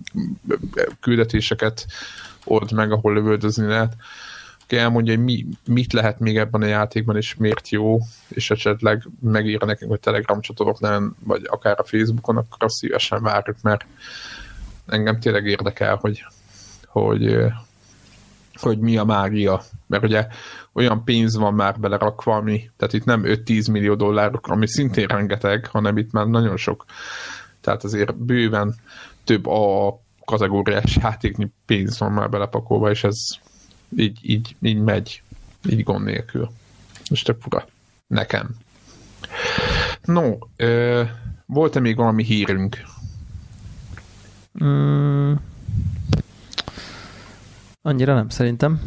küldetéseket 1.00 1.86
old 2.44 2.72
meg, 2.72 2.92
ahol 2.92 3.12
lövöldözni 3.12 3.66
lehet, 3.66 3.96
aki 4.62 4.76
elmondja, 4.76 5.14
hogy 5.14 5.24
mi, 5.24 5.46
mit 5.66 5.92
lehet 5.92 6.18
még 6.18 6.36
ebben 6.36 6.62
a 6.62 6.66
játékban, 6.66 7.16
és 7.16 7.34
miért 7.34 7.68
jó, 7.68 7.98
és 8.28 8.50
esetleg 8.50 9.08
megírja 9.20 9.66
nekünk, 9.66 9.90
hogy 9.90 10.00
Telegram 10.00 10.40
csatornán, 10.40 11.16
vagy 11.24 11.42
akár 11.46 11.80
a 11.80 11.84
Facebookon, 11.84 12.36
akkor 12.36 12.58
azt 12.58 12.74
szívesen 12.74 13.22
várjuk, 13.22 13.56
mert 13.62 13.86
engem 14.86 15.20
tényleg 15.20 15.46
érdekel, 15.46 15.96
hogy 15.96 16.24
hogy, 16.92 17.36
hogy 18.52 18.78
mi 18.78 18.96
a 18.96 19.04
mágia. 19.04 19.62
Mert 19.86 20.04
ugye 20.04 20.26
olyan 20.72 21.04
pénz 21.04 21.36
van 21.36 21.54
már 21.54 21.80
belerakva, 21.80 22.34
ami, 22.34 22.70
tehát 22.76 22.92
itt 22.92 23.04
nem 23.04 23.22
5-10 23.24 23.70
millió 23.70 23.94
dollárok, 23.94 24.46
ami 24.46 24.68
szintén 24.68 25.06
rengeteg, 25.06 25.66
hanem 25.66 25.96
itt 25.96 26.12
már 26.12 26.26
nagyon 26.26 26.56
sok. 26.56 26.84
Tehát 27.60 27.84
azért 27.84 28.16
bőven 28.16 28.74
több 29.24 29.46
a 29.46 29.98
kategóriás 30.24 30.96
játéknyi 30.96 31.50
pénz 31.66 31.98
van 31.98 32.12
már 32.12 32.28
belepakolva, 32.28 32.90
és 32.90 33.04
ez 33.04 33.16
így, 33.96 34.18
így, 34.22 34.56
így 34.60 34.78
megy, 34.78 35.22
így 35.68 35.82
gond 35.82 36.04
nélkül. 36.04 36.50
Most 37.10 37.24
tök 37.24 37.40
fura. 37.40 37.66
Nekem. 38.06 38.48
No, 40.02 40.38
volt-e 41.46 41.80
még 41.80 41.96
valami 41.96 42.24
hírünk? 42.24 42.76
Mm, 44.64 45.32
Annyira 47.84 48.14
nem, 48.14 48.28
szerintem. 48.28 48.80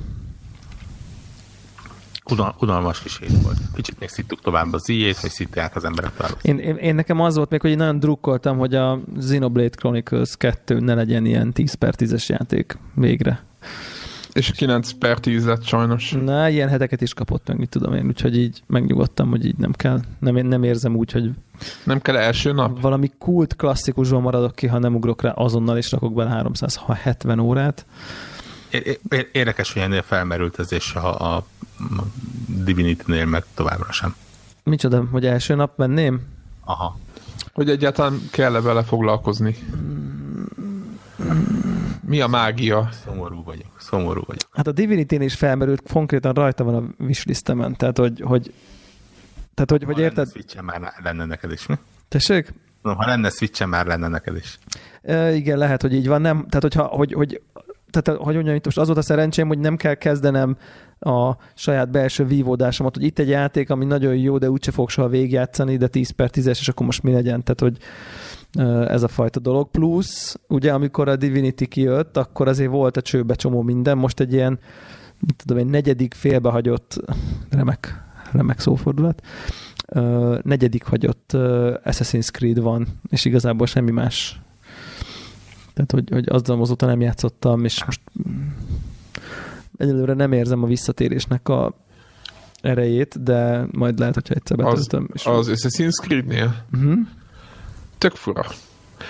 Udal, 2.32 2.56
udalmas 2.60 3.02
kis 3.02 3.20
hét 3.20 3.42
volt. 3.44 3.58
Kicsit 3.74 4.00
még 4.00 4.10
szittuk 4.10 4.42
tovább 4.42 4.74
az 4.74 4.90
ijét, 4.90 5.20
vagy 5.20 5.30
szitták 5.32 5.76
az 5.76 5.84
emberek 5.84 6.16
tovább. 6.16 6.38
Én, 6.42 6.58
én, 6.58 6.76
én, 6.76 6.96
nekem 6.96 7.20
az 7.20 7.36
volt 7.36 7.50
még, 7.50 7.62
hogy 7.62 7.70
én 7.70 7.78
nagyon 7.78 8.00
drukkoltam, 8.00 8.58
hogy 8.58 8.76
a 8.76 9.00
Xenoblade 9.20 9.70
Chronicles 9.70 10.38
2 10.38 10.80
ne 10.80 10.94
legyen 10.94 11.26
ilyen 11.26 11.54
10 11.54 11.74
per 11.74 11.94
10-es 11.98 12.26
játék 12.26 12.78
végre. 12.94 13.44
És 14.34 14.52
9 14.52 14.92
per 14.92 15.20
10 15.20 15.46
lett 15.46 15.64
sajnos. 15.64 16.16
Na, 16.24 16.50
ilyen 16.50 16.70
heteket 16.70 17.02
is 17.02 17.14
kapott 17.14 17.48
meg, 17.48 17.58
mit 17.58 17.70
tudom 17.70 17.94
én, 17.94 18.06
úgyhogy 18.08 18.38
így 18.38 18.64
megnyugodtam, 18.68 19.30
hogy 19.30 19.46
így 19.46 19.58
nem 19.58 19.72
kell. 19.72 20.00
Nem, 20.20 20.36
én 20.36 20.46
nem 20.46 20.64
érzem 20.64 20.96
úgy, 20.96 21.12
hogy... 21.12 21.32
Nem 21.84 22.02
kell 22.02 22.18
első 22.18 22.52
nap? 22.52 22.82
Valami 22.82 23.12
kult 23.18 23.56
klasszikusról 23.56 24.22
maradok 24.22 24.56
ki, 24.56 24.68
ha 24.68 24.80
nem 24.80 24.96
ugrok 24.96 25.22
rá 25.22 25.32
azonnal, 25.32 25.78
és 25.78 25.92
rakok 25.92 26.14
bele 26.14 26.30
370 26.30 27.40
órát. 27.40 27.86
Érdekes, 29.32 29.74
hogy 29.74 29.82
ennél 29.82 30.02
felmerült 30.02 30.60
ez, 30.60 30.72
és 30.72 30.94
a, 30.94 31.36
a 31.36 31.46
Divinity-nél 32.48 33.26
meg 33.26 33.44
továbbra 33.54 33.92
sem. 33.92 34.16
Micsoda, 34.64 35.08
hogy 35.12 35.26
első 35.26 35.56
nap 35.56 35.78
menném? 35.78 36.22
Aha. 36.64 37.00
Hogy 37.54 37.70
egyáltalán 37.70 38.20
kell-e 38.32 38.62
vele 38.62 38.84
foglalkozni? 38.84 39.56
Mi 42.08 42.22
a 42.22 42.28
mágia? 42.28 42.90
Szomorú 43.06 43.44
vagyok, 43.44 43.80
szomorú 43.80 44.22
vagyok. 44.26 44.50
Hát 44.52 44.68
a 44.68 44.72
Divinity-n 44.72 45.22
is 45.22 45.36
felmerült, 45.36 45.92
konkrétan 45.92 46.34
rajta 46.34 46.64
van 46.64 46.76
a 46.76 47.04
wishlistemen, 47.04 47.76
tehát 47.76 47.98
hogy, 47.98 48.22
hogy 48.22 48.54
tehát, 49.54 49.70
hogy, 49.70 49.84
hogy 49.84 50.00
érted? 50.00 50.30
switch 50.30 50.62
már 50.62 50.94
lenne 51.04 51.26
neked 51.26 51.52
is, 51.52 51.66
mi? 51.66 51.76
Tessék? 52.08 52.54
No, 52.82 52.94
ha 52.94 53.08
lenne 53.08 53.30
switch 53.30 53.66
már 53.66 53.86
lenne 53.86 54.08
neked 54.08 54.36
is. 54.36 54.60
E, 55.02 55.34
igen, 55.34 55.58
lehet, 55.58 55.82
hogy 55.82 55.94
így 55.94 56.08
van. 56.08 56.22
Nem, 56.22 56.38
tehát, 56.38 56.62
hogyha, 56.62 56.84
hogy, 56.84 57.14
hogy 57.14 57.42
tehát 58.02 58.22
hogy 58.22 58.34
mondjam, 58.34 58.56
itt 58.56 58.66
most 58.66 58.78
az 58.78 58.86
volt 58.86 59.00
a 59.00 59.02
szerencsém, 59.02 59.48
hogy 59.48 59.60
nem 59.60 59.76
kell 59.76 59.94
kezdenem 59.94 60.58
a 61.00 61.32
saját 61.54 61.92
belső 61.92 62.26
vívódásomat, 62.26 62.96
hogy 62.96 63.06
itt 63.06 63.20
egy 63.20 63.30
játék, 63.30 63.70
ami 63.70 63.86
nagyon 63.86 64.16
jó, 64.16 64.38
de 64.38 64.50
úgyse 64.50 64.72
fog 64.72 64.90
soha 64.90 65.08
végigjátszani, 65.08 65.78
de 65.78 65.88
10 65.88 66.10
per 66.10 66.30
10 66.30 66.48
és 66.48 66.68
akkor 66.68 66.86
most 66.86 67.04
mi 67.04 67.12
legyen, 67.12 67.44
tehát 67.44 67.60
hogy 67.60 67.78
ez 68.92 69.04
a 69.04 69.08
fajta 69.08 69.40
dolog. 69.40 69.70
Plusz, 69.72 70.40
ugye 70.48 70.74
amikor 70.74 71.08
a 71.08 71.16
Divinity 71.16 71.66
kijött, 71.66 72.18
akkor 72.18 72.48
azért 72.48 72.70
volt 72.70 72.98
a 72.98 73.02
csőbe 73.02 73.36
csomó 73.36 73.62
minden, 73.62 73.98
most 73.98 74.20
egy 74.20 74.34
ilyen, 74.34 74.60
tudom 75.36 75.58
egy 75.58 75.70
negyedik 75.70 76.14
félbehagyott, 76.14 77.02
remek, 77.50 78.04
remek 78.32 78.60
szófordulat, 78.60 79.22
negyedik 80.42 80.84
hagyott 80.84 81.32
Assassin's 81.84 82.32
Creed 82.32 82.60
van, 82.60 82.88
és 83.10 83.26
igazából 83.26 83.68
semmi 83.68 83.92
más 83.92 84.40
tehát, 85.76 85.92
hogy, 85.92 86.10
hogy 86.12 86.30
azzal 86.30 86.62
azóta 86.62 86.86
nem 86.86 87.02
játszottam, 87.02 87.64
és 87.66 87.86
most 87.86 88.02
egyelőre 89.78 90.14
nem 90.14 90.32
érzem 90.32 90.64
a 90.64 90.68
visszatérésnek 90.68 91.50
a 91.50 91.74
erejét, 92.62 93.24
de 93.24 93.68
majd 93.72 94.00
lehet, 94.00 94.14
hogyha 94.14 94.34
egyszer 94.34 94.60
Az, 94.60 94.66
betöltöm. 94.66 95.10
és- 95.14 95.26
az 95.26 95.50
Assassin's 95.54 96.02
Creed-nél? 96.06 96.56
Mhm. 96.70 96.94
Tök 97.98 98.16
fura. 98.16 98.46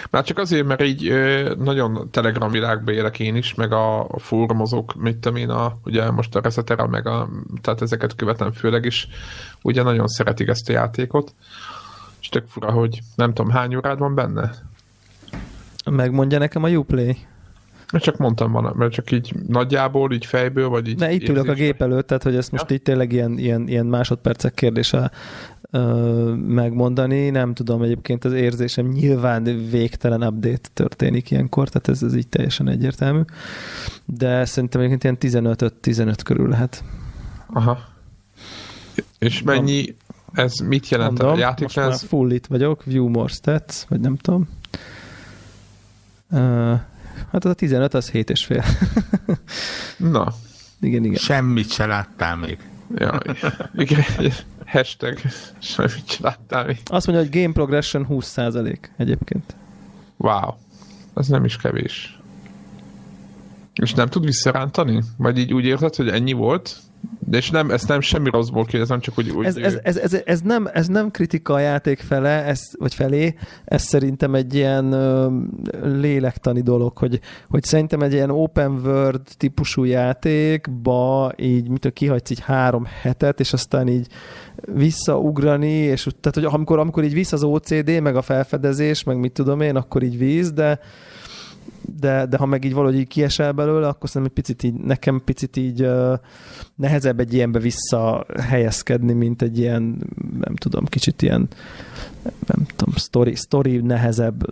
Már 0.10 0.24
csak 0.24 0.38
azért, 0.38 0.66
mert 0.68 0.84
így 0.84 1.14
nagyon 1.58 2.08
telegram 2.12 2.52
világban 2.52 2.94
élek 2.94 3.20
én 3.20 3.36
is, 3.36 3.54
meg 3.54 3.72
a, 3.72 4.08
a 4.08 4.20
fórumozók, 4.20 4.94
mit 4.96 5.18
tudom 5.18 5.38
én, 5.38 5.50
a, 5.50 5.78
ugye 5.84 6.12
most 6.12 6.36
a 6.36 6.42
Resetera, 6.42 6.88
meg 6.88 7.08
a, 7.08 7.30
tehát 7.62 7.82
ezeket 7.82 8.16
követem 8.16 8.52
főleg 8.52 8.86
is, 8.86 9.08
ugye 9.62 9.84
nagyon 9.84 10.08
szeretik 10.08 10.48
ezt 10.48 10.70
a 10.70 10.72
játékot, 10.72 11.34
és 12.22 12.30
tök 12.30 12.48
fura, 12.48 12.72
hogy 12.72 13.00
nem 13.16 13.34
tudom, 13.34 13.52
hány 13.52 13.76
órád 13.76 14.00
van 14.00 14.16
benne? 14.16 14.52
Megmondja 15.92 16.38
nekem 16.38 16.64
a 16.64 16.70
Uplay. 16.70 17.18
Mert 17.92 18.04
csak 18.04 18.18
mondtam 18.18 18.52
van, 18.52 18.74
mert 18.76 18.92
csak 18.92 19.12
így 19.12 19.34
nagyjából, 19.48 20.14
így 20.14 20.26
fejből, 20.26 20.70
vagy 20.70 20.88
így 20.88 21.00
Ne, 21.00 21.12
itt 21.12 21.28
ülök 21.28 21.48
a 21.48 21.54
gép 21.54 21.82
előtt, 21.82 22.08
tehát 22.08 22.24
hogy 22.24 22.36
ezt 22.36 22.52
most 22.52 22.72
így 22.72 22.82
tényleg 22.82 23.12
ilyen, 23.12 23.38
ilyen, 23.38 23.68
ilyen 23.68 23.86
másodpercek 23.86 24.54
kérdése 24.54 25.12
ö, 25.72 26.34
megmondani. 26.34 27.30
Nem 27.30 27.54
tudom, 27.54 27.82
egyébként 27.82 28.26
az 28.26 28.34
érzésem 28.34 28.88
nyilván 28.88 29.44
végtelen 29.70 30.24
update 30.24 30.70
történik 30.74 31.32
ilyenkor, 31.32 31.70
tehát 31.70 31.88
ez, 31.88 32.04
ez 32.04 32.16
így 32.16 32.28
teljesen 32.28 32.70
egyértelmű. 32.70 33.22
De 34.06 34.46
szerintem 34.46 34.82
egyébként 34.82 35.24
ilyen 35.24 35.56
15-15 35.56 36.18
körül 36.24 36.50
lehet. 36.50 36.84
Aha. 37.48 37.80
És 39.20 39.42
mennyi, 39.42 39.96
ez 40.34 40.54
mit 40.54 40.90
jelent 40.90 41.18
Mondom, 41.18 41.36
a 41.36 41.40
játék? 41.40 41.64
most 41.64 41.76
már 41.76 41.94
full 41.94 42.32
itt 42.32 42.46
vagyok, 42.46 42.84
view 42.84 43.08
more 43.08 43.28
stats, 43.34 43.84
vagy 43.88 44.00
nem 44.00 44.16
tudom. 44.16 44.48
Hát 47.32 47.46
az 47.46 47.52
a 47.52 47.54
15, 47.54 47.94
az 47.94 48.10
7 48.10 48.30
és 48.30 48.46
fél. 48.46 48.64
na, 49.98 50.34
igen, 50.82 51.04
igen. 51.04 51.18
Semmit 51.18 51.72
se 51.72 51.86
láttál 51.86 52.36
még. 52.36 52.58
ja, 52.96 53.20
igen, 53.76 54.04
hashtag, 54.66 55.18
semmit 55.60 56.08
sem 56.08 56.20
láttál 56.22 56.66
még. 56.66 56.78
Azt 56.86 57.08
mondja, 57.08 57.26
hogy 57.26 57.42
game 57.42 57.54
progression 57.54 58.08
20% 58.10 58.78
egyébként. 58.98 59.56
Wow, 60.18 60.54
ez 61.16 61.28
nem 61.28 61.46
is 61.46 61.58
kevés. 61.58 62.20
És 63.74 63.94
nem 63.94 64.08
tud 64.08 64.26
visszarántani? 64.26 65.04
Vagy 65.18 65.38
így 65.38 65.54
úgy 65.54 65.66
érzed, 65.66 65.96
hogy 65.96 66.10
ennyi 66.10 66.34
volt? 66.34 66.78
De 67.20 67.38
és 67.38 67.50
nem, 67.50 67.70
ezt 67.70 67.88
nem 67.88 68.02
semmi 68.02 68.30
rosszból 68.30 68.66
kérdezem, 68.66 69.00
csak 69.00 69.18
úgy... 69.18 69.30
úgy 69.30 69.46
Ez, 69.46 69.56
ez, 69.56 69.80
ez, 69.84 69.98
ez, 69.98 70.22
ez, 70.26 70.42
nem, 70.42 70.70
ez 70.74 70.88
nem 70.88 71.12
kritika 71.12 71.54
a 71.54 71.60
játék 71.60 72.00
fele, 72.00 72.44
ez, 72.44 72.62
vagy 72.80 72.94
felé, 72.94 73.36
ez 73.66 73.82
szerintem 73.82 74.36
egy 74.36 74.54
ilyen 74.54 74.92
ö, 74.92 75.38
lélektani 75.82 76.62
dolog, 76.62 76.98
hogy, 76.98 77.20
hogy 77.50 77.64
szerintem 77.64 78.02
egy 78.02 78.14
ilyen 78.14 78.30
open 78.30 78.72
world 78.72 79.28
típusú 79.38 79.84
játékba 79.84 81.32
így, 81.38 81.68
mit 81.68 81.80
tudom, 81.80 81.94
kihagysz 81.94 82.30
így 82.30 82.40
három 82.40 82.86
hetet, 83.02 83.40
és 83.40 83.54
aztán 83.54 83.88
így 83.88 84.08
visszaugrani, 84.74 85.76
és 85.76 86.08
tehát, 86.20 86.34
hogy 86.34 86.46
amikor, 86.46 86.80
amikor 86.80 87.04
így 87.04 87.14
visz 87.14 87.32
az 87.32 87.44
OCD, 87.44 88.02
meg 88.02 88.16
a 88.16 88.22
felfedezés, 88.22 89.04
meg 89.04 89.18
mit 89.18 89.32
tudom 89.32 89.62
én, 89.62 89.76
akkor 89.76 90.04
így 90.04 90.18
víz, 90.18 90.52
de 90.52 90.80
de, 92.00 92.26
de 92.26 92.38
ha 92.38 92.46
meg 92.46 92.64
így 92.64 92.74
valahogy 92.74 93.00
így 93.00 93.08
kiesel 93.08 93.52
belőle, 93.52 93.88
akkor 93.88 94.10
szerintem 94.10 94.32
egy 94.36 94.44
picit 94.44 94.64
így, 94.64 94.74
nekem 94.74 95.22
picit 95.26 95.58
így 95.58 95.82
uh, 95.82 96.14
nehezebb 96.76 97.20
egy 97.20 97.34
ilyenbe 97.34 97.60
visszahelyezkedni, 97.60 99.14
mint 99.14 99.42
egy 99.42 99.58
ilyen, 99.58 99.98
nem 100.40 100.56
tudom, 100.56 100.86
kicsit 100.86 101.22
ilyen 101.22 101.48
nem 102.24 102.66
tudom, 102.76 102.94
story, 102.96 103.36
story 103.36 103.78
nehezebb 103.78 104.46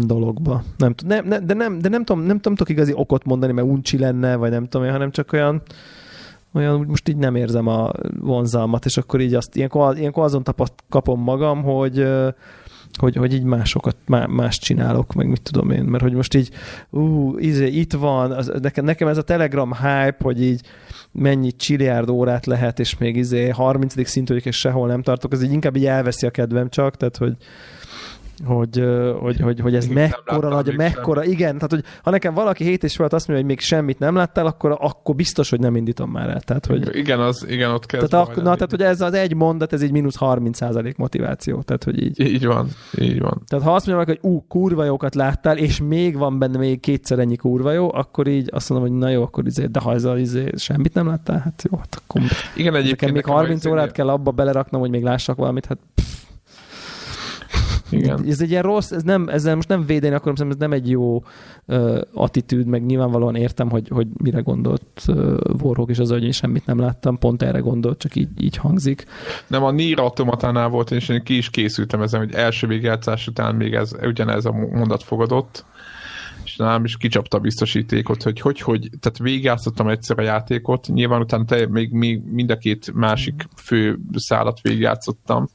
dologba. 0.00 0.62
Nem, 0.76 0.94
nem, 1.06 1.26
nem, 1.26 1.46
de 1.46 1.54
nem, 1.54 1.78
de 1.78 1.88
nem 1.88 2.04
tudom, 2.04 2.22
nem 2.22 2.36
tudom 2.36 2.54
tudok 2.54 2.72
igazi 2.72 2.92
okot 2.94 3.24
mondani, 3.24 3.52
mert 3.52 3.66
uncsi 3.66 3.98
lenne, 3.98 4.36
vagy 4.36 4.50
nem 4.50 4.68
tudom 4.68 4.90
hanem 4.90 5.10
csak 5.10 5.32
olyan 5.32 5.62
olyan 6.52 6.78
úgy 6.78 6.86
most 6.86 7.08
így 7.08 7.16
nem 7.16 7.34
érzem 7.34 7.66
a 7.66 7.90
vonzalmat, 8.20 8.84
és 8.84 8.96
akkor 8.96 9.20
így 9.20 9.34
azt, 9.34 9.56
ilyenkor, 9.56 9.98
ilyenkor 9.98 10.24
azon 10.24 10.42
tapaszt, 10.42 10.74
kapom 10.88 11.20
magam, 11.20 11.62
hogy 11.62 11.98
ö, 11.98 12.28
hogy, 12.98 13.16
hogy 13.16 13.34
így 13.34 13.42
másokat, 13.42 13.96
má, 14.06 14.26
más 14.26 14.58
csinálok, 14.58 15.12
meg 15.12 15.28
mit 15.28 15.42
tudom 15.42 15.70
én, 15.70 15.84
mert 15.84 16.02
hogy 16.02 16.12
most 16.12 16.34
így, 16.34 16.50
ú, 16.90 17.38
izé, 17.38 17.66
itt 17.66 17.92
van, 17.92 18.32
az, 18.32 18.52
nekem, 18.62 18.84
nekem 18.84 19.08
ez 19.08 19.16
a 19.16 19.22
Telegram 19.22 19.72
hype, 19.72 20.16
hogy 20.20 20.42
így 20.42 20.60
mennyi 21.12 21.52
csiliárd 21.52 22.08
órát 22.08 22.46
lehet, 22.46 22.78
és 22.78 22.98
még 22.98 23.16
izé 23.16 23.48
30. 23.48 24.08
szint 24.08 24.28
vagyok, 24.28 24.44
és 24.44 24.58
sehol 24.58 24.86
nem 24.86 25.02
tartok, 25.02 25.32
ez 25.32 25.42
így 25.42 25.52
inkább 25.52 25.76
így 25.76 25.86
elveszi 25.86 26.26
a 26.26 26.30
kedvem 26.30 26.68
csak, 26.68 26.96
tehát 26.96 27.16
hogy 27.16 27.36
hogy, 28.44 28.84
hogy, 29.20 29.40
hogy, 29.40 29.60
hogy 29.60 29.74
ez 29.74 29.86
nem 29.86 29.94
mekkora 29.94 30.48
nagy, 30.48 30.76
mekkora, 30.76 31.24
igen, 31.24 31.54
tehát 31.54 31.70
hogy 31.70 31.84
ha 32.02 32.10
nekem 32.10 32.34
valaki 32.34 32.64
hét 32.64 32.84
és 32.84 32.96
felett 32.96 33.12
azt 33.12 33.28
mondja, 33.28 33.46
hogy 33.46 33.54
még 33.56 33.64
semmit 33.64 33.98
nem 33.98 34.14
láttál, 34.14 34.46
akkor, 34.46 34.76
akkor 34.80 35.14
biztos, 35.14 35.50
hogy 35.50 35.60
nem 35.60 35.76
indítom 35.76 36.10
már 36.10 36.28
el. 36.28 36.40
Tehát, 36.40 36.66
hogy, 36.66 36.96
Igen, 36.96 37.20
az, 37.20 37.46
igen, 37.48 37.70
ott 37.70 37.86
kezd 37.86 38.08
tehát, 38.08 38.26
majd 38.26 38.38
ak- 38.38 38.46
na, 38.46 38.54
tehát, 38.54 38.70
hogy 38.70 38.82
ez 38.82 39.00
az 39.00 39.12
egy 39.14 39.34
mondat, 39.34 39.72
ez 39.72 39.82
így 39.82 39.92
mínusz 39.92 40.16
30% 40.20 40.96
motiváció. 40.96 41.62
Tehát, 41.62 41.84
hogy 41.84 42.02
így. 42.02 42.20
Így 42.20 42.46
van, 42.46 42.68
így 42.98 43.20
van. 43.20 43.42
Tehát 43.46 43.64
ha 43.64 43.74
azt 43.74 43.86
mondja, 43.86 44.04
hogy 44.04 44.30
ú, 44.30 44.44
kurva 44.48 44.84
jókat 44.84 45.14
láttál, 45.14 45.56
és 45.58 45.80
még 45.80 46.16
van 46.16 46.38
benne 46.38 46.58
még 46.58 46.80
kétszer 46.80 47.18
ennyi 47.18 47.36
kurva 47.36 47.72
jó, 47.72 47.94
akkor 47.94 48.26
így 48.26 48.48
azt 48.52 48.68
mondom, 48.68 48.88
hogy 48.88 48.98
na 48.98 49.08
jó, 49.08 49.22
akkor 49.22 49.46
izé, 49.46 49.64
de 49.66 49.80
ha 49.80 49.92
ez 49.92 50.04
a, 50.04 50.18
izé, 50.18 50.50
semmit 50.56 50.94
nem 50.94 51.06
láttál, 51.06 51.38
hát 51.38 51.64
jó, 51.70 51.78
hát 51.78 52.02
akkor 52.04 52.20
Igen, 52.20 52.32
nekem 52.56 52.74
egyébként 52.74 53.12
még 53.12 53.22
nekem 53.22 53.34
30 53.34 53.64
az- 53.64 53.70
órát 53.72 53.92
kell 53.92 54.08
abba 54.08 54.30
beleraknom, 54.30 54.80
hogy 54.80 54.90
még 54.90 55.02
lássak 55.02 55.36
valamit, 55.36 55.66
hát 55.66 55.78
Igen. 57.90 58.24
ez 58.28 58.40
egy 58.40 58.50
ilyen 58.50 58.62
rossz, 58.62 58.90
ez 58.90 59.02
nem, 59.02 59.28
ezzel 59.28 59.54
most 59.54 59.68
nem 59.68 59.86
védeni 59.86 60.14
akarom, 60.14 60.34
szerintem 60.34 60.62
ez 60.62 60.68
nem 60.68 60.78
egy 60.80 60.90
jó 60.90 61.22
uh, 61.66 62.00
attitűd, 62.14 62.66
meg 62.66 62.86
nyilvánvalóan 62.86 63.34
értem, 63.34 63.70
hogy, 63.70 63.88
hogy 63.88 64.06
mire 64.22 64.40
gondolt 64.40 65.02
uh, 65.08 65.36
Warhawk, 65.62 65.90
és 65.90 65.98
az, 65.98 66.10
hogy 66.10 66.24
én 66.24 66.32
semmit 66.32 66.66
nem 66.66 66.78
láttam, 66.78 67.18
pont 67.18 67.42
erre 67.42 67.58
gondolt, 67.58 67.98
csak 67.98 68.16
így, 68.16 68.28
így 68.38 68.56
hangzik. 68.56 69.04
Nem, 69.46 69.64
a 69.64 69.70
Nier 69.70 69.98
automatánál 69.98 70.68
volt, 70.68 70.90
és 70.90 71.08
én 71.08 71.22
ki 71.22 71.36
is 71.36 71.50
készültem 71.50 72.02
ezen, 72.02 72.20
hogy 72.20 72.34
első 72.34 72.66
végjátszás 72.66 73.26
után 73.26 73.54
még 73.54 73.74
ez, 73.74 73.92
ugyanez 74.02 74.44
a 74.44 74.52
mondat 74.52 75.02
fogadott, 75.02 75.64
és 76.44 76.56
nálam 76.56 76.84
is 76.84 76.96
kicsapta 76.96 77.36
a 77.36 77.40
biztosítékot, 77.40 78.22
hogy 78.22 78.40
hogy, 78.40 78.60
hogy 78.60 78.88
tehát 79.00 79.18
végigjátszottam 79.18 79.88
egyszer 79.88 80.18
a 80.18 80.22
játékot, 80.22 80.86
nyilván 80.88 81.20
utána 81.20 81.44
te, 81.44 81.66
még, 81.68 81.92
még 81.92 82.22
mind 82.24 82.50
a 82.50 82.56
két 82.56 82.92
másik 82.94 83.48
fő 83.56 83.98
szálat 84.14 84.60
végigjátszottam, 84.60 85.48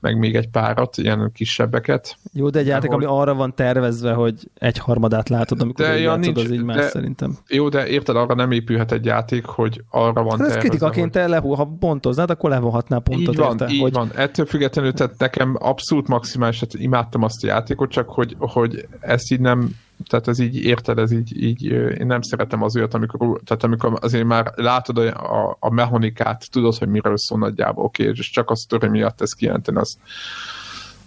meg 0.00 0.18
még 0.18 0.34
egy 0.36 0.48
párat, 0.48 0.96
ilyen 0.96 1.30
kisebbeket. 1.34 2.16
Jó, 2.32 2.48
de 2.50 2.58
egy 2.58 2.66
játék, 2.66 2.90
ami 2.90 3.04
Ahol- 3.04 3.20
arra 3.20 3.34
van 3.34 3.54
tervezve, 3.54 4.12
hogy 4.12 4.34
egy 4.58 4.78
harmadát 4.78 5.28
látod, 5.28 5.60
amikor 5.60 5.84
De 5.84 5.92
ja, 5.92 5.98
játszod, 5.98 6.20
nincs- 6.20 6.38
az 6.38 6.50
így 6.50 6.62
más 6.62 6.76
de- 6.76 6.88
szerintem. 6.88 7.36
Jó, 7.48 7.68
de 7.68 7.86
érted, 7.88 8.16
arra 8.16 8.34
nem 8.34 8.50
épülhet 8.50 8.92
egy 8.92 9.04
játék, 9.04 9.44
hogy 9.44 9.82
arra 9.90 10.22
van 10.22 10.38
Hát 10.38 10.48
ez 10.48 10.56
kritikaként 10.56 11.12
te 11.12 11.26
lehú, 11.26 11.52
ha 11.52 11.76
pontoznád, 11.78 12.30
akkor 12.30 12.50
levonhatnál 12.50 13.00
pontot 13.00 13.34
így 13.34 13.36
van, 13.36 13.50
érte, 13.50 13.72
így 13.72 13.80
hogy 13.80 13.92
van. 13.92 14.10
Ettől 14.14 14.46
függetlenül, 14.46 14.92
tehát 14.92 15.18
nekem 15.18 15.56
abszolút 15.58 16.08
maximális, 16.08 16.58
tehát 16.58 16.84
imádtam 16.86 17.22
azt 17.22 17.44
a 17.44 17.46
játékot, 17.46 17.90
csak 17.90 18.08
hogy, 18.08 18.36
hogy 18.38 18.86
ezt 19.00 19.32
így 19.32 19.40
nem, 19.40 19.70
tehát 20.08 20.28
ez 20.28 20.38
így 20.38 20.64
érted, 20.64 20.98
ez 20.98 21.10
így, 21.12 21.42
így 21.42 21.64
én 21.64 22.06
nem 22.06 22.22
szeretem 22.22 22.62
az 22.62 22.76
olyat, 22.76 22.94
amikor, 22.94 23.40
tehát 23.44 23.64
amikor 23.64 23.98
azért 24.00 24.24
már 24.24 24.52
látod 24.54 24.98
a, 24.98 25.06
a, 25.48 25.56
a 25.60 25.70
mechanikát, 25.70 26.50
tudod, 26.50 26.76
hogy 26.76 26.88
miről 26.88 27.16
szól 27.16 27.38
nagyjából, 27.38 27.84
oké, 27.84 28.04
és 28.04 28.30
csak 28.30 28.50
a 28.50 28.56
sztori 28.56 28.88
miatt 28.88 29.20
ezt 29.20 29.34
kijelenteni, 29.34 29.78
az, 29.78 29.98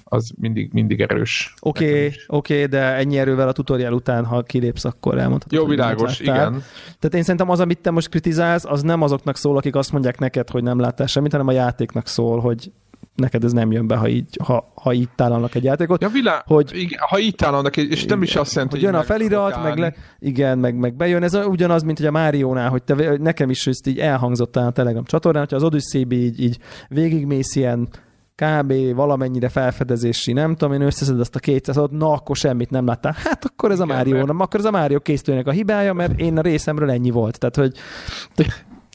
az 0.03 0.31
mindig, 0.39 0.69
mindig 0.73 1.01
erős. 1.01 1.53
Oké, 1.59 1.85
okay, 1.85 2.07
oké, 2.27 2.53
okay, 2.53 2.65
de 2.65 2.95
ennyi 2.95 3.17
erővel 3.17 3.47
a 3.47 3.51
tutorial 3.51 3.93
után, 3.93 4.25
ha 4.25 4.43
kilépsz, 4.43 4.85
akkor 4.85 5.17
elmondhatod. 5.17 5.59
Jó, 5.59 5.65
világos, 5.65 6.19
igen. 6.19 6.63
Tehát 6.99 7.13
én 7.13 7.21
szerintem 7.21 7.49
az, 7.49 7.59
amit 7.59 7.79
te 7.79 7.91
most 7.91 8.09
kritizálsz, 8.09 8.65
az 8.65 8.81
nem 8.81 9.01
azoknak 9.01 9.37
szól, 9.37 9.57
akik 9.57 9.75
azt 9.75 9.91
mondják 9.91 10.19
neked, 10.19 10.49
hogy 10.49 10.63
nem 10.63 10.79
láttál 10.79 11.07
semmit, 11.07 11.31
hanem 11.31 11.47
a 11.47 11.51
játéknak 11.51 12.07
szól, 12.07 12.39
hogy 12.39 12.71
neked 13.19 13.43
ez 13.43 13.51
nem 13.51 13.71
jön 13.71 13.87
be, 13.87 13.95
ha 13.95 14.07
így, 14.07 14.39
ha, 14.43 14.71
ha 14.75 14.93
így 14.93 15.09
tálalnak 15.15 15.55
egy 15.55 15.63
játékot. 15.63 16.01
Ja, 16.01 16.09
vilá... 16.09 16.43
Hogy- 16.45 16.71
igen, 16.73 16.99
ha 17.09 17.19
így 17.19 17.35
találnak, 17.35 17.77
és 17.77 18.05
nem 18.05 18.21
is 18.21 18.35
azt 18.35 18.53
jelenti, 18.53 18.75
hogy 18.75 18.85
jön 18.85 18.95
a 18.95 19.03
felirat, 19.03 19.63
meg, 19.63 19.77
le, 19.77 19.93
igen, 20.19 20.57
meg, 20.57 20.75
meg 20.75 20.95
bejön. 20.95 21.23
Ez 21.23 21.33
ugyanaz, 21.35 21.83
mint 21.83 21.97
hogy 21.97 22.07
a 22.07 22.11
Máriónál, 22.11 22.69
hogy 22.69 22.83
te, 22.83 23.17
nekem 23.17 23.49
is 23.49 23.67
ezt 23.67 23.87
így 23.87 23.99
elhangzott 23.99 24.55
a 24.55 24.71
Telegram 24.71 25.03
csatornán, 25.03 25.41
hogyha 25.41 25.57
az 25.57 25.63
odyssey 25.63 26.05
így, 26.09 26.39
így 26.39 26.57
végigmész 26.87 27.55
ilyen 27.55 27.87
kb. 28.35 28.73
valamennyire 28.95 29.49
felfedezési, 29.49 30.33
nem 30.33 30.55
tudom, 30.55 30.73
én 30.73 30.81
összeszed 30.81 31.19
azt 31.19 31.35
a 31.35 31.39
200 31.39 31.77
ot 31.77 31.91
na 31.91 32.11
akkor 32.11 32.35
semmit 32.35 32.69
nem 32.69 32.85
láttál. 32.85 33.15
Hát 33.17 33.45
akkor 33.45 33.71
ez 33.71 33.79
a 33.79 33.85
Mário, 33.85 34.13
mert- 34.13 34.27
nem, 34.27 34.39
akkor 34.39 34.59
ez 34.59 34.65
a 34.65 34.71
Mário 34.71 34.99
készítőnek 34.99 35.47
a 35.47 35.51
hibája, 35.51 35.93
mert 35.93 36.19
én 36.19 36.37
a 36.37 36.41
részemről 36.41 36.91
ennyi 36.91 37.09
volt. 37.11 37.37
Tehát, 37.39 37.55
hogy 37.55 37.71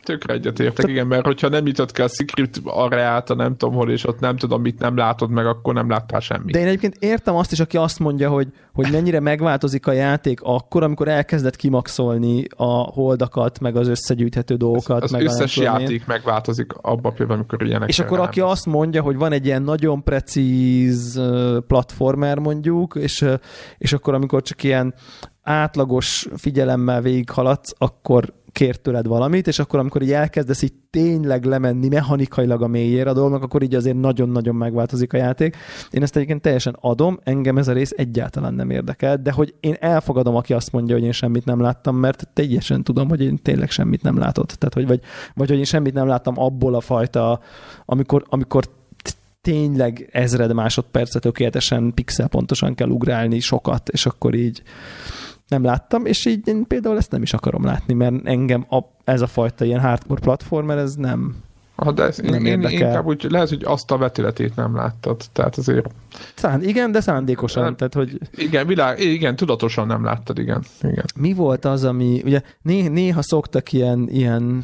Tökre 0.05 0.33
egyetértek, 0.33 0.89
igen, 0.89 1.07
mert 1.07 1.25
hogyha 1.25 1.49
nem 1.49 1.67
jutott 1.67 1.93
ki 1.93 2.03
a 2.03 2.09
Secret 2.09 2.61
Areáta, 2.65 3.35
nem 3.35 3.57
tudom 3.57 3.75
hol, 3.75 3.91
és 3.91 4.07
ott 4.07 4.21
nem 4.21 4.37
tudom, 4.37 4.61
mit 4.61 4.79
nem 4.79 4.97
látod 4.97 5.31
meg, 5.31 5.47
akkor 5.47 5.75
nem 5.75 5.89
láttál 5.89 6.21
semmit. 6.21 6.53
De 6.53 6.59
én 6.59 6.67
egyébként 6.67 6.97
értem 6.99 7.37
azt 7.37 7.53
is, 7.53 7.61
aki 7.61 7.77
azt 7.77 7.99
mondja, 7.99 8.31
hogy, 8.31 8.49
hogy 8.73 8.89
mennyire 8.93 9.21
megváltozik 9.21 9.87
a 9.87 9.93
játék 9.93 10.41
akkor, 10.43 10.83
amikor 10.83 11.09
elkezdett 11.09 11.57
kimaxolni 11.57 12.45
a 12.57 12.73
holdakat, 12.73 13.61
meg 13.61 13.77
az 13.77 13.89
összegyűjthető 13.89 14.55
dolgokat. 14.55 15.03
az 15.03 15.11
meg 15.11 15.21
a 15.21 15.25
nem 15.25 15.33
összes 15.33 15.55
tudom 15.55 15.75
én. 15.75 15.81
játék 15.81 16.07
megváltozik 16.07 16.73
abban 16.73 17.15
például, 17.15 17.39
amikor 17.39 17.63
ilyenek. 17.67 17.89
És 17.89 17.99
akkor 17.99 18.21
aki 18.21 18.41
azt 18.41 18.67
mondja, 18.67 19.03
hogy 19.03 19.17
van 19.17 19.33
egy 19.33 19.47
ilyen 19.47 19.63
nagyon 19.63 20.03
precíz 20.03 21.21
platformer 21.67 22.39
mondjuk, 22.39 22.95
és, 22.95 23.25
és 23.79 23.93
akkor 23.93 24.15
amikor 24.15 24.43
csak 24.43 24.63
ilyen 24.63 24.95
átlagos 25.43 26.29
figyelemmel 26.37 27.01
végighaladsz, 27.01 27.73
akkor 27.79 28.33
kért 28.55 28.81
tőled 28.81 29.07
valamit, 29.07 29.47
és 29.47 29.59
akkor 29.59 29.79
amikor 29.79 30.03
így 30.03 30.13
elkezdesz 30.13 30.63
így 30.63 30.73
tényleg 30.91 31.45
lemenni 31.45 31.89
mechanikailag 31.89 32.63
a 32.63 32.67
mélyére 32.67 33.11
a 33.11 33.13
dolognak, 33.13 33.43
akkor 33.43 33.63
így 33.63 33.75
azért 33.75 33.97
nagyon-nagyon 33.97 34.55
megváltozik 34.55 35.13
a 35.13 35.17
játék. 35.17 35.57
Én 35.91 36.03
ezt 36.03 36.17
egyébként 36.17 36.43
teljesen 36.43 36.77
adom, 36.81 37.19
engem 37.23 37.59
ez 37.59 37.69
a 37.69 37.73
rész 37.73 37.93
egyáltalán 37.97 38.55
nem 38.55 38.71
érdekel, 38.71 39.17
de 39.17 39.33
hogy 39.33 39.55
én 39.61 39.77
elfogadom, 39.81 40.35
aki 40.35 40.53
azt 40.53 40.73
mondja, 40.73 40.95
hogy 40.95 41.05
én 41.05 41.13
semmit 41.13 41.45
nem 41.45 41.61
láttam, 41.61 41.97
mert 41.97 42.29
teljesen 42.33 42.83
tudom, 42.83 43.09
hogy 43.09 43.23
én 43.23 43.39
tényleg 43.43 43.71
semmit 43.71 44.03
nem 44.03 44.19
látott. 44.19 44.49
Tehát, 44.49 44.75
hogy 44.75 44.87
vagy, 44.87 45.01
vagy 45.35 45.49
hogy 45.49 45.59
én 45.59 45.65
semmit 45.65 45.95
nem 45.95 46.07
láttam 46.07 46.39
abból 46.39 46.75
a 46.75 46.81
fajta, 46.81 47.41
amikor, 47.85 48.25
amikor 48.29 48.65
tényleg 49.41 50.09
ezred 50.13 50.53
másodpercet 50.53 51.23
tökéletesen 51.23 51.95
pixel 51.95 52.29
pontosan 52.29 52.75
kell 52.75 52.89
ugrálni 52.89 53.41
sokat, 53.41 53.89
és 53.89 54.07
akkor 54.07 54.35
így 54.35 54.63
nem 55.49 55.65
láttam, 55.65 56.07
és 56.07 56.25
így 56.25 56.49
én 56.49 56.67
például 56.67 56.97
ezt 56.97 57.11
nem 57.11 57.23
is 57.23 57.33
akarom 57.33 57.65
látni, 57.65 57.95
mert 57.95 58.15
engem 58.25 58.67
a, 58.71 58.79
ez 59.05 59.21
a 59.21 59.27
fajta 59.27 59.65
ilyen 59.65 59.81
hardcore 59.81 60.21
platformer, 60.21 60.79
ez 60.79 60.95
nem, 60.95 61.37
Ha, 61.77 61.93
de 61.93 62.03
ez, 62.03 62.19
Nem 62.19 62.35
én, 62.35 62.41
én 62.41 62.47
érdekel. 62.47 62.87
inkább 62.87 63.07
úgy, 63.07 63.27
lehet, 63.31 63.49
hogy 63.49 63.65
azt 63.65 63.91
a 63.91 63.97
vetületét 63.97 64.57
nem 64.57 64.77
láttad. 64.77 65.23
Tehát 65.33 65.57
azért, 65.57 65.87
Szán, 66.35 66.63
igen, 66.63 66.93
de 66.93 67.01
szándékosan, 67.01 67.63
Nem. 67.63 67.77
tehát 67.77 67.95
hogy 67.95 68.19
igen, 68.37 68.67
világ, 68.67 69.01
igen, 69.01 69.37
tudatosan 69.37 69.87
nem 69.87 70.05
láttad, 70.05 70.39
igen. 70.39 70.65
igen. 70.83 71.05
mi 71.17 71.33
volt 71.33 71.65
az, 71.65 71.85
ami, 71.85 72.23
ugye 72.25 72.43
né, 72.63 72.89
néha 72.89 73.23
szoktak 73.23 73.73
ilyen, 73.73 74.09
ilyen 74.11 74.63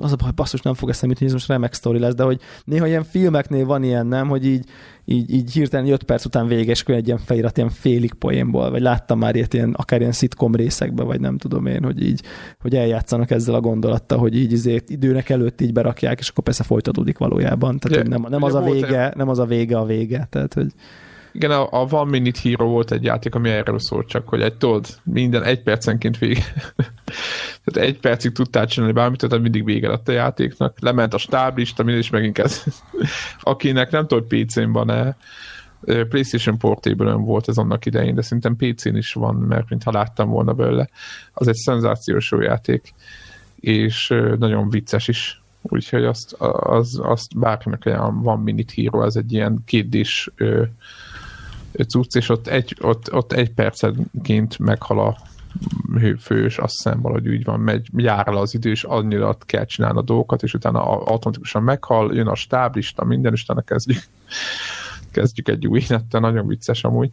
az 0.00 0.12
a 0.12 0.16
baj, 0.16 0.30
basszus, 0.34 0.60
nem 0.60 0.74
fog 0.74 0.88
eszembe 0.88 1.08
jutni, 1.12 1.26
ez 1.26 1.32
most 1.32 1.48
remek 1.48 1.72
sztori 1.72 1.98
lesz, 1.98 2.14
de 2.14 2.22
hogy 2.22 2.40
néha 2.64 2.86
ilyen 2.86 3.04
filmeknél 3.04 3.66
van 3.66 3.82
ilyen, 3.82 4.06
nem, 4.06 4.28
hogy 4.28 4.46
így, 4.46 4.64
így, 5.04 5.34
így 5.34 5.52
hirtelen 5.52 5.92
5 5.92 6.02
perc 6.02 6.24
után 6.24 6.46
vége, 6.46 6.70
és 6.70 6.80
akkor 6.80 6.94
egy 6.94 7.06
ilyen 7.06 7.18
felirat 7.18 7.56
ilyen 7.56 7.70
félig 7.70 8.12
poénból, 8.12 8.70
vagy 8.70 8.80
láttam 8.82 9.18
már 9.18 9.34
ilyet 9.34 9.54
ilyen, 9.54 9.72
akár 9.72 10.00
ilyen 10.00 10.12
szitkom 10.12 10.54
részekben, 10.54 11.06
vagy 11.06 11.20
nem 11.20 11.38
tudom 11.38 11.66
én, 11.66 11.82
hogy 11.84 12.02
így, 12.02 12.22
hogy 12.60 12.76
eljátszanak 12.76 13.30
ezzel 13.30 13.54
a 13.54 13.60
gondolattal, 13.60 14.18
hogy 14.18 14.36
így 14.36 14.52
izét 14.52 14.90
időnek 14.90 15.28
előtt 15.28 15.60
így 15.60 15.72
berakják, 15.72 16.18
és 16.18 16.28
akkor 16.28 16.44
persze 16.44 16.62
folytatódik 16.62 17.18
valójában. 17.18 17.78
Tehát, 17.78 17.98
hogy 17.98 18.08
nem, 18.08 18.26
nem 18.30 18.42
az 18.42 18.54
a 18.54 18.60
vége, 18.60 19.12
nem 19.16 19.28
az 19.28 19.38
a 19.38 19.44
vége 19.44 19.78
a 19.78 19.84
vége. 19.84 20.26
Tehát, 20.30 20.54
hogy 20.54 20.72
Igen, 21.32 21.50
a, 21.50 21.82
a 21.82 21.86
One 21.90 22.10
Minute 22.10 22.40
Hero 22.42 22.66
volt 22.66 22.92
egy 22.92 23.04
játék, 23.04 23.34
ami 23.34 23.50
erről 23.50 23.78
szólt 23.78 24.08
csak, 24.08 24.28
hogy 24.28 24.40
egy 24.40 24.54
tudod, 24.54 24.86
minden 25.02 25.42
egy 25.42 25.62
percenként 25.62 26.18
vége. 26.18 26.42
Tehát 27.64 27.88
egy 27.88 27.98
percig 28.00 28.32
tudtál 28.32 28.66
csinálni 28.66 28.94
bármit, 28.94 29.20
tehát 29.20 29.42
mindig 29.42 29.64
vége 29.64 29.88
lett 29.88 30.08
a 30.08 30.12
játéknak. 30.12 30.76
Lement 30.80 31.14
a 31.14 31.18
stáblista, 31.18 31.82
mindig 31.82 32.02
is 32.02 32.10
megint 32.10 32.34
kezd. 32.34 32.72
Akinek 33.40 33.90
nem 33.90 34.06
tudod 34.06 34.26
PC-n 34.26 34.72
van-e, 34.72 35.16
PlayStation 35.84 36.58
portable 36.58 37.12
volt 37.12 37.48
ez 37.48 37.56
annak 37.56 37.86
idején, 37.86 38.14
de 38.14 38.22
szerintem 38.22 38.56
PC-n 38.56 38.96
is 38.96 39.12
van, 39.12 39.34
mert 39.34 39.68
mintha 39.68 39.92
láttam 39.92 40.28
volna 40.28 40.52
belőle. 40.52 40.88
Az 41.32 41.48
egy 41.48 41.54
szenzációs 41.54 42.30
jó 42.30 42.40
játék, 42.40 42.94
és 43.60 44.14
nagyon 44.38 44.70
vicces 44.70 45.08
is. 45.08 45.42
Úgyhogy 45.62 46.04
azt, 46.04 46.32
az, 46.32 47.00
azt 47.02 47.38
bárkinek 47.38 47.84
van 48.12 48.40
Minute 48.40 48.72
Hero, 48.76 49.02
ez 49.02 49.16
egy 49.16 49.32
ilyen 49.32 49.58
kétdés 49.64 50.30
cucc, 51.88 52.16
és 52.16 52.28
ott 52.28 52.46
egy, 52.46 52.76
ott, 52.80 53.12
ott 53.12 53.32
egy 53.32 53.50
percenként 53.50 54.58
meghal 54.58 54.98
a 54.98 55.16
hőfős, 55.98 56.58
azt 56.58 56.74
hiszem 56.74 57.00
valahogy 57.00 57.28
úgy 57.28 57.44
van, 57.44 57.60
megy, 57.60 57.88
jár 57.96 58.28
el 58.28 58.36
az 58.36 58.54
idő, 58.54 58.70
és 58.70 58.84
annyira 58.84 59.36
kell 59.46 59.64
csinálni 59.64 59.98
a 59.98 60.02
dolgokat, 60.02 60.42
és 60.42 60.54
utána 60.54 60.82
automatikusan 60.82 61.62
meghal, 61.62 62.14
jön 62.14 62.26
a 62.26 62.34
stáblista, 62.34 63.04
minden, 63.04 63.32
és 63.32 63.42
utána 63.42 63.60
kezdjük, 63.60 64.02
kezdjük 65.12 65.48
egy 65.48 65.66
új 65.66 65.82
nettel, 65.88 66.20
nagyon 66.20 66.46
vicces 66.46 66.84
amúgy. 66.84 67.10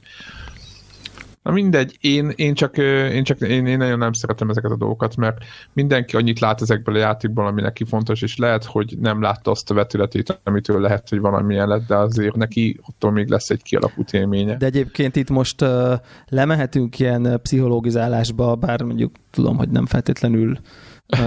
Na 1.48 1.54
mindegy, 1.54 1.98
én, 2.02 2.32
én 2.36 2.54
csak, 2.54 2.78
én, 2.78 3.24
csak 3.24 3.40
én, 3.40 3.66
én 3.66 3.78
nagyon 3.78 3.98
nem 3.98 4.14
szeretem 4.14 4.50
ezeket 4.50 4.72
a 4.72 4.76
dolgokat, 4.76 5.16
mert 5.16 5.38
mindenki 5.74 6.16
annyit 6.16 6.40
lát 6.40 6.62
ezekből 6.62 6.96
a 6.96 6.98
játékból, 6.98 7.48
ami 7.48 7.62
neki 7.62 7.84
fontos, 7.84 8.22
és 8.22 8.38
lehet, 8.38 8.64
hogy 8.66 8.98
nem 9.00 9.22
látta 9.22 9.52
azt 9.52 9.72
a 9.72 9.74
vetületét, 9.74 10.40
amitől 10.44 10.82
lehet, 10.82 11.10
hogy 11.10 11.20
valamilyen 11.20 11.68
lett, 11.68 11.88
de 11.88 11.96
azért 11.96 12.36
neki 12.36 12.80
attól 12.88 13.12
még 13.12 13.30
lesz 13.30 13.50
egy 13.50 13.64
kialakult 13.64 14.14
élménye. 14.14 14.58
De 14.58 14.66
egyébként 14.66 15.16
itt 15.16 15.30
most 15.30 15.62
uh, 15.62 15.94
lemehetünk 16.28 17.00
ilyen 17.00 17.40
pszichológizálásba, 17.42 18.56
bár 18.56 18.82
mondjuk 18.82 19.16
tudom, 19.32 19.58
hogy 19.58 19.70
nem 19.70 19.86
feltétlenül 19.86 20.52
uh, 20.52 21.20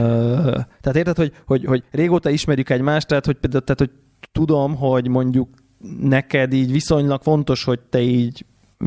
tehát 0.80 0.96
érted, 0.96 1.16
hogy, 1.16 1.32
hogy, 1.46 1.64
hogy 1.64 1.82
régóta 1.90 2.30
ismerjük 2.30 2.70
egymást, 2.70 3.06
tehát 3.06 3.26
hogy, 3.26 3.36
tehát, 3.40 3.78
hogy 3.78 3.90
tudom, 4.32 4.76
hogy 4.76 5.08
mondjuk 5.08 5.48
neked 6.00 6.52
így 6.52 6.72
viszonylag 6.72 7.22
fontos, 7.22 7.64
hogy 7.64 7.80
te 7.80 8.00
így 8.00 8.44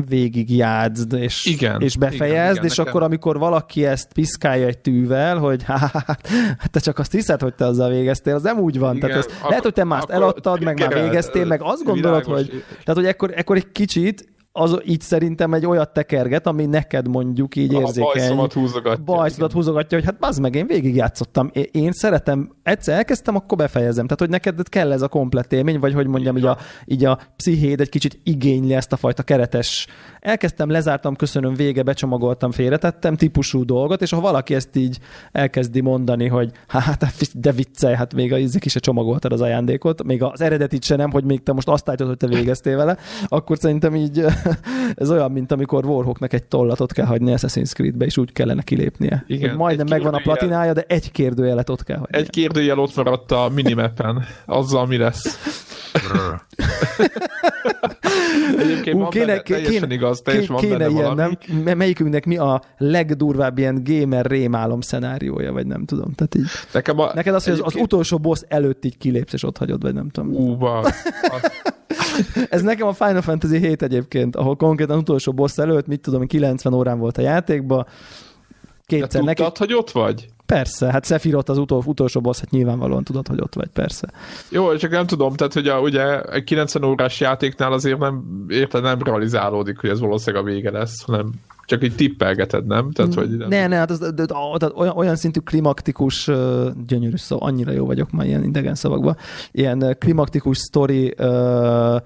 végig 0.08 0.56
játszd, 0.56 1.12
és, 1.12 1.44
Igen, 1.44 1.80
és 1.80 1.96
befejezd, 1.96 2.32
igen, 2.32 2.52
igen, 2.52 2.64
és 2.64 2.76
nekem- 2.76 2.86
akkor, 2.92 3.02
amikor 3.02 3.38
valaki 3.38 3.84
ezt 3.86 4.12
piszkálja 4.12 4.66
egy 4.66 4.78
tűvel, 4.78 5.38
hogy 5.38 5.62
hát 5.66 6.70
te 6.70 6.80
csak 6.80 6.98
azt 6.98 7.12
hiszed, 7.12 7.40
hogy 7.40 7.54
te 7.54 7.64
azzal 7.66 7.88
végeztél, 7.90 8.34
az 8.34 8.42
nem 8.42 8.58
úgy 8.58 8.78
van. 8.78 8.96
Igen, 8.96 9.08
tehát 9.08 9.24
ez, 9.24 9.32
akkor- 9.36 9.48
lehet, 9.48 9.64
hogy 9.64 9.72
te 9.72 9.84
mást 9.84 10.10
eladtad, 10.10 10.62
meg 10.62 10.64
már 10.64 10.74
triggerel, 10.74 11.08
végeztél, 11.08 11.44
meg 11.44 11.62
azt 11.62 11.84
gondolod, 11.84 12.24
világos. 12.24 12.46
hogy 12.48 12.64
tehát, 12.68 13.00
hogy 13.00 13.06
ekkor, 13.06 13.32
ekkor 13.34 13.56
egy 13.56 13.72
kicsit 13.72 14.32
az 14.56 14.80
így 14.84 15.00
szerintem 15.00 15.54
egy 15.54 15.66
olyat 15.66 15.92
tekerget, 15.92 16.46
ami 16.46 16.66
neked 16.66 17.08
mondjuk 17.08 17.56
így 17.56 17.74
A 17.74 17.78
érzékeny. 17.80 18.04
bajszomat 18.04 18.52
húzogatja. 18.52 19.04
Bajszodat 19.04 19.52
húzogatja, 19.52 19.98
hogy 19.98 20.06
hát 20.06 20.18
bazd 20.18 20.40
meg, 20.40 20.54
én 20.54 20.66
végigjátszottam. 20.66 21.50
Én- 21.70 21.92
szeretem, 21.92 22.50
egyszer 22.62 22.96
elkezdtem, 22.96 23.34
akkor 23.36 23.58
befejezem. 23.58 24.04
Tehát, 24.04 24.18
hogy 24.20 24.28
neked 24.28 24.68
kell 24.68 24.92
ez 24.92 25.02
a 25.02 25.08
komplett 25.08 25.52
élmény, 25.52 25.78
vagy 25.78 25.94
hogy 25.94 26.06
mondjam, 26.06 26.36
így 26.36 26.44
a, 26.44 26.58
így 26.84 27.04
a 27.04 27.18
pszichéd 27.36 27.80
egy 27.80 27.88
kicsit 27.88 28.20
igényli 28.24 28.74
ezt 28.74 28.92
a 28.92 28.96
fajta 28.96 29.22
keretes. 29.22 29.86
Elkezdtem, 30.20 30.70
lezártam, 30.70 31.16
köszönöm, 31.16 31.54
vége, 31.54 31.82
becsomagoltam, 31.82 32.50
félretettem 32.50 33.16
típusú 33.16 33.64
dolgot, 33.64 34.02
és 34.02 34.10
ha 34.10 34.20
valaki 34.20 34.54
ezt 34.54 34.76
így 34.76 34.98
elkezdi 35.32 35.80
mondani, 35.80 36.28
hogy 36.28 36.50
hát 36.66 37.06
de 37.34 37.52
viccelj, 37.52 37.94
hát 37.94 38.14
még 38.14 38.32
a 38.32 38.38
ízik 38.38 38.64
is 38.64 38.72
se 38.72 38.78
csomagoltad 38.80 39.32
az 39.32 39.40
ajándékot, 39.40 40.02
még 40.04 40.22
az 40.22 40.40
eredetit 40.40 40.84
se 40.84 40.96
nem, 40.96 41.10
hogy 41.10 41.24
még 41.24 41.42
te 41.42 41.52
most 41.52 41.68
azt 41.68 41.88
állítod, 41.88 42.06
hogy 42.06 42.16
te 42.16 42.26
végeztél 42.26 42.76
vele, 42.76 42.96
akkor 43.28 43.58
szerintem 43.58 43.94
így 43.94 44.24
ez 44.94 45.10
olyan, 45.10 45.32
mint 45.32 45.52
amikor 45.52 45.86
Warhawknak 45.86 46.32
egy 46.32 46.44
tollatot 46.44 46.92
kell 46.92 47.06
hagyni 47.06 47.34
Assassin's 47.36 47.72
Creed-be, 47.72 48.04
és 48.04 48.16
úgy 48.16 48.32
kellene 48.32 48.62
kilépnie. 48.62 49.24
Igen, 49.26 49.48
Hogy 49.48 49.58
majdnem 49.58 49.86
megvan 49.88 50.14
a 50.14 50.18
platinája, 50.18 50.72
de 50.72 50.84
egy 50.88 51.10
kérdőjelet 51.10 51.68
ott 51.70 51.84
kell 51.84 51.98
hagyni. 51.98 52.18
Egy 52.18 52.30
kérdőjel 52.30 52.78
ott 52.78 52.96
maradt 52.96 53.32
a 53.32 53.50
minimappen. 53.54 54.24
Azzal 54.46 54.86
mi 54.86 54.96
lesz? 54.96 55.38
Egyébként 58.58 58.96
Ú, 58.96 59.08
kéne- 59.08 59.42
kéne- 59.42 59.92
igaz, 59.92 60.20
teljesen 60.20 60.54
van 60.54 60.62
kéne 60.64 60.88
ilyen, 60.88 60.92
valami. 60.92 61.36
nem? 61.62 61.76
Melyikünknek 61.76 62.26
mi 62.26 62.36
a 62.36 62.62
legdurvább 62.78 63.58
ilyen 63.58 63.80
gamer 63.84 64.26
rémálom 64.26 64.80
szenáriója, 64.80 65.52
vagy 65.52 65.66
nem 65.66 65.84
tudom. 65.84 66.12
Tehát 66.14 66.34
így, 66.34 66.46
Nekem 66.72 66.98
a, 66.98 67.10
neked 67.14 67.34
az, 67.34 67.44
hogy 67.44 67.52
az, 67.52 67.60
az 67.64 67.74
utolsó 67.76 68.18
boss 68.18 68.40
előtt 68.48 68.84
így 68.84 68.98
kilépsz, 68.98 69.32
és 69.32 69.42
ott 69.42 69.58
hagyod, 69.58 69.82
vagy 69.82 69.94
nem 69.94 70.08
tudom. 70.08 70.30
Ú, 70.34 70.66
Ez 72.48 72.62
nekem 72.62 72.86
a 72.86 72.92
Final 72.92 73.22
Fantasy 73.22 73.58
7 73.58 73.82
egyébként, 73.82 74.36
ahol 74.36 74.56
konkrétan 74.56 74.98
utolsó 74.98 75.32
boss 75.32 75.58
előtt, 75.58 75.86
mit 75.86 76.00
tudom, 76.00 76.20
én, 76.20 76.26
90 76.26 76.74
órán 76.74 76.98
volt 76.98 77.18
a 77.18 77.22
játékba, 77.22 77.76
de 77.76 77.90
kétszer 78.86 79.22
neki, 79.22 79.42
tudtad, 79.42 79.56
hogy 79.56 79.74
ott 79.74 79.90
vagy? 79.90 80.28
Persze, 80.54 80.90
hát 80.90 81.06
Sephiroth 81.06 81.50
az 81.50 81.58
utol, 81.58 81.82
utolsó 81.86 82.20
boss, 82.20 82.38
hát 82.38 82.50
nyilvánvalóan 82.50 83.04
tudod, 83.04 83.28
hogy 83.28 83.40
ott 83.40 83.54
vagy, 83.54 83.68
persze. 83.68 84.08
Jó, 84.48 84.76
csak 84.76 84.90
nem 84.90 85.06
tudom, 85.06 85.34
tehát 85.34 85.52
hogy 85.52 85.68
a, 85.68 85.80
ugye 85.80 86.22
egy 86.22 86.44
90 86.44 86.84
órás 86.84 87.20
játéknál 87.20 87.72
azért 87.72 87.98
nem, 87.98 88.44
érted, 88.48 88.82
nem 88.82 89.02
realizálódik, 89.02 89.78
hogy 89.78 89.90
ez 89.90 90.00
valószínűleg 90.00 90.44
a 90.44 90.48
vége 90.48 90.70
lesz, 90.70 91.02
hanem 91.02 91.30
csak 91.66 91.84
így 91.84 91.94
tippelgeted, 91.94 92.66
nem? 92.66 92.90
Tehát, 92.90 93.14
hogy 93.14 93.36
nem, 93.36 93.48
Ne, 93.48 93.66
ne, 93.66 93.76
hát 93.76 93.90
az, 93.90 93.98
de, 93.98 94.10
de, 94.10 94.24
tehát 94.26 94.72
olyan, 94.74 94.96
olyan 94.96 95.16
szintű 95.16 95.40
klimaktikus, 95.40 96.30
gyönyörű 96.86 97.16
szó, 97.16 97.36
annyira 97.40 97.72
jó 97.72 97.86
vagyok 97.86 98.10
már 98.10 98.26
ilyen 98.26 98.44
idegen 98.44 98.74
szavakban, 98.74 99.16
ilyen 99.52 99.96
klimaktikus 99.98 100.58
sztori 100.58 101.14
ö, 101.16 101.96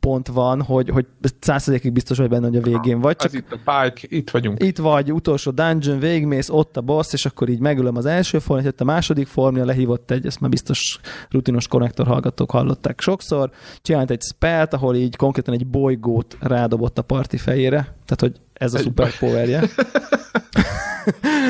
pont 0.00 0.28
van, 0.28 0.62
hogy, 0.62 0.88
hogy 0.88 1.06
százszerzékig 1.40 1.92
biztos 1.92 2.18
vagy 2.18 2.28
benne, 2.28 2.46
hogy 2.46 2.56
a 2.56 2.60
végén 2.60 3.00
vagy, 3.00 3.16
csak 3.16 3.26
Ez 3.26 3.34
itt 3.34 3.52
a 3.52 3.56
Pike, 3.56 4.16
itt 4.16 4.30
vagyunk. 4.30 4.62
itt 4.62 4.78
vagy, 4.78 5.12
utolsó 5.12 5.50
dungeon, 5.50 5.98
végigmész, 5.98 6.48
ott 6.48 6.76
a 6.76 6.80
boss, 6.80 7.12
és 7.12 7.26
akkor 7.26 7.48
így 7.48 7.60
megölöm 7.60 7.96
az 7.96 8.06
első 8.06 8.38
formát, 8.38 8.80
a 8.80 8.84
második 8.84 9.26
formja, 9.26 9.64
lehívott 9.64 10.10
egy, 10.10 10.26
ezt 10.26 10.40
már 10.40 10.50
biztos 10.50 11.00
rutinos 11.30 11.68
konnektor 11.68 12.06
hallgatók 12.06 12.50
hallották 12.50 13.00
sokszor, 13.00 13.50
csinált 13.82 14.10
egy 14.10 14.22
spelt, 14.22 14.74
ahol 14.74 14.94
így 14.94 15.16
konkrétan 15.16 15.54
egy 15.54 15.66
bolygót 15.66 16.36
rádobott 16.40 16.98
a 16.98 17.02
parti 17.02 17.36
fejére, 17.36 17.78
tehát 17.78 18.20
hogy 18.20 18.40
ez 18.58 18.74
a 18.74 18.78
szuperpowerje. 18.78 19.62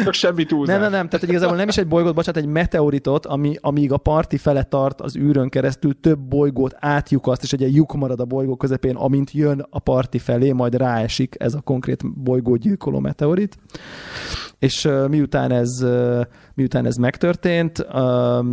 Csak 0.05 0.13
semmi 0.13 0.45
túlzás. 0.45 0.75
Nem, 0.75 0.83
nem, 0.83 0.91
nem, 0.91 1.09
tehát 1.09 1.29
igazából 1.29 1.57
nem 1.57 1.69
is 1.69 1.77
egy 1.77 1.87
bolygót, 1.87 2.15
bocsánat, 2.15 2.43
egy 2.43 2.49
meteoritot, 2.49 3.27
ami, 3.27 3.57
amíg 3.61 3.93
a 3.93 3.97
parti 3.97 4.37
fele 4.37 4.63
tart 4.63 5.01
az 5.01 5.17
űrön 5.17 5.49
keresztül, 5.49 6.01
több 6.01 6.19
bolygót 6.19 6.75
átlyukaszt, 6.79 7.43
és 7.43 7.53
egy 7.53 7.61
ilyen 7.61 7.73
lyuk 7.73 7.95
marad 7.95 8.21
a 8.21 8.25
bolygó 8.25 8.57
közepén, 8.57 8.97
amint 8.97 9.31
jön 9.31 9.67
a 9.71 9.79
parti 9.79 10.19
felé, 10.19 10.53
majd 10.53 10.75
ráesik 10.75 11.35
ez 11.39 11.55
a 11.55 11.61
konkrét 11.61 12.23
bolygó 12.23 12.57
gyilkoló 12.57 12.99
meteorit. 12.99 13.57
És 14.59 14.85
uh, 14.85 15.09
miután 15.09 15.53
ez, 15.53 15.83
uh, 15.83 16.21
miután 16.55 16.87
ez 16.87 16.97
megtörtént, 16.97 17.79
uh, 17.79 18.47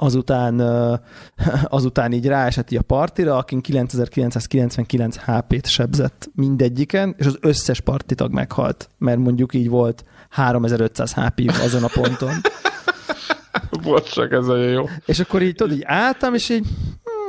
azután, 0.00 0.60
azután 1.64 2.12
így 2.12 2.26
ráesett 2.26 2.70
így 2.70 2.78
a 2.78 2.82
partira, 2.82 3.36
akin 3.36 3.60
9999 3.60 5.16
HP-t 5.16 5.66
sebzett 5.66 6.30
mindegyiken, 6.34 7.14
és 7.18 7.26
az 7.26 7.38
összes 7.40 7.80
partitag 7.80 8.32
meghalt, 8.32 8.88
mert 8.98 9.18
mondjuk 9.18 9.54
így 9.54 9.68
volt 9.68 10.04
3500 10.30 11.14
hp 11.14 11.50
azon 11.62 11.82
a 11.82 11.90
ponton. 11.92 12.32
Bocsánat, 13.82 14.32
ez 14.32 14.48
olyan 14.48 14.70
jó. 14.70 14.88
És 15.06 15.20
akkor 15.20 15.42
így 15.42 15.54
tudod, 15.54 15.76
így 15.76 15.82
álltam, 15.84 16.34
és 16.34 16.48
így 16.48 16.66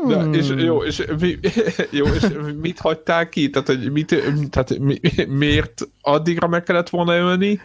De, 0.07 0.23
és 0.31 0.53
jó, 0.57 0.83
és, 0.83 1.03
mi, 1.19 1.39
jó, 1.99 2.05
és 2.05 2.27
mit 2.61 2.79
hagytál 2.79 3.29
ki? 3.29 3.49
Tehát, 3.49 3.67
hogy 3.67 3.91
mit, 3.91 4.15
tehát 4.49 4.79
mi, 4.79 4.99
miért 5.27 5.87
addigra 6.01 6.47
meg 6.47 6.63
kellett 6.63 6.89
volna 6.89 7.15
ölni? 7.15 7.59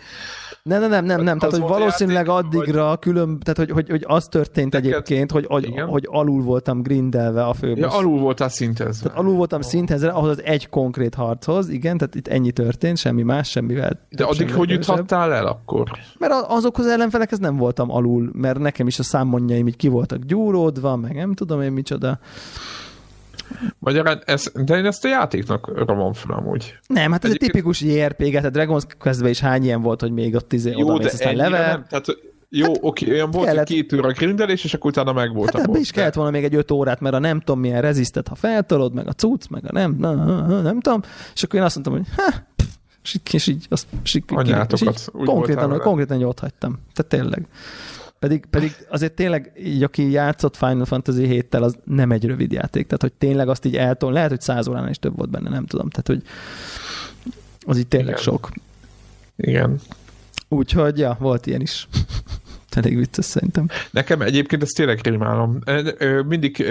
Nem, 0.67 0.81
nem, 0.81 0.91
nem, 0.91 1.05
nem, 1.05 1.23
nem. 1.23 1.39
Tehát, 1.39 1.55
Az 1.55 1.61
hogy 1.61 1.69
valószínűleg 1.69 2.27
játék, 2.27 2.47
addigra 2.47 2.97
külön, 2.97 3.39
tehát, 3.39 3.57
hogy, 3.59 3.71
hogy, 3.71 3.89
hogy 3.91 4.05
az 4.07 4.25
történt 4.27 4.73
Neked- 4.73 4.91
egyébként, 4.91 5.31
hogy, 5.31 5.47
hogy, 5.49 5.65
Igen. 5.67 5.87
hogy 5.87 6.09
alul 6.11 6.43
voltam 6.43 6.83
grindelve 6.83 7.45
a 7.45 7.55
főboss. 7.55 7.79
Ja, 7.81 7.89
alul 7.99 8.19
voltál 8.19 8.49
szintezve. 8.49 9.03
Tehát 9.09 9.19
alul 9.19 9.35
voltam 9.35 9.61
szinthez, 9.61 10.03
ahhoz 10.03 10.31
az 10.31 10.43
egy 10.43 10.69
konkrét 10.69 11.15
harchoz, 11.15 11.69
igen, 11.69 11.99
tehát 11.99 12.15
itt 12.15 12.29
ennyi 12.29 12.51
történt, 12.51 12.97
semmi 12.97 13.23
más, 13.23 13.51
semmivel. 13.51 14.01
De 14.11 14.25
addig 14.25 14.55
hogy 14.55 14.71
juthattál 14.71 15.33
el 15.33 15.47
akkor? 15.47 15.91
Mert 16.19 16.33
azokhoz 16.49 16.87
ellenfelekhez 16.87 17.39
nem 17.39 17.57
voltam 17.57 17.91
alul, 17.91 18.31
mert 18.33 18.59
nekem 18.59 18.87
is 18.87 18.99
a 18.99 19.03
számmonjaim 19.03 19.67
így 19.69 19.77
ki 19.77 19.89
voltak 19.89 20.19
gyúródva, 20.19 20.97
meg 20.97 21.15
nem 21.15 21.35
tudom 21.35 21.63
én 21.63 21.73
micsoda. 21.73 22.19
Magyarán 23.79 24.23
ez, 24.25 24.53
de 24.55 24.77
én 24.77 24.85
ezt 24.87 25.05
a 25.05 25.09
játéknak 25.09 25.85
romom 25.87 26.13
fel 26.13 26.37
amúgy. 26.37 26.75
Nem, 26.87 27.13
hát 27.13 27.25
ez 27.25 27.31
egy 27.31 27.37
Egyébként- 27.37 27.53
tipikus 27.53 27.81
JRPG, 27.81 28.31
tehát 28.41 28.53
Dragon's 28.57 28.83
Quest-ben 28.99 29.31
is 29.31 29.41
hány 29.41 29.65
ilyen 29.65 29.83
volt, 29.83 30.01
hogy 30.01 30.13
még 30.13 30.35
ott 30.35 30.53
izé 30.53 30.75
oda 30.75 30.97
mész, 30.97 31.13
aztán 31.13 31.37
level. 31.37 31.67
nem. 31.71 31.85
Tehát, 31.89 32.07
jó, 32.49 32.67
hát 32.67 32.79
oké, 32.81 33.11
olyan 33.11 33.31
volt, 33.31 33.47
kellett- 33.47 33.69
hogy 33.69 33.77
két 33.77 33.93
óra 33.93 34.13
grindelés, 34.13 34.65
és 34.65 34.75
akkor 34.75 34.91
utána 34.91 35.13
meg 35.13 35.35
volt 35.35 35.51
Hát 35.53 35.61
a 35.61 35.65
ebbe 35.69 35.79
is 35.79 35.91
kellett 35.91 36.15
volna 36.15 36.31
még 36.31 36.45
egy 36.45 36.55
öt 36.55 36.71
órát, 36.71 37.01
mert 37.01 37.15
a 37.15 37.19
nem 37.19 37.39
tudom 37.41 37.61
milyen 37.61 37.81
rezisztet, 37.81 38.29
ha 38.29 38.35
feltolod, 38.35 38.95
meg 38.95 39.09
a 39.09 39.13
cucc, 39.13 39.49
meg 39.51 39.63
a 39.67 39.73
nem, 39.73 39.97
na, 39.99 40.15
na, 40.15 40.47
na, 40.47 40.61
nem 40.61 40.81
tudom, 40.81 41.01
és 41.35 41.43
akkor 41.43 41.59
én 41.59 41.65
azt 41.65 41.75
mondtam, 41.75 41.97
hogy 41.97 42.07
ha, 42.17 42.33
pff, 42.57 42.67
és 43.03 43.15
így, 43.15 43.35
és 43.35 43.47
így, 43.47 43.67
azt, 43.71 43.87
és 44.05 44.15
így, 44.15 44.25
és 44.73 44.83
így 44.83 45.25
konkrétan, 45.25 45.79
konkrétan 45.81 46.17
így 46.17 46.25
ott 46.25 46.39
hagytam. 46.41 46.79
Tehát 46.95 47.11
tényleg. 47.11 47.47
Pedig, 48.27 48.47
pedig 48.51 48.77
azért 48.89 49.13
tényleg, 49.13 49.53
így 49.59 49.83
aki 49.83 50.11
játszott 50.11 50.57
Final 50.57 50.85
Fantasy 50.85 51.27
7-tel, 51.29 51.63
az 51.63 51.79
nem 51.85 52.13
egy 52.13 52.25
rövid 52.25 52.53
játék. 52.53 52.85
Tehát, 52.85 53.03
hogy 53.03 53.13
tényleg 53.13 53.49
azt 53.49 53.65
így 53.65 53.77
eltol, 53.77 54.13
lehet, 54.13 54.31
hogy 54.31 54.41
száz 54.41 54.69
óránál 54.69 54.91
is 54.91 54.99
több 54.99 55.17
volt 55.17 55.31
benne, 55.31 55.51
nem 55.51 55.67
tudom. 55.67 55.89
Tehát, 55.89 56.07
hogy 56.07 56.23
az 57.67 57.79
így 57.79 57.89
tényleg 57.89 58.09
Igen. 58.09 58.23
sok. 58.23 58.51
Igen. 59.37 59.81
Úgyhogy, 60.49 60.99
ja, 60.99 61.17
volt 61.21 61.47
ilyen 61.47 61.61
is. 61.61 61.89
Elég 62.77 62.97
vicces 62.97 63.25
szerintem. 63.25 63.69
Nekem 63.91 64.21
egyébként 64.21 64.63
ezt 64.63 64.77
tényleg 64.77 65.01
rémálom. 65.03 65.59
Mindig 66.27 66.67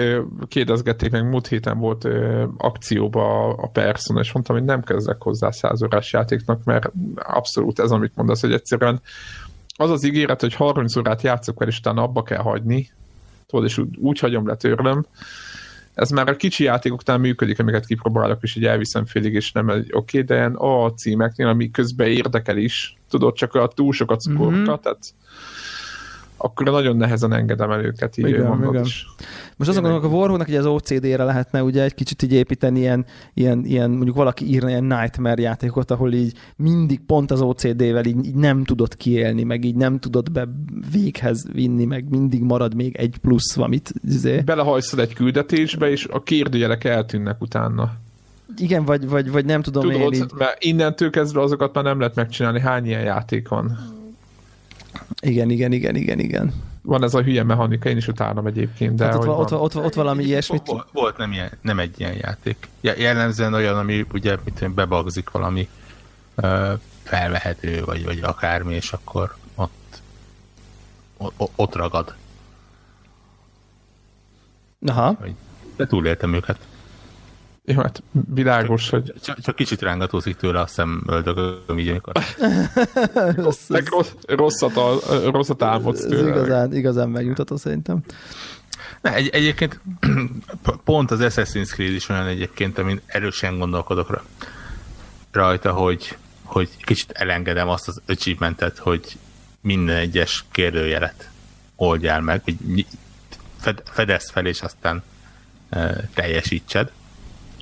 kérdezgették 0.48 1.10
meg, 1.10 1.28
múlt 1.28 1.46
héten 1.46 1.78
volt 1.78 2.08
akcióba 2.56 3.48
a 3.48 3.68
Persona, 3.68 4.20
és 4.20 4.32
mondtam, 4.32 4.56
hogy 4.56 4.64
nem 4.64 4.82
kezdek 4.82 5.22
hozzá 5.22 5.50
száz 5.50 5.82
órás 5.82 6.12
játéknak, 6.12 6.64
mert 6.64 6.92
abszolút 7.14 7.78
ez, 7.78 7.90
amit 7.90 8.16
mondasz, 8.16 8.40
hogy 8.40 8.52
egyszerűen 8.52 9.00
az 9.76 9.90
az 9.90 10.04
ígéret, 10.04 10.40
hogy 10.40 10.54
30 10.54 10.96
órát 10.96 11.22
játszok 11.22 11.62
el, 11.62 11.68
és 11.68 11.78
utána 11.78 12.02
abba 12.02 12.22
kell 12.22 12.42
hagyni, 12.42 12.90
tudod, 13.46 13.64
és 13.64 13.78
úgy, 13.78 13.96
úgy 13.96 14.18
hagyom, 14.18 14.46
letörlöm. 14.46 15.06
Ez 15.94 16.10
már 16.10 16.28
a 16.28 16.36
kicsi 16.36 16.64
játékoknál 16.64 17.18
működik, 17.18 17.58
amiket 17.58 17.86
kipróbálok, 17.86 18.42
és 18.42 18.54
így 18.54 18.64
elviszem 18.64 19.04
félig, 19.04 19.34
és 19.34 19.52
nem 19.52 19.68
egy 19.68 19.90
oké, 19.92 20.20
de 20.22 20.34
ilyen 20.34 20.54
A 20.54 20.92
címeknél, 20.92 21.46
ami 21.46 21.70
közben 21.70 22.08
érdekel 22.08 22.56
is, 22.56 22.96
tudod, 23.10 23.34
csak 23.34 23.54
a 23.54 23.66
túl 23.68 23.92
sokat 23.92 24.20
szkorka, 24.20 24.50
Mhm. 24.50 24.64
tehát 24.82 25.14
akkor 26.36 26.66
nagyon 26.66 26.96
nehezen 26.96 27.32
engedem 27.32 27.70
el 27.70 27.84
őket, 27.84 28.16
így 28.16 28.28
Igen, 28.28 28.46
mondod 28.46 28.72
igen. 28.72 28.84
is. 28.84 29.06
Most 29.56 29.70
azon 29.70 29.82
gondolok, 29.82 30.04
a 30.04 30.14
Warhawknak 30.14 30.48
ugye 30.48 30.58
az 30.58 30.66
OCD-re 30.66 31.24
lehetne 31.24 31.62
ugye 31.62 31.82
egy 31.82 31.94
kicsit 31.94 32.22
így 32.22 32.32
építeni 32.32 32.78
ilyen, 32.78 33.04
ilyen, 33.34 33.64
ilyen, 33.64 33.90
mondjuk 33.90 34.16
valaki 34.16 34.48
írna 34.48 34.68
ilyen 34.68 34.84
Nightmare 34.84 35.42
játékot, 35.42 35.90
ahol 35.90 36.12
így 36.12 36.32
mindig 36.56 37.00
pont 37.00 37.30
az 37.30 37.40
OCD-vel 37.40 38.04
így, 38.04 38.26
így 38.26 38.34
nem 38.34 38.64
tudod 38.64 38.94
kiélni, 38.94 39.42
meg 39.42 39.64
így 39.64 39.74
nem 39.74 39.98
tudod 39.98 40.32
be 40.32 40.48
véghez 40.92 41.46
vinni, 41.52 41.84
meg 41.84 42.08
mindig 42.08 42.42
marad 42.42 42.74
még 42.74 42.96
egy 42.96 43.16
plusz 43.18 43.54
valamit. 43.54 43.92
Izé. 44.08 44.40
Belehajszol 44.40 45.00
egy 45.00 45.12
küldetésbe, 45.12 45.90
és 45.90 46.06
a 46.10 46.22
kérdőjelek 46.22 46.84
eltűnnek 46.84 47.40
utána. 47.40 47.92
Igen, 48.56 48.84
vagy, 48.84 49.08
vagy, 49.08 49.30
vagy 49.30 49.44
nem 49.44 49.62
tudom 49.62 49.82
Tudod, 49.82 50.12
én 50.14 50.22
így. 50.22 50.32
mert 50.38 50.64
innentől 50.64 51.10
kezdve 51.10 51.40
azokat 51.40 51.74
már 51.74 51.84
nem 51.84 51.98
lehet 51.98 52.14
megcsinálni. 52.14 52.60
Hány 52.60 52.86
ilyen 52.86 53.02
játék 53.02 53.48
van? 53.48 53.78
Igen, 55.20 55.50
igen, 55.50 55.72
igen, 55.72 55.96
igen, 55.96 56.18
igen. 56.18 56.52
Van 56.86 57.02
ez 57.02 57.14
a 57.14 57.22
hülye 57.22 57.42
mechanika, 57.42 57.88
én 57.88 57.96
is 57.96 58.08
utálom 58.08 58.46
egyébként, 58.46 58.94
de 58.96 59.04
Hát 59.04 59.14
ott, 59.14 59.24
van. 59.24 59.38
ott, 59.38 59.52
ott, 59.52 59.76
ott 59.76 59.94
valami 59.94 60.24
ilyesmit. 60.24 60.66
Volt, 60.66 60.88
volt 60.92 61.16
nem, 61.16 61.32
ilyen, 61.32 61.50
nem 61.60 61.78
egy 61.78 62.00
ilyen 62.00 62.14
játék. 62.14 62.68
Je- 62.80 62.98
Jellemzően 62.98 63.54
olyan, 63.54 63.78
ami 63.78 64.06
ugye 64.12 64.36
mit 64.44 64.54
tudom, 64.54 64.74
bebagzik 64.74 65.30
valami 65.30 65.68
ö, 66.34 66.72
felvehető, 67.02 67.84
vagy, 67.84 68.04
vagy 68.04 68.18
akármi, 68.22 68.74
és 68.74 68.92
akkor 68.92 69.36
ott, 69.54 70.00
ott, 71.16 71.50
ott 71.56 71.74
ragad. 71.74 72.14
Aha. 74.86 75.16
De 75.76 75.86
túléltem 75.86 76.34
őket. 76.34 76.58
Jó, 77.68 77.80
hát 77.80 78.02
világos, 78.34 78.90
hogy 78.90 79.14
Csak, 79.22 79.40
csak 79.40 79.56
kicsit 79.56 79.82
rángatózik 79.82 80.36
tőle 80.36 80.60
a 80.60 80.66
szemöldögöm, 80.66 81.78
így 81.78 81.88
amikor 81.88 82.12
Rossz, 83.36 83.68
meg 83.68 83.88
rossz, 83.88 84.10
rosszat, 84.26 84.76
al- 84.76 85.24
rosszat 85.24 85.62
álmodsz 85.62 86.02
ez 86.02 86.10
tőle. 86.10 86.28
igazán, 86.28 86.74
igazán 86.74 87.08
megnyugtató 87.08 87.56
szerintem. 87.56 87.98
Ne, 89.00 89.14
egy, 89.14 89.28
egyébként 89.28 89.80
pont 90.84 91.10
az 91.10 91.18
Assassin's 91.22 91.68
Creed 91.68 91.92
is 91.92 92.08
olyan 92.08 92.26
egyébként, 92.26 92.78
amin 92.78 93.00
erősen 93.06 93.58
gondolkodok 93.58 94.10
ra- 94.10 94.24
rajta, 95.30 95.72
hogy, 95.72 96.16
hogy 96.42 96.68
kicsit 96.84 97.10
elengedem 97.10 97.68
azt 97.68 97.88
az 97.88 98.00
achievementet, 98.06 98.78
hogy 98.78 99.18
minden 99.60 99.96
egyes 99.96 100.44
kérdőjelet 100.50 101.30
oldjál 101.76 102.20
meg, 102.20 102.42
hogy 102.44 102.86
fedezd 103.84 104.30
fel, 104.30 104.46
és 104.46 104.60
aztán 104.62 105.02
e, 105.68 106.08
teljesítsed. 106.14 106.90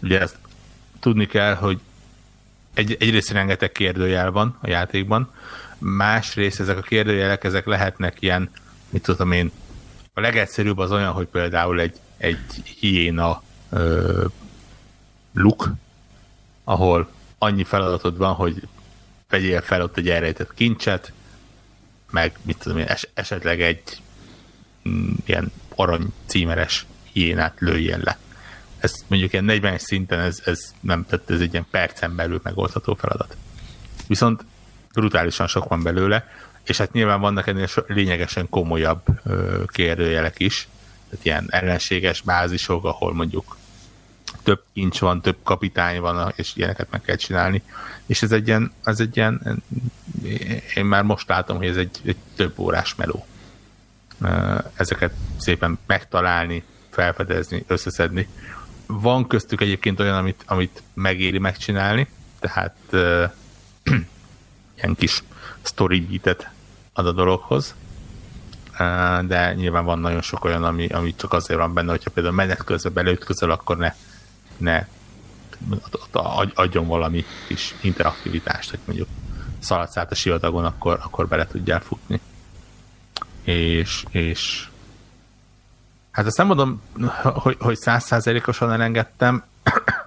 Ugye 0.04 0.20
ezt 0.20 0.36
tudni 1.00 1.26
kell, 1.26 1.54
hogy 1.54 1.80
egy, 2.74 2.96
egyrészt 3.00 3.30
rengeteg 3.30 3.72
kérdőjel 3.72 4.30
van 4.30 4.58
a 4.60 4.68
játékban, 4.68 5.32
másrészt 5.78 6.60
ezek 6.60 6.78
a 6.78 6.82
kérdőjelek, 6.82 7.44
ezek 7.44 7.66
lehetnek 7.66 8.16
ilyen, 8.20 8.50
mit 8.88 9.02
tudom 9.02 9.32
én, 9.32 9.50
a 10.14 10.20
legegyszerűbb 10.20 10.78
az 10.78 10.92
olyan, 10.92 11.12
hogy 11.12 11.26
például 11.26 11.80
egy, 11.80 11.96
egy 12.16 12.62
hiéna 12.78 13.42
ö, 13.70 14.24
luk, 15.32 15.72
ahol 16.64 17.08
annyi 17.38 17.64
feladatod 17.64 18.16
van, 18.16 18.34
hogy 18.34 18.68
vegyél 19.28 19.60
fel 19.60 19.82
ott 19.82 19.96
egy 19.96 20.08
elrejtett 20.08 20.54
kincset, 20.54 21.12
meg 22.10 22.38
mit 22.42 22.58
tudom 22.58 22.78
én, 22.78 22.86
es, 22.86 23.08
esetleg 23.14 23.60
egy 23.60 24.02
mm, 24.88 25.12
ilyen 25.24 25.52
arany 25.74 26.12
címeres 26.26 26.86
hiénát 27.12 27.54
lőjél 27.58 28.00
le. 28.02 28.18
Ez 28.84 29.04
mondjuk 29.06 29.32
ilyen 29.32 29.44
40 29.44 29.78
szinten 29.78 30.20
ez, 30.20 30.40
ez 30.44 30.74
nem, 30.80 31.06
tehát 31.08 31.30
ez 31.30 31.40
egy 31.40 31.52
ilyen 31.52 31.66
percen 31.70 32.16
belül 32.16 32.40
megoldható 32.42 32.94
feladat. 32.94 33.36
Viszont 34.06 34.44
brutálisan 34.92 35.46
sok 35.46 35.68
van 35.68 35.82
belőle, 35.82 36.28
és 36.64 36.78
hát 36.78 36.92
nyilván 36.92 37.20
vannak 37.20 37.46
ennél 37.46 37.68
lényegesen 37.86 38.48
komolyabb 38.48 39.02
kérdőjelek 39.66 40.40
is, 40.40 40.68
tehát 41.10 41.24
ilyen 41.24 41.46
ellenséges 41.48 42.20
bázisok, 42.20 42.84
ahol 42.84 43.14
mondjuk 43.14 43.56
több 44.42 44.62
kincs 44.72 44.98
van, 44.98 45.20
több 45.20 45.36
kapitány 45.42 46.00
van, 46.00 46.32
és 46.36 46.56
ilyeneket 46.56 46.90
meg 46.90 47.00
kell 47.00 47.16
csinálni. 47.16 47.62
És 48.06 48.22
ez 48.22 48.32
egy 48.32 48.46
ilyen, 48.46 48.72
ez 48.82 49.00
egy 49.00 49.16
ilyen 49.16 49.62
én 50.74 50.84
már 50.84 51.02
most 51.02 51.28
látom, 51.28 51.56
hogy 51.56 51.66
ez 51.66 51.76
egy, 51.76 52.00
egy 52.04 52.16
több 52.36 52.58
órás 52.58 52.94
meló. 52.94 53.26
Ezeket 54.74 55.12
szépen 55.36 55.78
megtalálni, 55.86 56.64
felfedezni, 56.90 57.64
összeszedni. 57.66 58.28
Van 59.00 59.26
köztük 59.26 59.60
egyébként 59.60 60.00
olyan, 60.00 60.16
amit, 60.16 60.42
amit 60.46 60.82
megéri 60.94 61.38
megcsinálni, 61.38 62.08
tehát 62.38 62.76
ö, 62.90 63.24
ilyen 64.76 64.94
kis 64.94 65.22
story 65.62 66.20
ad 66.92 67.06
a 67.06 67.12
dologhoz, 67.12 67.74
Ö, 68.78 69.18
de 69.26 69.54
nyilván 69.54 69.84
van 69.84 69.98
nagyon 69.98 70.22
sok 70.22 70.44
olyan, 70.44 70.64
ami, 70.64 70.86
ami 70.86 71.14
csak 71.14 71.32
azért 71.32 71.60
van 71.60 71.74
benne, 71.74 71.90
hogyha 71.90 72.10
például 72.10 72.34
menet 72.34 72.64
közben 72.64 72.92
beleütközöl, 72.92 73.50
akkor 73.50 73.76
ne, 73.76 73.94
ne 74.56 74.86
adjon 76.54 76.86
valami 76.86 77.24
kis 77.46 77.74
interaktivitást, 77.80 78.70
hogy 78.70 78.78
mondjuk 78.84 79.08
szaladsz 79.58 79.96
át 79.96 80.10
a 80.10 80.14
sivatagon, 80.14 80.64
akkor, 80.64 80.98
akkor 81.02 81.28
bele 81.28 81.46
tudjál 81.46 81.80
futni. 81.80 82.20
És, 83.42 84.04
és 84.10 84.68
hát 86.14 86.26
azt 86.26 86.36
nem 86.36 86.46
mondom, 86.46 86.82
hogy, 87.22 87.56
hogy 87.60 87.76
százszázalékosan 87.76 88.72
elengedtem, 88.72 89.44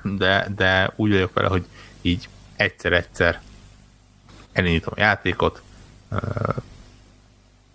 de, 0.03 0.47
de 0.55 0.93
úgy 0.95 1.11
vagyok 1.11 1.33
vele, 1.33 1.47
hogy 1.47 1.65
így 2.01 2.29
egyszer-egyszer 2.55 3.41
elindítom 4.51 4.93
a 4.95 4.99
játékot, 4.99 5.61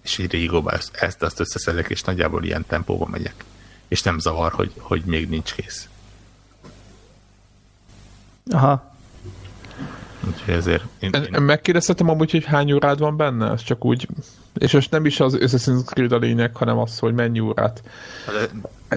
és 0.03 0.19
így 0.19 0.31
régóban 0.31 0.75
ezt, 0.93 1.23
azt 1.23 1.41
összeszedek, 1.41 1.89
és 1.89 2.03
nagyjából 2.03 2.45
ilyen 2.45 2.67
tempóban 2.67 3.11
megyek. 3.11 3.45
És 3.89 4.03
nem 4.03 4.19
zavar, 4.19 4.53
hogy, 4.53 4.73
hogy 4.79 5.03
még 5.05 5.29
nincs 5.29 5.55
kész. 5.55 5.89
Aha. 8.51 8.92
Úgyhogy 10.27 10.55
ezért... 10.55 10.85
Én, 10.99 11.11
én... 11.13 11.43
Megkérdeztetem 11.43 12.09
amúgy, 12.09 12.31
hogy 12.31 12.45
hány 12.45 12.73
órád 12.73 12.99
van 12.99 13.17
benne? 13.17 13.51
Ez 13.51 13.63
csak 13.63 13.85
úgy... 13.85 14.09
És 14.55 14.73
most 14.73 14.91
nem 14.91 15.05
is 15.05 15.21
az 15.21 15.37
Assassin's 15.41 15.85
Creed 15.85 16.13
a 16.13 16.17
lényeg, 16.17 16.57
hanem 16.57 16.79
az, 16.79 16.99
hogy 16.99 17.15
mennyi 17.15 17.41
órát. 17.41 17.83
De... 18.27 18.49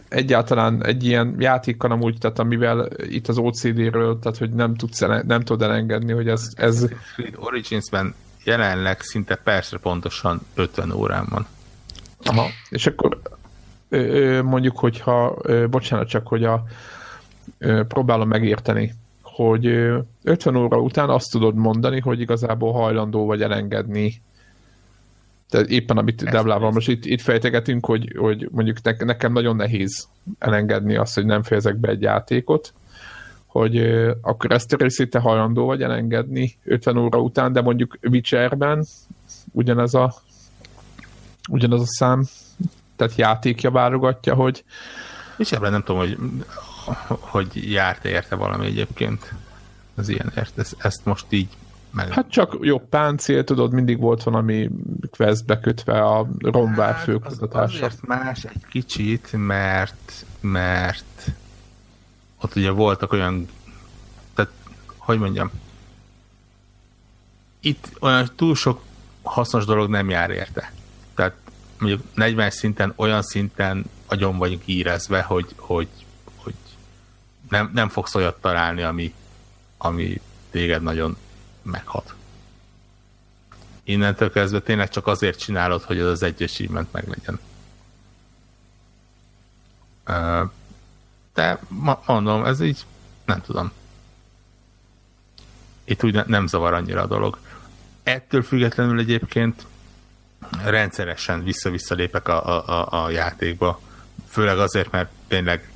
Egyáltalán 0.09 0.85
egy 0.85 1.03
ilyen 1.03 1.35
játékkal 1.39 1.91
amúgy, 1.91 2.17
tehát 2.17 2.39
amivel 2.39 2.89
itt 2.97 3.27
az 3.27 3.37
OCD-ről, 3.37 4.19
tehát 4.19 4.37
hogy 4.37 4.49
nem, 4.49 4.75
tudsz 4.75 5.01
ele, 5.01 5.21
nem 5.27 5.41
tudod 5.41 5.69
elengedni, 5.69 6.11
hogy 6.13 6.27
ez... 6.27 6.49
ez... 6.55 6.87
Origins-ben 7.35 8.15
jelenleg 8.43 9.01
szinte 9.01 9.35
persze 9.35 9.77
pontosan 9.77 10.41
50 10.53 10.91
órán 10.91 11.25
van. 11.29 11.47
Aha, 12.23 12.45
és 12.69 12.87
akkor 12.87 13.21
mondjuk, 14.43 14.77
hogyha, 14.77 15.37
bocsánat 15.69 16.07
csak, 16.07 16.27
hogy 16.27 16.43
a, 16.43 16.63
próbálom 17.87 18.27
megérteni, 18.27 18.93
hogy 19.35 19.65
50 20.23 20.55
óra 20.55 20.77
után 20.77 21.09
azt 21.09 21.31
tudod 21.31 21.55
mondani, 21.55 21.99
hogy 21.99 22.19
igazából 22.19 22.73
hajlandó 22.73 23.25
vagy 23.25 23.41
elengedni. 23.41 24.21
Tehát 25.49 25.67
éppen 25.67 25.97
amit 25.97 26.23
Devlával 26.23 26.71
most 26.71 26.87
itt, 26.87 27.05
itt 27.05 27.21
fejtegetünk, 27.21 27.85
hogy, 27.85 28.15
hogy 28.17 28.49
mondjuk 28.51 28.81
ne, 28.81 28.91
nekem 28.97 29.31
nagyon 29.31 29.55
nehéz 29.55 30.07
elengedni 30.39 30.95
azt, 30.95 31.15
hogy 31.15 31.25
nem 31.25 31.43
fejezek 31.43 31.75
be 31.75 31.89
egy 31.89 32.01
játékot, 32.01 32.73
hogy 33.45 33.77
akkor 34.21 34.51
ezt 34.51 34.73
a 34.73 34.77
részét 34.77 35.09
te 35.09 35.19
hajlandó 35.19 35.65
vagy 35.65 35.81
elengedni 35.81 36.55
50 36.63 36.97
óra 36.97 37.19
után, 37.19 37.53
de 37.53 37.61
mondjuk 37.61 37.97
Witcherben 38.01 38.85
ugyanez 39.51 39.93
a 39.93 40.13
ugyanaz 41.49 41.81
a 41.81 41.87
szám, 41.87 42.23
tehát 42.95 43.15
játékja 43.15 43.71
válogatja, 43.71 44.35
hogy 44.35 44.63
Witcherben 45.37 45.71
nem 45.71 45.83
tudom, 45.83 46.01
hogy 46.01 46.17
hogy 47.19 47.71
járt 47.71 48.05
érte 48.05 48.35
valami 48.35 48.65
egyébként 48.65 49.33
az 49.95 50.09
ilyenért. 50.09 50.57
Ezt, 50.57 50.75
ezt 50.77 51.05
most 51.05 51.25
így 51.29 51.47
meg... 51.91 52.11
Hát 52.11 52.29
csak 52.29 52.57
jobb 52.61 52.89
páncél, 52.89 53.43
tudod, 53.43 53.71
mindig 53.71 53.99
volt 53.99 54.23
valami 54.23 54.69
quest 55.11 55.45
bekötve 55.45 56.01
a 56.01 56.27
romvár 56.39 56.93
hát, 56.93 57.03
főkutatásra. 57.03 57.85
Az 57.85 57.99
más 58.01 58.43
egy 58.43 58.65
kicsit, 58.69 59.29
mert 59.31 60.25
mert 60.39 61.31
ott 62.41 62.55
ugye 62.55 62.71
voltak 62.71 63.11
olyan 63.11 63.47
tehát, 64.33 64.51
hogy 64.97 65.19
mondjam 65.19 65.51
itt 67.65 67.91
olyan 67.99 68.29
túl 68.35 68.55
sok 68.55 68.81
hasznos 69.23 69.65
dolog 69.65 69.89
nem 69.89 70.09
jár 70.09 70.29
érte. 70.29 70.71
Tehát 71.13 71.33
mondjuk 71.79 72.01
40 72.13 72.49
szinten 72.49 72.93
olyan 72.95 73.21
szinten 73.21 73.85
agyon 74.05 74.37
vagyunk 74.37 74.61
írezve, 74.65 75.21
hogy, 75.21 75.53
hogy 75.55 75.87
nem, 77.49 77.71
nem 77.73 77.89
fogsz 77.89 78.15
olyat 78.15 78.41
találni, 78.41 78.81
ami, 78.81 79.13
ami 79.77 80.21
téged 80.51 80.81
nagyon 80.81 81.17
meghat. 81.61 82.13
Innentől 83.83 84.31
kezdve 84.31 84.59
tényleg 84.59 84.89
csak 84.89 85.07
azért 85.07 85.39
csinálod, 85.39 85.83
hogy 85.83 85.99
az 85.99 86.07
az 86.21 86.33
achievement 86.39 86.91
meglegyen. 86.91 87.39
De 91.33 91.59
mondom, 92.05 92.45
ez 92.45 92.61
így 92.61 92.85
nem 93.25 93.41
tudom. 93.41 93.71
Itt 95.83 96.03
úgy 96.03 96.25
nem 96.25 96.47
zavar 96.47 96.73
annyira 96.73 97.01
a 97.01 97.07
dolog. 97.07 97.37
Ettől 98.03 98.43
függetlenül 98.43 98.99
egyébként 98.99 99.65
rendszeresen 100.63 101.43
vissza-vissza 101.43 101.95
lépek 101.95 102.27
a, 102.27 102.47
a, 102.47 102.67
a, 102.67 103.03
a 103.03 103.09
játékba. 103.09 103.79
Főleg 104.27 104.59
azért, 104.59 104.91
mert 104.91 105.11
tényleg 105.27 105.69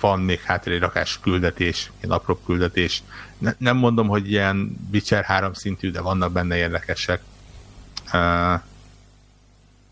van 0.00 0.20
még 0.20 0.40
hátra 0.40 0.72
egy 0.72 0.80
rakás 0.80 1.20
küldetés, 1.20 1.90
egy 2.00 2.10
apró 2.10 2.40
küldetés. 2.46 3.02
Ne, 3.38 3.54
nem 3.58 3.76
mondom, 3.76 4.08
hogy 4.08 4.30
ilyen 4.30 4.76
Witcher 4.92 5.24
3 5.24 5.52
szintű, 5.52 5.90
de 5.90 6.00
vannak 6.00 6.32
benne 6.32 6.56
érdekesek. 6.56 7.22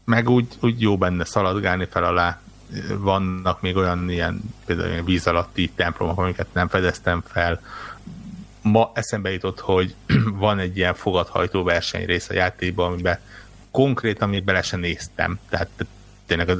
Meg 0.04 0.28
úgy, 0.28 0.46
úgy 0.60 0.80
jó 0.80 0.98
benne 0.98 1.24
szaladgálni 1.24 1.86
fel 1.90 2.04
alá. 2.04 2.40
Vannak 2.98 3.60
még 3.60 3.76
olyan 3.76 4.10
ilyen 4.10 4.40
például 4.64 5.02
víz 5.02 5.26
alatti 5.26 5.70
templomok, 5.74 6.18
amiket 6.18 6.52
nem 6.52 6.68
fedeztem 6.68 7.22
fel. 7.26 7.60
Ma 8.62 8.90
eszembe 8.94 9.32
jutott, 9.32 9.60
hogy 9.60 9.94
van 10.44 10.58
egy 10.58 10.76
ilyen 10.76 10.94
fogadhajtó 10.94 11.62
versenyrész 11.62 12.28
a 12.28 12.34
játékban, 12.34 12.92
amiben 12.92 13.18
konkrétan 13.70 14.28
még 14.28 14.44
bele 14.44 14.62
sem 14.62 14.80
néztem. 14.80 15.38
Tehát 15.48 15.68
tényleg 16.26 16.50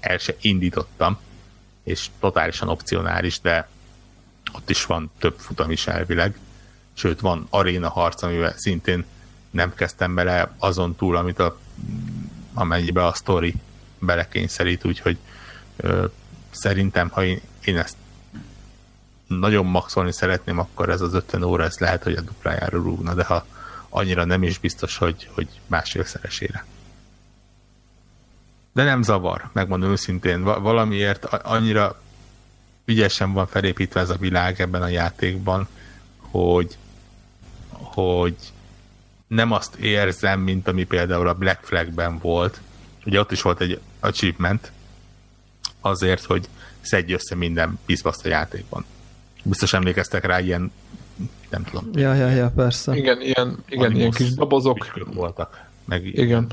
el 0.00 0.18
se 0.18 0.34
indítottam 0.40 1.18
és 1.82 2.06
totálisan 2.20 2.68
opcionális, 2.68 3.40
de 3.40 3.68
ott 4.52 4.70
is 4.70 4.84
van 4.84 5.10
több 5.18 5.38
futam 5.38 5.70
is 5.70 5.86
elvileg. 5.86 6.38
Sőt, 6.94 7.20
van 7.20 7.46
aréna 7.50 7.88
harc, 7.88 8.22
amivel 8.22 8.54
szintén 8.56 9.04
nem 9.50 9.74
kezdtem 9.74 10.14
bele 10.14 10.54
azon 10.58 10.96
túl, 10.96 11.16
amit 11.16 11.38
a, 11.38 11.58
amennyibe 12.54 13.06
a 13.06 13.14
story 13.14 13.54
belekényszerít, 13.98 14.84
úgyhogy 14.84 15.18
ö, 15.76 16.04
szerintem, 16.50 17.08
ha 17.08 17.24
én, 17.24 17.40
én 17.64 17.78
ezt 17.78 17.96
nagyon 19.26 19.66
maxolni 19.66 20.12
szeretném, 20.12 20.58
akkor 20.58 20.88
ez 20.88 21.00
az 21.00 21.14
50 21.14 21.42
óra, 21.42 21.64
ez 21.64 21.78
lehet, 21.78 22.02
hogy 22.02 22.14
a 22.14 22.20
duplájára 22.20 22.78
rúgna, 22.78 23.14
de 23.14 23.24
ha 23.24 23.46
annyira 23.88 24.24
nem 24.24 24.42
is 24.42 24.58
biztos, 24.58 24.96
hogy, 24.96 25.30
hogy 25.34 25.48
másfélszeresére 25.66 26.64
de 28.72 28.82
nem 28.82 29.02
zavar, 29.02 29.48
megmondom 29.52 29.90
őszintén. 29.90 30.42
Valamiért 30.42 31.24
annyira 31.24 32.00
ügyesen 32.84 33.32
van 33.32 33.46
felépítve 33.46 34.00
ez 34.00 34.10
a 34.10 34.16
világ 34.16 34.60
ebben 34.60 34.82
a 34.82 34.88
játékban, 34.88 35.68
hogy, 36.16 36.76
hogy 37.70 38.36
nem 39.26 39.52
azt 39.52 39.74
érzem, 39.74 40.40
mint 40.40 40.68
ami 40.68 40.84
például 40.84 41.28
a 41.28 41.34
Black 41.34 41.64
Flagben 41.64 42.18
volt. 42.18 42.60
Ugye 43.04 43.20
ott 43.20 43.32
is 43.32 43.42
volt 43.42 43.60
egy 43.60 43.80
achievement 44.00 44.72
azért, 45.80 46.24
hogy 46.24 46.48
szedj 46.80 47.12
össze 47.12 47.34
minden 47.34 47.78
piszbaszt 47.86 48.26
a 48.26 48.28
játékban. 48.28 48.84
Biztos 49.42 49.72
emlékeztek 49.72 50.24
rá 50.24 50.40
ilyen, 50.40 50.72
nem 51.50 51.64
tudom. 51.64 51.90
Ja, 51.94 52.14
ja, 52.14 52.28
ja, 52.28 52.50
persze. 52.56 52.96
Igen, 52.96 53.20
ilyen, 53.20 53.64
igen, 53.68 53.96
ilyen 53.96 54.10
kis 54.10 54.34
dobozok. 54.34 55.04
voltak. 55.14 55.64
Meg 55.84 56.06
igen. 56.06 56.46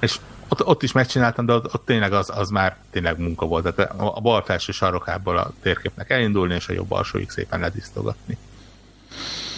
És 0.00 0.18
ott, 0.48 0.66
ott 0.66 0.82
is 0.82 0.92
megcsináltam, 0.92 1.46
de 1.46 1.52
ott, 1.52 1.74
ott 1.74 1.84
tényleg 1.84 2.12
az, 2.12 2.30
az 2.34 2.48
már 2.50 2.76
tényleg 2.90 3.18
munka 3.18 3.46
volt. 3.46 3.74
Tehát 3.74 3.92
a, 3.92 4.16
a 4.16 4.20
bal 4.20 4.42
felső 4.42 4.72
sarokából 4.72 5.36
a 5.36 5.52
térképnek 5.62 6.10
elindulni, 6.10 6.54
és 6.54 6.68
a 6.68 6.72
jobb 6.72 6.92
alsóig 6.92 7.30
szépen 7.30 7.60
ledisztogatni. 7.60 8.36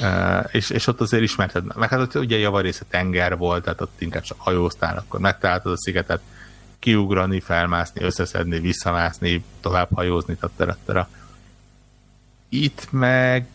Uh, 0.00 0.44
és, 0.50 0.70
és 0.70 0.86
ott 0.86 1.00
azért 1.00 1.22
ismerted, 1.22 1.76
meg 1.76 1.88
hát 1.88 2.00
ott 2.00 2.14
ugye 2.14 2.38
javarésze 2.38 2.84
tenger 2.90 3.36
volt, 3.36 3.62
tehát 3.62 3.80
ott 3.80 4.00
inkább 4.00 4.22
csak 4.22 4.40
hajóztál, 4.40 4.96
akkor 4.96 5.20
megtaláltad 5.20 5.72
a 5.72 5.76
szigetet, 5.76 6.20
kiugrani, 6.78 7.40
felmászni, 7.40 8.02
összeszedni, 8.02 8.60
visszamászni, 8.60 9.44
tovább 9.60 9.88
hajózni, 9.94 10.36
tattera. 10.36 11.08
Itt 12.48 12.86
meg 12.90 13.46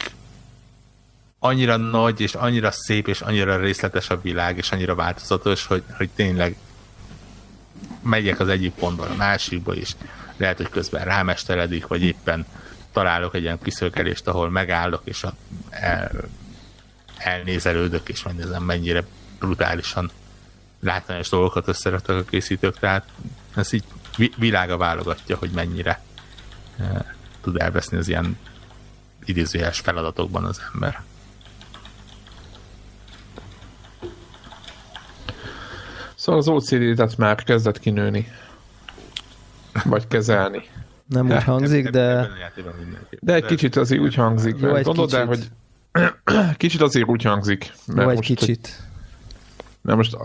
annyira 1.40 1.78
nagy, 1.78 2.22
és 2.22 2.36
annyira 2.36 2.72
szép, 2.72 3.08
és 3.08 3.22
annyira 3.22 3.58
részletes 3.58 4.10
a 4.10 4.22
világ, 4.22 4.58
és 4.58 4.72
annyira 4.72 4.96
változatos, 4.96 5.66
hogy, 5.66 5.84
hogy 5.98 6.10
tényleg 6.16 6.56
megyek 8.04 8.40
az 8.40 8.48
egyik 8.48 8.74
pontból 8.74 9.08
a 9.08 9.16
másikba 9.16 9.76
is, 9.76 9.96
lehet, 10.38 10.58
hogy 10.58 10.70
közben 10.70 11.06
rámesteredik, 11.06 11.88
vagy 11.88 12.02
éppen 12.02 12.46
találok 12.92 13.36
egy 13.36 13.42
ilyen 13.42 13.60
kiszökelést, 13.64 14.28
ahol 14.28 14.50
megállok, 14.50 15.02
és 15.04 15.24
a, 15.24 15.34
el, 15.70 16.12
elnézelődök, 17.18 18.10
és 18.10 18.24
megnézem, 18.24 18.64
mennyire 18.64 19.04
brutálisan 19.40 20.12
látványos 20.80 21.30
dolgokat 21.30 21.68
összeraktak 21.68 22.18
a 22.18 22.30
készítők, 22.30 22.80
tehát 22.80 23.08
ez 23.56 23.74
így 23.74 23.84
világa 24.38 24.78
válogatja, 24.78 25.38
hogy 25.38 25.50
mennyire 25.50 26.02
e, 26.80 27.16
tud 27.42 27.62
elveszni 27.62 27.98
az 27.98 28.08
ilyen 28.08 28.38
idézőjeles 29.26 29.80
feladatokban 29.80 30.44
az 30.44 30.62
ember. 30.74 31.02
Szóval 36.24 36.42
az 36.42 36.48
OCD-et 36.48 37.18
már 37.18 37.44
kezdett 37.44 37.80
kinőni. 37.80 38.28
Vagy 39.84 40.08
kezelni. 40.08 40.64
Nem 41.08 41.32
úgy 41.32 41.44
hangzik, 41.44 41.90
de... 41.90 42.30
De 43.20 43.34
egy 43.34 43.46
kicsit 43.46 43.76
azért 43.76 44.02
úgy 44.02 44.16
hangzik. 44.16 44.56
Jó, 44.60 44.76
egy 44.76 44.84
Gondolod 44.84 45.14
el, 45.14 45.26
hogy 45.26 45.48
kicsit 46.58 46.82
azért 46.82 47.08
úgy 47.08 47.24
hangzik. 47.24 47.74
Mert 47.88 48.02
Jó, 48.02 48.10
egy 48.10 48.16
most, 48.16 48.28
kicsit. 48.28 48.82
Mert 49.82 49.98
most 49.98 50.18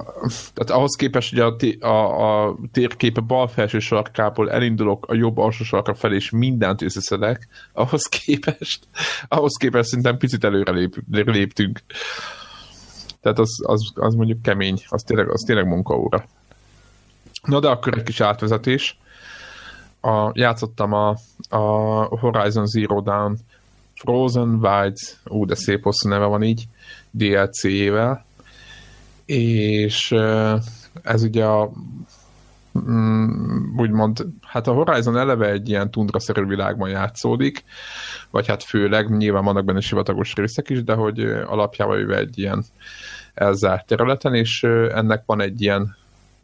tehát 0.54 0.70
ahhoz 0.70 0.94
képest, 0.94 1.30
hogy 1.36 1.56
a, 1.80 1.86
a, 1.86 2.46
a 2.46 2.56
térkép 2.72 3.22
bal 3.22 3.48
felső 3.48 3.78
sarkából 3.78 4.50
elindulok 4.50 5.06
a 5.06 5.14
jobb 5.14 5.38
alsó 5.38 5.64
sarka 5.64 5.94
felé, 5.94 6.14
és 6.14 6.30
mindent 6.30 6.82
összeszedek, 6.82 7.48
ahhoz 7.72 8.02
képest, 8.02 8.88
ahhoz 9.28 9.56
képest 9.56 9.88
szerintem 9.88 10.16
picit 10.16 10.44
előre 10.44 10.72
lép, 10.72 10.94
léptünk. 11.08 11.80
Tehát 13.20 13.38
az, 13.38 13.50
az, 13.66 13.90
az 13.94 14.14
mondjuk 14.14 14.42
kemény, 14.42 14.82
az 14.88 15.02
tényleg, 15.02 15.30
az 15.30 15.42
tényleg 15.46 15.66
munkaóra. 15.66 16.24
Na 17.42 17.60
de 17.60 17.68
akkor 17.68 17.98
egy 17.98 18.02
kis 18.02 18.20
átvezetés. 18.20 18.98
A, 20.00 20.30
játszottam 20.32 20.92
a, 20.92 21.16
a 21.48 21.58
Horizon 22.16 22.66
Zero 22.66 23.00
Dawn 23.00 23.38
Frozen 23.94 24.58
Wilds, 24.62 25.16
ú, 25.24 25.44
de 25.44 25.54
szép 25.54 25.82
hosszú 25.82 26.08
neve 26.08 26.24
van 26.24 26.42
így, 26.42 26.68
DLC-jével, 27.10 28.24
és 29.24 30.14
ez 31.02 31.22
ugye 31.22 31.44
a 31.44 31.70
mm, 32.90 33.78
úgymond, 33.78 34.26
hát 34.46 34.66
a 34.66 34.72
Horizon 34.72 35.16
eleve 35.16 35.50
egy 35.50 35.68
ilyen 35.68 35.90
tundraszerű 35.90 36.44
világban 36.44 36.88
játszódik, 36.88 37.64
vagy 38.30 38.46
hát 38.46 38.62
főleg, 38.62 39.16
nyilván 39.16 39.44
vannak 39.44 39.64
benne 39.64 39.80
sivatagos 39.80 40.34
részek 40.34 40.70
is, 40.70 40.84
de 40.84 40.94
hogy 40.94 41.20
alapjában 41.46 41.98
jöve 41.98 42.16
egy 42.16 42.38
ilyen 42.38 42.64
elzárt 43.34 43.86
területen, 43.86 44.34
és 44.34 44.62
ennek 44.94 45.22
van 45.26 45.40
egy 45.40 45.62
ilyen 45.62 45.96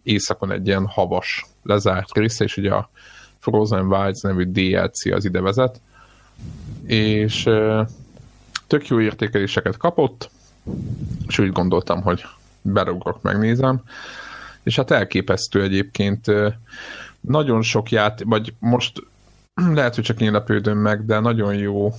éjszakon 0.03 0.53
egy 0.53 0.67
ilyen 0.67 0.87
havas 0.87 1.47
lezárt 1.63 2.13
része, 2.13 2.45
és 2.45 2.57
ugye 2.57 2.73
a 2.73 2.91
Frozen 3.39 3.87
Wilds 3.87 4.21
nevű 4.21 4.45
DLC 4.45 5.07
az 5.07 5.25
ide 5.25 5.41
vezet, 5.41 5.81
és 6.87 7.43
tök 8.67 8.89
jó 8.89 9.01
értékeléseket 9.01 9.77
kapott, 9.77 10.31
és 11.27 11.39
úgy 11.39 11.53
gondoltam, 11.53 12.03
hogy 12.03 12.25
berugrok, 12.63 13.23
megnézem, 13.23 13.83
és 14.65 14.77
hát 14.77 14.91
elképesztő 14.91 15.63
egyébként. 15.63 16.27
Nagyon 17.21 17.63
sok 17.63 17.91
ját, 17.91 18.23
vagy 18.25 18.55
most 18.59 19.03
lehet, 19.75 19.95
hogy 19.95 20.05
csak 20.05 20.21
én 20.21 20.33
lepődöm 20.33 20.79
meg, 20.79 21.05
de 21.05 21.19
nagyon 21.19 21.55
jó 21.55 21.95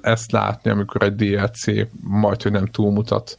ezt 0.00 0.32
látni, 0.32 0.70
amikor 0.70 1.02
egy 1.02 1.14
DLC 1.14 1.64
majd, 2.00 2.42
hogy 2.42 2.52
nem 2.52 2.66
túlmutat 2.66 3.38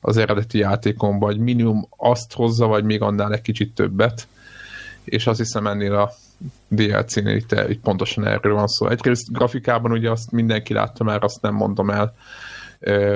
az 0.00 0.16
eredeti 0.16 0.58
játékon, 0.58 1.18
vagy 1.18 1.38
minimum 1.38 1.88
azt 1.96 2.32
hozza, 2.32 2.66
vagy 2.66 2.84
még 2.84 3.02
annál 3.02 3.32
egy 3.32 3.40
kicsit 3.40 3.74
többet, 3.74 4.28
és 5.04 5.26
azt 5.26 5.38
hiszem 5.38 5.66
ennél 5.66 5.94
a 5.94 6.12
DLC-nél 6.68 7.36
itt, 7.36 7.52
itt 7.68 7.80
pontosan 7.80 8.26
erről 8.26 8.54
van 8.54 8.66
szó. 8.66 8.88
Egyrészt 8.88 9.32
grafikában 9.32 9.92
ugye 9.92 10.10
azt 10.10 10.30
mindenki 10.30 10.72
látta 10.72 11.04
már, 11.04 11.24
azt 11.24 11.42
nem 11.42 11.54
mondom 11.54 11.90
el, 11.90 12.14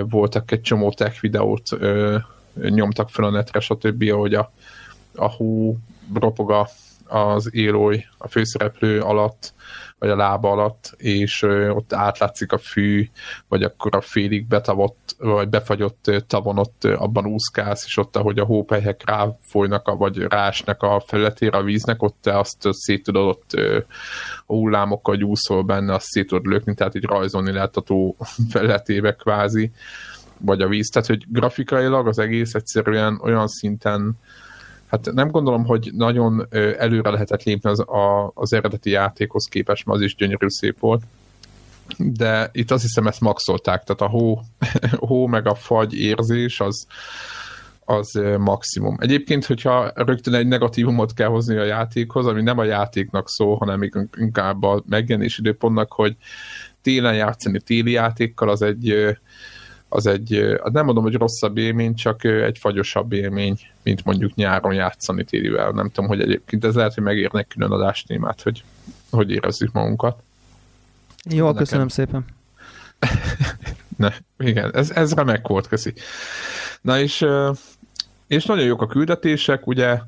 voltak 0.08 0.50
egy 0.50 0.60
csomó 0.60 0.92
tech 0.92 1.20
videót, 1.20 1.68
nyomtak 2.54 3.08
fel 3.08 3.24
a 3.24 3.30
netre, 3.30 3.60
stb., 3.60 4.02
ahogy 4.10 4.34
a, 4.34 4.52
a 5.14 5.30
hú 5.30 5.78
ropog 6.14 6.66
az 7.08 7.54
élói 7.54 8.00
a 8.18 8.28
főszereplő 8.28 9.00
alatt, 9.00 9.52
vagy 9.98 10.10
a 10.10 10.16
lába 10.16 10.50
alatt, 10.50 10.94
és 10.96 11.42
ott 11.68 11.92
átlátszik 11.92 12.52
a 12.52 12.58
fű, 12.58 13.08
vagy 13.48 13.62
akkor 13.62 13.96
a 13.96 14.00
félig 14.00 14.46
betavott, 14.46 15.16
vagy 15.18 15.48
befagyott 15.48 16.10
tavon 16.26 16.58
ott 16.58 16.84
abban 16.84 17.26
úszkálsz, 17.26 17.84
és 17.84 17.96
ott, 17.96 18.16
ahogy 18.16 18.38
a 18.38 18.44
hópelyhek 18.44 19.02
ráfolynak, 19.04 19.96
vagy 19.96 20.18
rásnak 20.18 20.82
a 20.82 21.02
felületére 21.06 21.58
a 21.58 21.62
víznek, 21.62 22.02
ott 22.02 22.16
te 22.20 22.38
azt 22.38 22.68
szét 22.70 23.02
tudod 23.02 23.26
ott 23.26 23.52
a 24.46 24.54
hullámokkal 24.54 25.16
gyúszol 25.16 25.62
benne, 25.62 25.94
azt 25.94 26.06
szét 26.06 26.26
tudod 26.26 26.46
lökni, 26.46 26.74
tehát 26.74 26.94
így 26.94 27.04
rajzolni 27.04 27.52
lehet 27.52 27.76
a 27.76 27.80
tó 27.80 28.16
felületébe 28.52 29.12
kvázi, 29.12 29.70
vagy 30.40 30.60
a 30.60 30.68
víz, 30.68 30.88
tehát 30.88 31.08
hogy 31.08 31.24
grafikailag 31.28 32.06
az 32.06 32.18
egész 32.18 32.54
egyszerűen 32.54 33.20
olyan 33.22 33.48
szinten 33.48 34.16
hát 34.88 35.12
nem 35.12 35.30
gondolom, 35.30 35.64
hogy 35.64 35.90
nagyon 35.94 36.46
előre 36.78 37.10
lehetett 37.10 37.42
lépni 37.42 37.70
az, 37.70 37.80
a, 37.80 38.30
az 38.34 38.52
eredeti 38.52 38.90
játékhoz 38.90 39.44
képest, 39.44 39.86
mert 39.86 39.98
az 39.98 40.04
is 40.04 40.14
gyönyörű 40.14 40.48
szép 40.48 40.78
volt. 40.78 41.02
De 41.96 42.48
itt 42.52 42.70
azt 42.70 42.82
hiszem 42.82 43.06
ezt 43.06 43.20
maxolták, 43.20 43.84
tehát 43.84 44.00
a 44.00 44.18
hó, 44.18 44.40
hó 45.08 45.26
meg 45.26 45.46
a 45.46 45.54
fagy 45.54 46.00
érzés 46.00 46.60
az, 46.60 46.86
az 47.84 48.20
maximum. 48.38 48.96
Egyébként, 49.00 49.44
hogyha 49.44 49.92
rögtön 49.94 50.34
egy 50.34 50.46
negatívumot 50.46 51.14
kell 51.14 51.28
hozni 51.28 51.56
a 51.56 51.64
játékhoz, 51.64 52.26
ami 52.26 52.42
nem 52.42 52.58
a 52.58 52.64
játéknak 52.64 53.28
szól, 53.28 53.56
hanem 53.56 53.90
inkább 54.16 54.62
a 54.62 54.82
megjelenés 54.88 55.38
időpontnak, 55.38 55.92
hogy 55.92 56.16
télen 56.82 57.14
játszani 57.14 57.60
téli 57.60 57.90
játékkal, 57.90 58.48
az 58.48 58.62
egy 58.62 59.18
az 59.88 60.06
egy, 60.06 60.58
nem 60.62 60.84
mondom, 60.84 61.02
hogy 61.02 61.14
rosszabb 61.14 61.56
élmény, 61.56 61.94
csak 61.94 62.24
egy 62.24 62.58
fagyosabb 62.58 63.12
élmény, 63.12 63.58
mint 63.82 64.04
mondjuk 64.04 64.34
nyáron 64.34 64.74
játszani 64.74 65.24
télivel. 65.24 65.70
Nem 65.70 65.90
tudom, 65.90 66.08
hogy 66.08 66.20
egyébként 66.20 66.64
ez 66.64 66.74
lehet, 66.74 66.94
hogy 66.94 67.02
megérnek 67.02 67.48
külön 67.48 67.70
adástémát, 67.70 68.42
hogy 68.42 68.62
hogy 69.10 69.30
érezzük 69.30 69.72
magunkat. 69.72 70.22
Jó, 71.30 71.44
Nekem... 71.44 71.58
köszönöm 71.58 71.88
szépen. 71.88 72.24
ne, 73.96 74.08
igen, 74.38 74.74
ez, 74.74 74.90
ez 74.90 75.14
remek 75.14 75.46
volt, 75.46 75.68
köszi. 75.68 75.92
Na 76.80 76.98
és, 76.98 77.26
és 78.26 78.44
nagyon 78.44 78.64
jók 78.64 78.82
a 78.82 78.86
küldetések, 78.86 79.66
ugye 79.66 79.98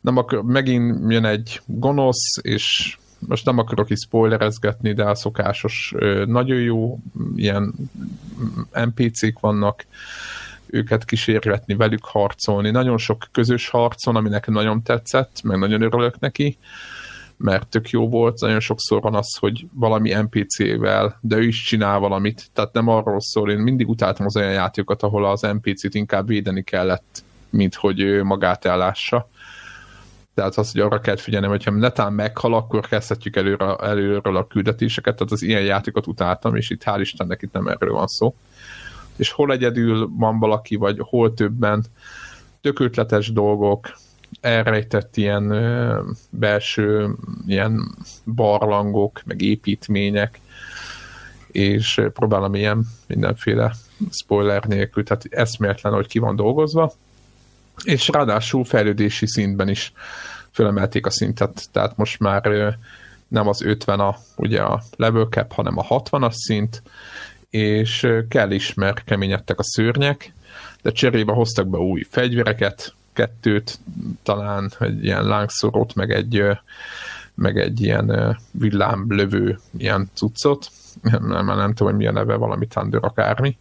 nem 0.00 0.16
akar, 0.16 0.42
megint 0.42 1.12
jön 1.12 1.24
egy 1.24 1.60
gonosz, 1.66 2.36
és 2.42 2.98
most 3.18 3.44
nem 3.44 3.58
akarok 3.58 3.90
is 3.90 3.98
spoilerezgetni, 3.98 4.92
de 4.92 5.04
a 5.04 5.14
szokásos 5.14 5.94
nagyon 6.26 6.60
jó 6.60 6.98
ilyen 7.36 7.74
NPC-k 8.72 9.40
vannak, 9.40 9.86
őket 10.66 11.04
kísérletni, 11.04 11.74
velük 11.74 12.04
harcolni. 12.04 12.70
Nagyon 12.70 12.98
sok 12.98 13.28
közös 13.32 13.68
harcon, 13.68 14.16
ami 14.16 14.28
nekem 14.28 14.54
nagyon 14.54 14.82
tetszett, 14.82 15.40
meg 15.42 15.58
nagyon 15.58 15.82
örülök 15.82 16.18
neki, 16.18 16.58
mert 17.36 17.68
tök 17.68 17.90
jó 17.90 18.08
volt. 18.08 18.40
Nagyon 18.40 18.60
sokszor 18.60 19.00
van 19.00 19.14
az, 19.14 19.36
hogy 19.36 19.66
valami 19.72 20.12
NPC-vel, 20.12 21.18
de 21.20 21.36
ő 21.36 21.42
is 21.42 21.62
csinál 21.62 21.98
valamit. 21.98 22.46
Tehát 22.52 22.72
nem 22.72 22.88
arról 22.88 23.20
szól, 23.20 23.50
én 23.50 23.58
mindig 23.58 23.88
utáltam 23.88 24.26
az 24.26 24.36
olyan 24.36 24.52
játékokat, 24.52 25.02
ahol 25.02 25.26
az 25.26 25.40
NPC-t 25.40 25.94
inkább 25.94 26.26
védeni 26.26 26.62
kellett, 26.62 27.24
mint 27.50 27.74
hogy 27.74 28.00
ő 28.00 28.22
magát 28.22 28.64
ellássa 28.64 29.28
tehát 30.36 30.56
az, 30.56 30.72
hogy 30.72 30.80
arra 30.80 31.00
kell 31.00 31.16
figyelni, 31.16 31.46
hogyha 31.46 31.70
netán 31.70 32.12
meghal, 32.12 32.54
akkor 32.54 32.88
kezdhetjük 32.88 33.36
előre, 33.36 33.76
előről 33.76 34.36
a 34.36 34.46
küldetéseket, 34.46 35.16
tehát 35.16 35.32
az 35.32 35.42
ilyen 35.42 35.62
játékot 35.62 36.06
utáltam, 36.06 36.56
és 36.56 36.70
itt 36.70 36.82
hál' 36.84 36.98
Istennek 37.00 37.42
itt 37.42 37.52
nem 37.52 37.66
erről 37.66 37.92
van 37.92 38.06
szó. 38.06 38.34
És 39.16 39.30
hol 39.30 39.52
egyedül 39.52 40.10
van 40.18 40.38
valaki, 40.38 40.76
vagy 40.76 40.98
hol 41.00 41.34
többen, 41.34 41.84
tök 42.60 42.78
ötletes 42.78 43.32
dolgok, 43.32 43.96
elrejtett 44.40 45.16
ilyen 45.16 45.50
ö, 45.50 46.02
belső 46.30 47.14
ilyen 47.46 47.94
barlangok, 48.34 49.22
meg 49.24 49.42
építmények, 49.42 50.40
és 51.46 52.00
próbálom 52.12 52.54
ilyen 52.54 52.86
mindenféle 53.06 53.74
spoiler 54.10 54.64
nélkül, 54.64 55.04
tehát 55.04 55.24
eszméletlen, 55.30 55.92
hogy 55.92 56.06
ki 56.06 56.18
van 56.18 56.36
dolgozva, 56.36 56.92
és 57.84 58.08
ráadásul 58.08 58.64
fejlődési 58.64 59.26
szintben 59.26 59.68
is 59.68 59.92
fölemelték 60.50 61.06
a 61.06 61.10
szintet, 61.10 61.62
tehát 61.72 61.96
most 61.96 62.18
már 62.18 62.76
nem 63.28 63.48
az 63.48 63.62
50 63.62 64.00
a, 64.00 64.16
ugye 64.36 64.62
a 64.62 64.82
level 64.96 65.24
cap, 65.24 65.52
hanem 65.52 65.78
a 65.78 65.86
60-as 65.86 66.32
szint, 66.32 66.82
és 67.50 68.06
kell 68.28 68.50
is, 68.50 68.74
mert 68.74 69.04
keményedtek 69.04 69.58
a 69.58 69.64
szörnyek, 69.64 70.32
de 70.82 70.92
cserébe 70.92 71.32
hoztak 71.32 71.68
be 71.68 71.78
új 71.78 72.06
fegyvereket, 72.10 72.94
kettőt, 73.12 73.78
talán 74.22 74.72
egy 74.78 75.04
ilyen 75.04 75.24
lángszorót, 75.24 75.94
meg 75.94 76.10
egy, 76.10 76.42
meg 77.34 77.58
egy 77.58 77.80
ilyen 77.80 78.38
villámlövő 78.50 79.58
ilyen 79.76 80.10
cuccot, 80.14 80.70
nem, 81.02 81.26
nem, 81.26 81.46
nem 81.46 81.74
tudom, 81.74 81.92
hogy 81.92 82.02
mi 82.02 82.06
a 82.06 82.12
neve, 82.12 82.34
valami 82.34 82.66
Thunder 82.66 83.04
akármi, 83.04 83.56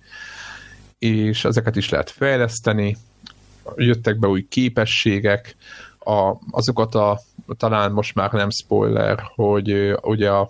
és 1.00 1.46
ezeket 1.46 1.76
is 1.76 1.90
lehet 1.90 2.10
fejleszteni, 2.10 2.98
jöttek 3.76 4.20
be 4.20 4.28
új 4.28 4.48
képességek, 4.48 5.56
a, 6.00 6.34
azokat 6.52 6.96
a, 6.96 7.20
talán 7.58 7.92
most 7.92 8.16
már 8.16 8.32
nem 8.32 8.50
spoiler, 8.50 9.20
hogy 9.36 9.96
ugye 10.02 10.30
a 10.30 10.50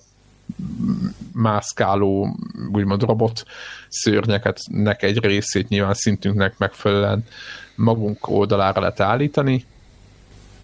mászkáló, 1.34 2.36
úgymond 2.72 3.04
robot 3.04 3.44
szörnyeket 3.90 4.60
nek 4.72 5.04
egy 5.04 5.20
részét 5.20 5.68
nyilván 5.68 5.94
szintünknek 5.94 6.58
megfelelően 6.58 7.26
magunk 7.76 8.28
oldalára 8.28 8.80
lehet 8.80 9.00
állítani, 9.00 9.66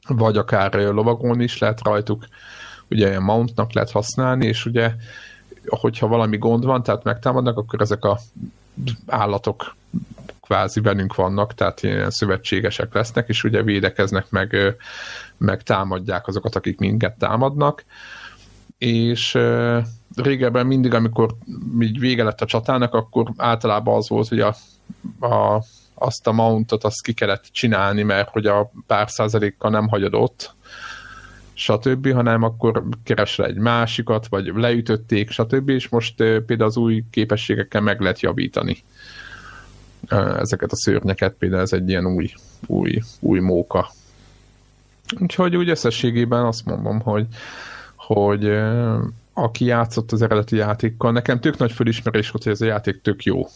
vagy 0.08 0.38
akár 0.38 0.74
lovagon 0.74 1.42
is 1.42 1.58
lehet 1.58 1.84
rajtuk, 1.84 2.26
ugye 2.90 3.20
mountnak 3.20 3.74
lehet 3.74 3.92
használni, 3.92 4.46
és 4.46 4.66
ugye 4.66 4.92
hogyha 5.66 6.08
valami 6.08 6.38
gond 6.38 6.66
van, 6.66 6.84
tehát 6.84 7.04
megtámadnak, 7.04 7.58
akkor 7.58 7.82
ezek 7.82 8.06
a 8.06 8.20
állatok 9.08 9.76
kvázi 10.42 10.82
velünk 10.82 11.16
vannak, 11.16 11.54
tehát 11.54 11.84
ilyen 11.84 12.10
szövetségesek 12.10 12.94
lesznek, 12.94 13.28
és 13.28 13.44
ugye 13.44 13.64
védekeznek, 13.64 14.30
meg, 14.30 14.76
meg 15.38 15.64
támadják 15.64 16.28
azokat, 16.28 16.56
akik 16.56 16.80
minket 16.80 17.18
támadnak. 17.18 17.84
És 18.78 19.38
régebben 20.16 20.66
mindig, 20.66 20.94
amikor 20.94 21.36
így 21.80 22.00
vége 22.00 22.24
lett 22.24 22.42
a 22.42 22.46
csatának, 22.46 22.94
akkor 22.94 23.32
általában 23.38 23.96
az 23.96 24.10
volt, 24.10 24.28
hogy 24.28 24.40
a, 24.40 24.56
a, 25.20 25.64
azt 25.94 26.28
a 26.28 26.32
mountot 26.32 26.84
azt 26.84 27.02
ki 27.02 27.14
kellett 27.14 27.46
csinálni, 27.52 28.04
mert 28.04 28.30
hogy 28.30 28.46
a 28.46 28.72
pár 28.88 29.10
százalékkal 29.10 29.72
nem 29.72 29.88
hagyod 29.88 30.14
ott, 30.14 30.56
stb., 31.54 32.14
hanem 32.14 32.44
akkor 32.44 32.84
keresel 33.04 33.46
egy 33.46 33.58
másikat, 33.58 34.28
vagy 34.28 34.52
leütötték, 34.56 35.30
stb., 35.30 35.70
és 35.70 35.90
most 35.90 36.16
például 36.16 36.64
az 36.64 36.78
új 36.78 37.04
képességekkel 37.10 37.82
meg 37.82 38.02
lehet 38.02 38.20
javítani 38.20 38.84
ezeket 40.10 40.72
a 40.72 40.76
szörnyeket, 40.76 41.34
például 41.34 41.62
ez 41.62 41.74
egy 41.74 41.90
ilyen 41.90 42.06
új, 42.06 42.34
új, 42.68 43.02
új 43.20 43.40
móka. 43.40 43.92
Úgyhogy 45.20 45.56
úgy 45.56 45.70
összességében 45.70 46.46
azt 46.46 46.66
mondom, 46.66 47.00
hogy, 47.00 47.28
hogy 47.96 48.52
aki 49.34 49.66
játszott 49.66 50.12
az 50.12 50.22
eredeti 50.22 50.56
játékkal, 50.56 51.12
nekem 51.12 51.40
tök 51.40 51.58
nagy 51.58 51.72
fölismerés 51.72 52.32
volt, 52.32 52.44
hogy 52.44 52.54
ez 52.54 52.62
a 52.62 52.66
játék 52.66 53.02
tök 53.02 53.24
jó. 53.24 53.48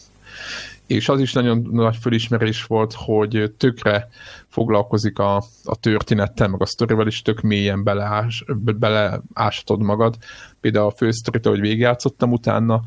És 0.86 1.08
az 1.08 1.20
is 1.20 1.32
nagyon 1.32 1.68
nagy 1.70 1.96
fölismerés 1.96 2.64
volt, 2.64 2.92
hogy 2.92 3.52
tökre 3.58 4.08
foglalkozik 4.48 5.18
a, 5.18 5.36
a 5.64 5.76
történettel, 5.80 6.48
meg 6.48 6.60
a 6.60 6.66
sztorival 6.66 7.06
is 7.06 7.22
tök 7.22 7.40
mélyen 7.40 7.82
beleás, 7.82 8.44
beleásatod 8.56 9.82
magad. 9.82 10.16
Például 10.60 10.86
a 10.86 10.94
fősztorit, 10.96 11.46
ahogy 11.46 11.60
végigjátszottam 11.60 12.32
utána, 12.32 12.82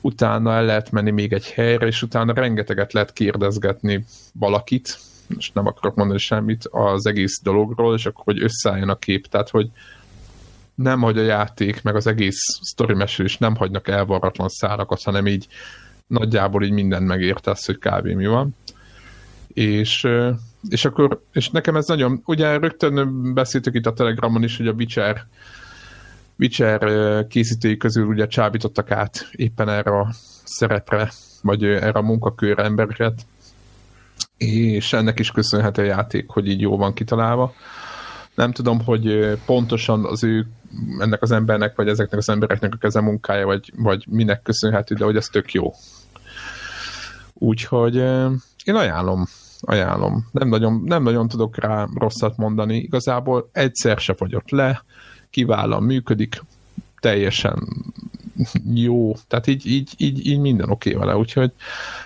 utána 0.00 0.52
el 0.52 0.64
lehet 0.64 0.90
menni 0.90 1.10
még 1.10 1.32
egy 1.32 1.50
helyre, 1.50 1.86
és 1.86 2.02
utána 2.02 2.32
rengeteget 2.32 2.92
lehet 2.92 3.12
kérdezgetni 3.12 4.04
valakit, 4.32 4.98
és 5.36 5.50
nem 5.52 5.66
akarok 5.66 5.96
mondani 5.96 6.18
semmit 6.18 6.64
az 6.70 7.06
egész 7.06 7.42
dologról, 7.42 7.94
és 7.94 8.06
akkor, 8.06 8.24
hogy 8.24 8.42
összeálljon 8.42 8.88
a 8.88 8.98
kép. 8.98 9.26
Tehát, 9.26 9.48
hogy 9.48 9.70
nem, 10.74 11.00
hogy 11.00 11.18
a 11.18 11.22
játék, 11.22 11.82
meg 11.82 11.96
az 11.96 12.06
egész 12.06 12.40
sztori 12.62 12.94
mesélés 12.94 13.38
nem 13.38 13.56
hagynak 13.56 13.88
elvarratlan 13.88 14.48
szárakat, 14.48 15.02
hanem 15.02 15.26
így 15.26 15.46
nagyjából 16.06 16.64
így 16.64 16.70
mindent 16.70 17.06
megértesz, 17.06 17.66
hogy 17.66 17.78
kb. 17.78 18.06
mi 18.06 18.26
van. 18.26 18.56
És, 19.48 20.08
és 20.68 20.84
akkor, 20.84 21.22
és 21.32 21.50
nekem 21.50 21.76
ez 21.76 21.86
nagyon, 21.86 22.22
ugye 22.24 22.58
rögtön 22.58 23.34
beszéltük 23.34 23.74
itt 23.74 23.86
a 23.86 23.92
Telegramon 23.92 24.42
is, 24.42 24.56
hogy 24.56 24.66
a 24.66 24.72
Witcher 24.72 25.26
Witcher 26.38 27.26
készítői 27.26 27.76
közül 27.76 28.06
ugye 28.06 28.26
csábítottak 28.26 28.90
át 28.90 29.28
éppen 29.32 29.68
erre 29.68 29.98
a 29.98 30.08
szerepre, 30.44 31.10
vagy 31.42 31.64
erre 31.64 31.98
a 31.98 32.02
munkakörre 32.02 32.62
embereket, 32.62 33.26
és 34.36 34.92
ennek 34.92 35.18
is 35.18 35.30
köszönhető 35.30 35.82
a 35.82 35.86
játék, 35.86 36.28
hogy 36.28 36.48
így 36.48 36.60
jó 36.60 36.76
van 36.76 36.94
kitalálva. 36.94 37.54
Nem 38.34 38.52
tudom, 38.52 38.84
hogy 38.84 39.38
pontosan 39.46 40.04
az 40.04 40.24
ő, 40.24 40.46
ennek 40.98 41.22
az 41.22 41.30
embernek, 41.30 41.76
vagy 41.76 41.88
ezeknek 41.88 42.18
az 42.18 42.28
embereknek 42.28 42.74
a 42.74 42.76
keze 42.76 43.00
munkája, 43.00 43.46
vagy, 43.46 43.72
vagy 43.76 44.04
minek 44.08 44.42
köszönhető, 44.42 44.94
de 44.94 45.04
hogy 45.04 45.16
ez 45.16 45.26
tök 45.26 45.52
jó. 45.52 45.72
Úgyhogy 47.34 47.96
én 48.64 48.74
ajánlom, 48.74 49.26
ajánlom. 49.60 50.28
Nem 50.32 50.48
nagyon, 50.48 50.82
nem 50.84 51.02
nagyon 51.02 51.28
tudok 51.28 51.56
rá 51.56 51.86
rosszat 51.94 52.36
mondani. 52.36 52.76
Igazából 52.76 53.48
egyszer 53.52 53.98
se 53.98 54.14
fogyott 54.14 54.50
le, 54.50 54.84
kiválóan 55.30 55.82
működik, 55.82 56.42
teljesen 57.00 57.68
jó, 58.74 59.16
tehát 59.28 59.46
így, 59.46 59.66
így, 59.66 59.90
így, 59.96 60.26
így 60.26 60.38
minden 60.38 60.70
oké 60.70 60.94
okay 60.94 61.06
vele, 61.06 61.18
úgyhogy 61.18 61.52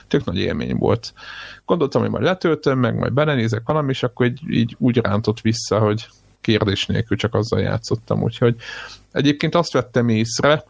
tök 0.08 0.24
nagy 0.24 0.38
élmény 0.38 0.76
volt. 0.76 1.12
Gondoltam, 1.64 2.00
hogy 2.02 2.10
majd 2.10 2.24
letöltöm, 2.24 2.78
meg 2.78 2.98
majd 2.98 3.12
belenézek 3.12 3.62
valami, 3.64 3.90
és 3.90 4.02
akkor 4.02 4.26
így, 4.26 4.40
így 4.50 4.76
úgy 4.78 4.96
rántott 4.96 5.40
vissza, 5.40 5.78
hogy 5.78 6.08
kérdés 6.40 6.86
nélkül 6.86 7.16
csak 7.16 7.34
azzal 7.34 7.60
játszottam, 7.60 8.22
úgyhogy 8.22 8.56
egyébként 9.12 9.54
azt 9.54 9.72
vettem 9.72 10.08
észre, 10.08 10.64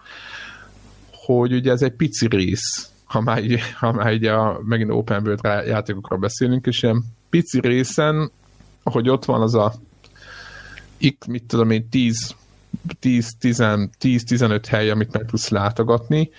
hogy 1.12 1.53
ugye 1.53 1.70
ez 1.70 1.82
egy 1.82 1.92
pici 1.92 2.26
rész, 2.26 2.90
ha 3.05 3.20
már 3.20 3.44
így, 3.44 3.61
ha 3.74 3.92
már 3.92 4.12
így 4.12 4.24
a, 4.24 4.61
megint 4.64 4.90
open 4.90 5.22
world 5.22 5.66
játékokról 5.66 6.18
beszélünk, 6.18 6.66
és 6.66 6.82
ilyen 6.82 7.05
pici 7.30 7.61
részen, 7.61 8.30
hogy 8.82 9.09
ott 9.09 9.24
van 9.24 9.40
az 9.40 9.55
a 9.55 9.74
mit 11.26 11.44
tudom 11.46 11.70
én, 11.70 11.88
10 11.88 12.34
10-15 13.00 14.62
hely, 14.68 14.90
amit 14.90 15.12
meg 15.12 15.24
tudsz 15.24 15.48
látogatni, 15.48 16.30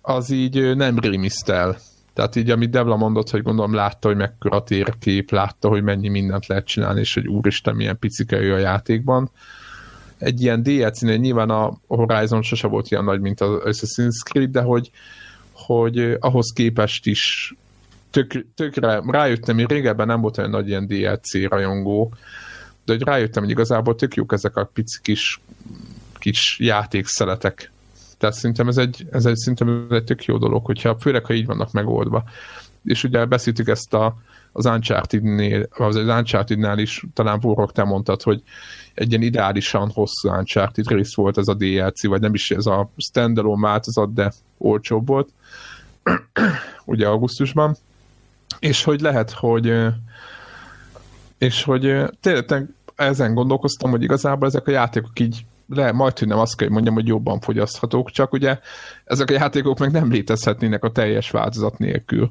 az 0.00 0.30
így 0.30 0.76
nem 0.76 0.98
rémisztel. 0.98 1.78
Tehát 2.14 2.36
így, 2.36 2.50
amit 2.50 2.70
Devla 2.70 2.96
mondott, 2.96 3.30
hogy 3.30 3.42
gondolom 3.42 3.74
látta, 3.74 4.08
hogy 4.08 4.16
mekkora 4.16 4.62
térkép, 4.62 5.30
látta, 5.30 5.68
hogy 5.68 5.82
mennyi 5.82 6.08
mindent 6.08 6.46
lehet 6.46 6.66
csinálni, 6.66 7.00
és 7.00 7.14
hogy 7.14 7.26
úristen, 7.26 7.74
milyen 7.74 7.98
picike 7.98 8.40
ő 8.40 8.54
a 8.54 8.58
játékban. 8.58 9.30
Egy 10.18 10.42
ilyen 10.42 10.62
DLC-nél 10.62 11.16
nyilván 11.16 11.50
a 11.50 11.78
Horizon 11.86 12.42
sose 12.42 12.66
volt 12.66 12.90
ilyen 12.90 13.04
nagy, 13.04 13.20
mint 13.20 13.40
az 13.40 13.60
Assassin's 13.64 14.22
Creed, 14.24 14.50
de 14.50 14.60
hogy, 14.60 14.90
hogy 15.52 16.16
ahhoz 16.20 16.52
képest 16.52 17.06
is 17.06 17.54
tök, 18.10 18.46
tökre 18.54 19.02
rájöttem, 19.06 19.56
hogy 19.56 19.70
régebben 19.70 20.06
nem 20.06 20.20
volt 20.20 20.38
olyan 20.38 20.50
nagy 20.50 20.68
ilyen 20.68 20.86
DLC 20.86 21.48
rajongó, 21.48 22.14
de 22.84 22.92
hogy 22.92 23.02
rájöttem, 23.02 23.42
hogy 23.42 23.52
igazából 23.52 23.94
tök 23.94 24.14
jók 24.14 24.32
ezek 24.32 24.56
a 24.56 24.64
pici 24.64 24.98
kis, 25.02 25.40
kis 26.18 26.56
játékszeletek. 26.60 27.72
Tehát 28.18 28.34
szerintem 28.34 28.68
ez 28.68 28.76
egy, 28.76 29.06
ez 29.10 29.26
egy, 29.26 29.36
szerintem 29.36 29.86
ez 29.90 29.96
egy 29.96 30.04
tök 30.04 30.24
jó 30.24 30.38
dolog, 30.38 30.64
hogyha, 30.64 30.98
főleg, 30.98 31.24
ha 31.24 31.34
így 31.34 31.46
vannak 31.46 31.72
megoldva. 31.72 32.24
És 32.84 33.04
ugye 33.04 33.24
beszéltük 33.24 33.68
ezt 33.68 33.94
a, 33.94 34.16
az 34.52 34.66
Uncharted-nél, 34.66 35.68
az 35.70 35.96
Uncharted-nál 35.96 36.78
is, 36.78 37.04
talán 37.14 37.38
Vorok 37.40 37.72
te 37.72 37.84
mondtad, 37.84 38.22
hogy 38.22 38.42
egy 38.94 39.08
ilyen 39.10 39.22
ideálisan 39.22 39.90
hosszú 39.90 40.28
Uncharted 40.28 40.88
rész 40.88 41.14
volt 41.14 41.38
ez 41.38 41.48
a 41.48 41.54
DLC, 41.54 42.06
vagy 42.06 42.20
nem 42.20 42.34
is 42.34 42.50
ez 42.50 42.66
a 42.66 42.90
standalone 42.96 43.66
változat, 43.66 44.12
de 44.12 44.32
olcsóbb 44.58 45.06
volt, 45.06 45.28
ugye 46.84 47.06
augusztusban, 47.06 47.76
és 48.58 48.84
hogy 48.84 49.00
lehet, 49.00 49.30
hogy 49.30 49.72
és 51.38 51.62
hogy 51.62 52.10
tényleg 52.20 52.68
ezen 52.96 53.34
gondolkoztam, 53.34 53.90
hogy 53.90 54.02
igazából 54.02 54.48
ezek 54.48 54.66
a 54.66 54.70
játékok 54.70 55.20
így 55.20 55.44
le, 55.68 55.92
majd, 55.92 56.26
nem 56.26 56.38
azt 56.38 56.56
kell, 56.56 56.66
hogy 56.66 56.74
mondjam, 56.74 56.94
hogy 56.94 57.06
jobban 57.06 57.40
fogyaszthatók, 57.40 58.10
csak 58.10 58.32
ugye 58.32 58.58
ezek 59.04 59.30
a 59.30 59.32
játékok 59.32 59.78
meg 59.78 59.90
nem 59.90 60.10
létezhetnének 60.10 60.84
a 60.84 60.92
teljes 60.92 61.30
változat 61.30 61.78
nélkül. 61.78 62.30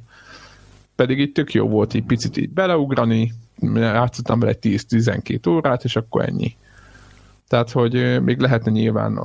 Pedig 0.96 1.20
itt 1.20 1.34
tök 1.34 1.54
jó 1.54 1.68
volt 1.68 1.94
így 1.94 2.04
picit 2.04 2.38
így 2.38 2.50
beleugrani, 2.50 3.34
játszottam 3.76 4.40
vele 4.40 4.56
10-12 4.62 5.50
órát, 5.50 5.84
és 5.84 5.96
akkor 5.96 6.22
ennyi. 6.26 6.56
Tehát, 7.48 7.72
hogy 7.72 8.24
még 8.24 8.40
lehetne 8.40 8.72
nyilván 8.72 9.20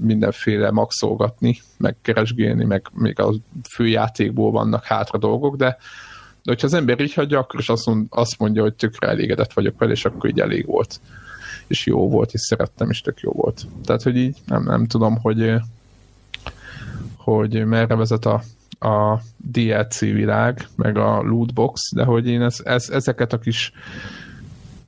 mindenféle 0.00 0.70
maxolgatni, 0.70 1.60
meg 1.76 1.96
keresgélni, 2.02 2.64
meg 2.64 2.86
még 2.92 3.20
a 3.20 3.34
főjátékból 3.74 4.50
vannak 4.50 4.84
hátra 4.84 5.18
dolgok, 5.18 5.56
de 5.56 5.76
de 6.44 6.50
hogyha 6.50 6.66
az 6.66 6.74
ember 6.74 7.00
így 7.00 7.14
hagyja, 7.14 7.38
akkor 7.38 7.60
is 7.60 7.68
azt, 7.68 7.86
mond, 7.86 8.06
azt 8.10 8.38
mondja, 8.38 8.62
hogy 8.62 8.74
tökre 8.74 9.08
elégedett 9.08 9.52
vagyok 9.52 9.78
vele, 9.78 9.92
és 9.92 10.04
akkor 10.04 10.30
így 10.30 10.40
elég 10.40 10.66
volt. 10.66 11.00
És 11.66 11.86
jó 11.86 12.08
volt, 12.08 12.32
és 12.32 12.40
szerettem, 12.40 12.90
és 12.90 13.00
tök 13.00 13.20
jó 13.20 13.32
volt. 13.32 13.66
Tehát, 13.84 14.02
hogy 14.02 14.16
így 14.16 14.36
nem, 14.46 14.62
nem 14.62 14.86
tudom, 14.86 15.18
hogy 15.20 15.54
hogy 17.16 17.66
merre 17.66 17.94
vezet 17.94 18.24
a, 18.24 18.42
a 18.88 19.20
DLC 19.36 19.98
világ, 19.98 20.68
meg 20.76 20.96
a 20.96 21.22
lootbox, 21.22 21.92
de 21.94 22.04
hogy 22.04 22.26
én 22.26 22.42
ez, 22.42 22.56
ez, 22.64 22.88
ezeket 22.90 23.32
a 23.32 23.38
kis 23.38 23.72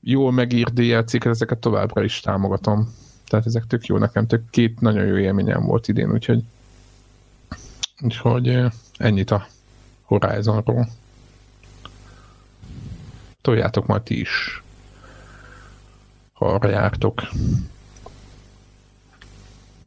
jól 0.00 0.32
megírt 0.32 0.72
DLC-ket, 0.72 1.26
ezeket 1.26 1.58
továbbra 1.58 2.04
is 2.04 2.20
támogatom. 2.20 2.94
Tehát 3.28 3.46
ezek 3.46 3.66
tök 3.66 3.86
jó 3.86 3.98
nekem, 3.98 4.26
tök 4.26 4.50
két 4.50 4.80
nagyon 4.80 5.06
jó 5.06 5.16
élményem 5.16 5.62
volt 5.62 5.88
idén, 5.88 6.12
úgyhogy 6.12 6.42
úgyhogy 8.00 8.58
ennyit 8.96 9.30
a 9.30 9.46
Horizonról 10.02 10.88
toljátok 13.46 13.86
majd 13.86 14.02
ti 14.02 14.20
is, 14.20 14.62
ha 16.32 16.46
arra 16.46 16.68
jártok. 16.68 17.22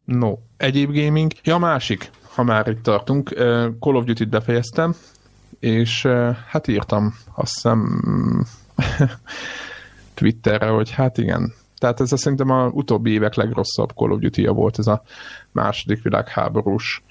No, 0.03 0.33
egyéb 0.57 0.93
gaming. 0.93 1.31
Ja, 1.43 1.57
másik, 1.57 2.11
ha 2.33 2.43
már 2.43 2.67
itt 2.67 2.83
tartunk. 2.83 3.29
Call 3.79 3.95
of 3.95 4.03
Duty-t 4.03 4.29
befejeztem, 4.29 4.95
és 5.59 6.07
hát 6.47 6.67
írtam, 6.67 7.15
azt 7.35 7.53
hiszem 7.53 8.01
Twitterre, 10.13 10.67
hogy 10.67 10.91
hát 10.91 11.17
igen, 11.17 11.53
tehát 11.77 12.01
ez 12.01 12.19
szerintem 12.19 12.49
a 12.49 12.67
utóbbi 12.67 13.11
évek 13.11 13.35
legrosszabb 13.35 13.91
Call 13.95 14.11
of 14.11 14.19
duty 14.19 14.41
-ja 14.41 14.53
volt 14.53 14.79
ez 14.79 14.87
a 14.87 15.01
második 15.51 16.01
világháborús 16.01 17.03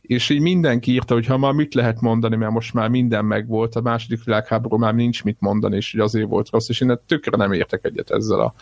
és 0.00 0.28
így 0.28 0.40
mindenki 0.40 0.92
írta, 0.92 1.14
hogy 1.14 1.26
ha 1.26 1.38
már 1.38 1.52
mit 1.52 1.74
lehet 1.74 2.00
mondani, 2.00 2.36
mert 2.36 2.52
most 2.52 2.74
már 2.74 2.88
minden 2.88 3.24
megvolt, 3.24 3.74
a 3.74 3.80
második 3.80 4.24
világháború 4.24 4.76
már 4.76 4.94
nincs 4.94 5.24
mit 5.24 5.40
mondani, 5.40 5.76
és 5.76 5.90
hogy 5.90 6.00
azért 6.00 6.28
volt 6.28 6.50
rossz, 6.50 6.68
és 6.68 6.80
én 6.80 7.00
tökre 7.06 7.36
nem 7.36 7.52
értek 7.52 7.84
egyet 7.84 8.10
ezzel 8.10 8.40
a, 8.40 8.54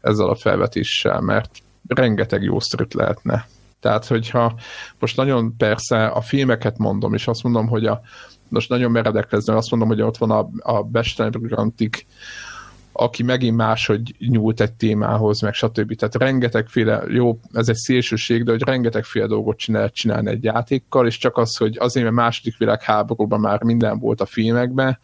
ezzel 0.00 0.28
a 0.28 0.34
felvetéssel, 0.34 1.20
mert 1.20 1.50
rengeteg 1.86 2.42
jó 2.42 2.60
sztorit 2.60 2.94
lehetne. 2.94 3.46
Tehát, 3.80 4.06
hogyha 4.06 4.54
most 4.98 5.16
nagyon 5.16 5.56
persze 5.56 6.06
a 6.06 6.20
filmeket 6.20 6.78
mondom, 6.78 7.14
és 7.14 7.26
azt 7.26 7.42
mondom, 7.42 7.68
hogy 7.68 7.86
a, 7.86 8.00
most 8.48 8.68
nagyon 8.68 8.90
meredek 8.90 9.32
lesz, 9.32 9.48
azt 9.48 9.70
mondom, 9.70 9.88
hogy 9.88 10.02
ott 10.02 10.16
van 10.16 10.30
a, 10.30 10.48
a 10.58 10.82
Bestenbrigantik 10.82 12.06
aki 12.92 13.22
megint 13.22 13.56
máshogy 13.56 14.14
nyúlt 14.18 14.60
egy 14.60 14.72
témához, 14.72 15.40
meg 15.40 15.54
stb. 15.54 15.94
Tehát 15.94 16.14
rengetegféle, 16.14 17.02
jó, 17.08 17.38
ez 17.52 17.68
egy 17.68 17.76
szélsőség, 17.76 18.44
de 18.44 18.50
hogy 18.50 18.62
rengetegféle 18.62 19.26
dolgot 19.26 19.58
csinál, 19.58 19.90
csinálni 19.90 20.30
egy 20.30 20.44
játékkal, 20.44 21.06
és 21.06 21.18
csak 21.18 21.36
az, 21.36 21.56
hogy 21.56 21.76
azért, 21.78 22.04
mert 22.04 22.16
második 22.16 22.56
világháborúban 22.56 23.40
már 23.40 23.62
minden 23.62 23.98
volt 23.98 24.20
a 24.20 24.26
filmekben, 24.26 24.98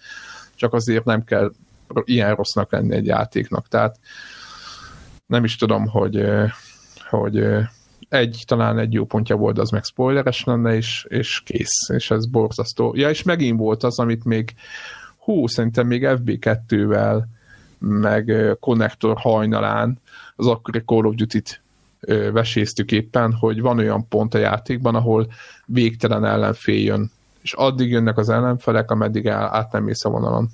csak 0.55 0.73
azért 0.73 1.05
nem 1.05 1.25
kell 1.25 1.53
ilyen 2.05 2.35
rossznak 2.35 2.73
lenni 2.73 2.95
egy 2.95 3.07
játéknak. 3.07 3.69
Tehát 3.69 3.99
nem 5.27 5.45
is 5.45 5.57
tudom, 5.57 5.87
hogy, 5.87 6.25
hogy 7.09 7.47
egy, 8.09 8.43
talán 8.47 8.79
egy 8.79 8.93
jó 8.93 9.05
pontja 9.05 9.37
volt, 9.37 9.59
az 9.59 9.71
meg 9.71 9.85
spoileres 9.85 10.45
lenne, 10.45 10.75
és, 10.75 11.07
és 11.09 11.41
kész, 11.45 11.89
és 11.89 12.11
ez 12.11 12.27
borzasztó. 12.27 12.95
Ja, 12.97 13.09
és 13.11 13.23
megint 13.23 13.59
volt 13.59 13.83
az, 13.83 13.99
amit 13.99 14.25
még 14.25 14.55
hú, 15.19 15.47
szerintem 15.47 15.87
még 15.87 16.03
FB2-vel, 16.07 17.23
meg 17.79 18.57
Connector 18.61 19.17
hajnalán 19.19 20.01
az 20.37 20.47
akkori 20.47 20.83
Call 20.85 21.05
of 21.05 21.15
Duty-t 21.15 21.61
veséztük 22.33 22.93
éppen, 22.93 23.33
hogy 23.33 23.61
van 23.61 23.79
olyan 23.79 24.09
pont 24.09 24.35
a 24.35 24.39
játékban, 24.39 24.95
ahol 24.95 25.33
végtelen 25.67 26.25
ellenfél 26.25 26.85
jön, 26.85 27.11
és 27.43 27.53
addig 27.53 27.91
jönnek 27.91 28.19
az 28.19 28.29
ellenfelek, 28.29 28.91
ameddig 28.91 29.27
el, 29.27 29.55
át 29.55 29.73
nem 29.73 29.85
mész 29.85 30.05
a 30.05 30.09
vonalon. 30.09 30.49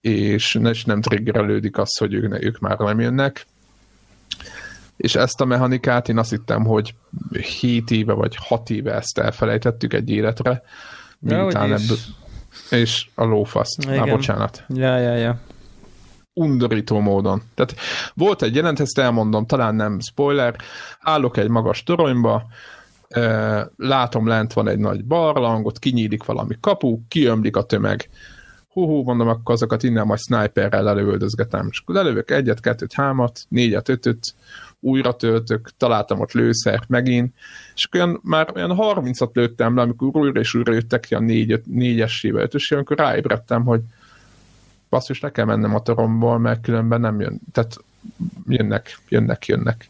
És, 0.00 0.58
és 0.62 0.84
nem 0.84 1.00
triggerelődik 1.00 1.78
az, 1.78 1.96
hogy 1.98 2.14
ők, 2.14 2.44
ők 2.44 2.58
már 2.58 2.78
nem 2.78 3.00
jönnek. 3.00 3.46
És 4.96 5.14
ezt 5.14 5.40
a 5.40 5.44
mechanikát 5.44 6.08
én 6.08 6.18
azt 6.18 6.30
hittem, 6.30 6.64
hogy 6.64 6.94
7 7.60 7.90
éve 7.90 8.12
vagy 8.12 8.36
6 8.36 8.70
éve 8.70 8.94
ezt 8.94 9.18
elfelejtettük 9.18 9.92
egy 9.92 10.10
életre, 10.10 10.62
miután 11.18 11.72
ebből, 11.72 11.96
és 12.70 13.08
a 13.14 13.24
lófaszt. 13.24 13.86
Már 13.86 14.08
bocsánat. 14.08 14.64
Ja, 14.68 14.98
ja, 14.98 15.14
ja. 15.14 15.40
Undorító 16.34 17.00
módon. 17.00 17.42
Tehát 17.54 17.74
volt 18.14 18.42
egy 18.42 18.54
jelent, 18.54 18.80
ezt 18.80 18.98
elmondom, 18.98 19.46
talán 19.46 19.74
nem 19.74 20.00
spoiler, 20.00 20.56
állok 21.00 21.36
egy 21.36 21.48
magas 21.48 21.82
toronyba, 21.82 22.46
látom 23.76 24.26
lent 24.26 24.52
van 24.52 24.68
egy 24.68 24.78
nagy 24.78 25.04
barlang, 25.04 25.66
ott 25.66 25.78
kinyílik 25.78 26.24
valami 26.24 26.56
kapu, 26.60 27.00
kiömlik 27.08 27.56
a 27.56 27.62
tömeg. 27.62 28.08
Hú, 28.68 28.86
hú, 28.86 29.02
mondom, 29.02 29.28
akkor 29.28 29.54
azokat 29.54 29.82
innen 29.82 30.06
majd 30.06 30.20
sniperrel 30.20 30.82
lelövöldözgetem. 30.82 31.68
És 31.70 31.78
akkor 31.78 31.94
lelövök 31.94 32.30
egyet, 32.30 32.60
kettőt, 32.60 32.92
hámat, 32.92 33.44
négyet, 33.48 33.88
ötöt, 33.88 34.34
újra 34.80 35.16
töltök, 35.16 35.70
találtam 35.76 36.20
ott 36.20 36.32
lőszert 36.32 36.88
megint, 36.88 37.34
és 37.74 37.88
olyan, 37.92 38.20
már 38.22 38.52
olyan 38.54 38.76
30-at 38.78 39.32
lőttem 39.32 39.76
le, 39.76 39.82
amikor 39.82 40.16
újra 40.16 40.40
és 40.40 40.54
újra 40.54 40.72
jöttek 40.72 41.00
ki 41.00 41.14
a 41.14 41.20
4, 41.20 41.60
4-esével, 41.72 42.52
5 42.52 42.54
amikor 42.70 42.96
ráébredtem, 42.96 43.64
hogy 43.64 43.80
basszus, 44.92 45.20
ne 45.20 45.30
kell 45.30 45.44
mennem 45.44 45.74
a 45.74 45.82
toromból, 45.82 46.38
mert 46.38 46.60
különben 46.60 47.00
nem 47.00 47.20
jön. 47.20 47.40
Tehát 47.52 47.76
jönnek, 48.48 48.98
jönnek, 49.08 49.46
jönnek. 49.46 49.88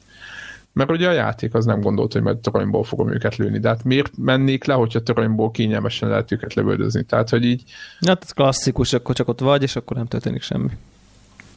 Mert 0.72 0.90
ugye 0.90 1.08
a 1.08 1.12
játék 1.12 1.54
az 1.54 1.64
nem 1.64 1.80
gondolt, 1.80 2.12
hogy 2.12 2.22
majd 2.22 2.38
toronyból 2.38 2.84
fogom 2.84 3.12
őket 3.12 3.36
lőni, 3.36 3.58
de 3.58 3.68
hát 3.68 3.84
miért 3.84 4.12
mennék 4.16 4.64
le, 4.64 4.74
hogyha 4.74 5.02
toronyból 5.02 5.50
kényelmesen 5.50 6.08
lehet 6.08 6.32
őket 6.32 6.54
lövöldözni? 6.54 7.02
Tehát, 7.02 7.28
hogy 7.28 7.44
így... 7.44 7.62
Hát 8.06 8.22
ez 8.22 8.30
klasszikus, 8.30 8.92
akkor 8.92 9.14
csak 9.14 9.28
ott 9.28 9.40
vagy, 9.40 9.62
és 9.62 9.76
akkor 9.76 9.96
nem 9.96 10.06
történik 10.06 10.42
semmi. 10.42 10.70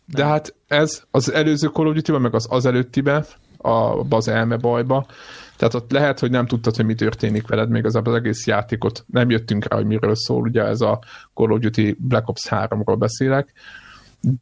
De 0.05 0.25
hát 0.25 0.55
ez 0.67 1.03
az 1.11 1.31
előző 1.31 1.67
Call 1.67 1.87
of 1.87 2.19
meg 2.19 2.33
az 2.33 2.47
az 2.49 2.65
előttibe, 2.65 3.25
a, 3.57 4.05
az 4.09 4.27
elme 4.27 4.57
bajba, 4.57 5.05
tehát 5.57 5.73
ott 5.73 5.91
lehet, 5.91 6.19
hogy 6.19 6.31
nem 6.31 6.45
tudtad, 6.45 6.75
hogy 6.75 6.85
mi 6.85 6.95
történik 6.95 7.47
veled, 7.47 7.69
még 7.69 7.85
az, 7.85 7.95
egész 7.95 8.47
játékot 8.47 9.05
nem 9.07 9.29
jöttünk 9.29 9.67
rá, 9.67 9.75
hogy 9.75 9.85
miről 9.85 10.15
szól, 10.15 10.41
ugye 10.41 10.63
ez 10.63 10.81
a 10.81 10.99
Call 11.33 11.51
of 11.51 11.59
Duty 11.59 11.95
Black 11.99 12.29
Ops 12.29 12.47
3-ról 12.49 12.95
beszélek, 12.99 13.53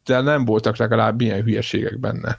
de 0.04 0.20
nem 0.20 0.44
voltak 0.44 0.76
legalább 0.76 1.20
ilyen 1.20 1.42
hülyeségek 1.42 1.98
benne. 1.98 2.38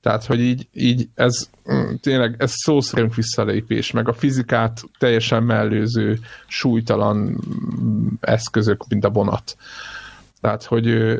Tehát, 0.00 0.24
hogy 0.24 0.40
így, 0.40 0.68
így 0.72 1.08
ez 1.14 1.50
mm, 1.72 1.94
tényleg 2.00 2.34
ez 2.38 2.52
szó 2.54 2.80
szerint 2.80 3.14
visszalépés, 3.14 3.90
meg 3.90 4.08
a 4.08 4.12
fizikát 4.12 4.82
teljesen 4.98 5.42
mellőző, 5.42 6.18
súlytalan 6.46 7.16
mm, 7.16 8.06
eszközök, 8.20 8.86
mint 8.88 9.04
a 9.04 9.10
vonat. 9.10 9.56
Tehát, 10.40 10.64
hogy 10.64 11.18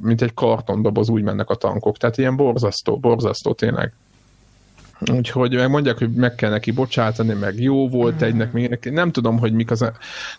mint 0.00 0.22
egy 0.22 0.34
kartondoboz 0.34 1.08
úgy 1.08 1.22
mennek 1.22 1.50
a 1.50 1.54
tankok. 1.54 1.96
Tehát 1.96 2.18
ilyen 2.18 2.36
borzasztó, 2.36 2.98
borzasztó 2.98 3.52
tényleg. 3.52 3.92
Úgyhogy 5.06 5.54
meg 5.54 5.70
mondják, 5.70 5.98
hogy 5.98 6.12
meg 6.12 6.34
kell 6.34 6.50
neki 6.50 6.70
bocsátani, 6.70 7.32
meg 7.32 7.60
jó 7.60 7.88
volt 7.88 8.22
egynek, 8.22 8.52
még 8.52 8.78
nem 8.82 9.12
tudom, 9.12 9.38
hogy 9.38 9.52
mik 9.52 9.70
az... 9.70 9.90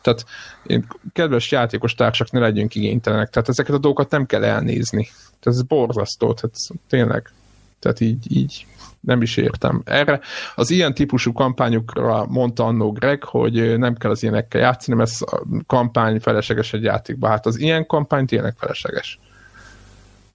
Tehát 0.02 0.26
én, 0.66 0.86
kedves 1.14 1.52
játékos 1.52 1.96
társak, 1.96 2.32
ne 2.32 2.40
legyünk 2.40 2.76
igénytelenek. 2.76 3.30
Tehát 3.30 3.50
ezeket 3.50 3.76
a 3.76 3.80
dolgokat 3.80 4.12
nem 4.12 4.26
kell 4.26 4.44
elnézni. 4.44 5.04
Tehát 5.40 5.60
ez 5.60 5.62
borzasztó, 5.62 6.34
tehát 6.34 6.56
tényleg. 6.88 7.32
Tehát 7.80 8.00
így, 8.00 8.38
így 8.38 8.66
nem 9.00 9.22
is 9.22 9.38
értem. 9.38 9.82
Erre 9.86 10.20
az 10.56 10.70
ilyen 10.70 10.94
típusú 10.94 11.32
kampányokra 11.32 12.26
mondta 12.26 12.66
annó 12.66 12.92
Greg, 12.92 13.24
hogy 13.24 13.78
nem 13.78 13.96
kell 13.96 14.12
az 14.12 14.24
ilyenekkel 14.24 14.62
játszani, 14.62 14.98
mert 14.98 15.10
ez 15.10 15.18
a 15.22 15.42
kampány 15.68 16.20
felesleges 16.20 16.74
egy 16.74 16.84
játékba. 16.84 17.28
Hát 17.28 17.46
az 17.46 17.60
ilyen 17.60 17.86
kampány 17.86 18.26
tényleg 18.26 18.56
felesleges. 18.58 19.20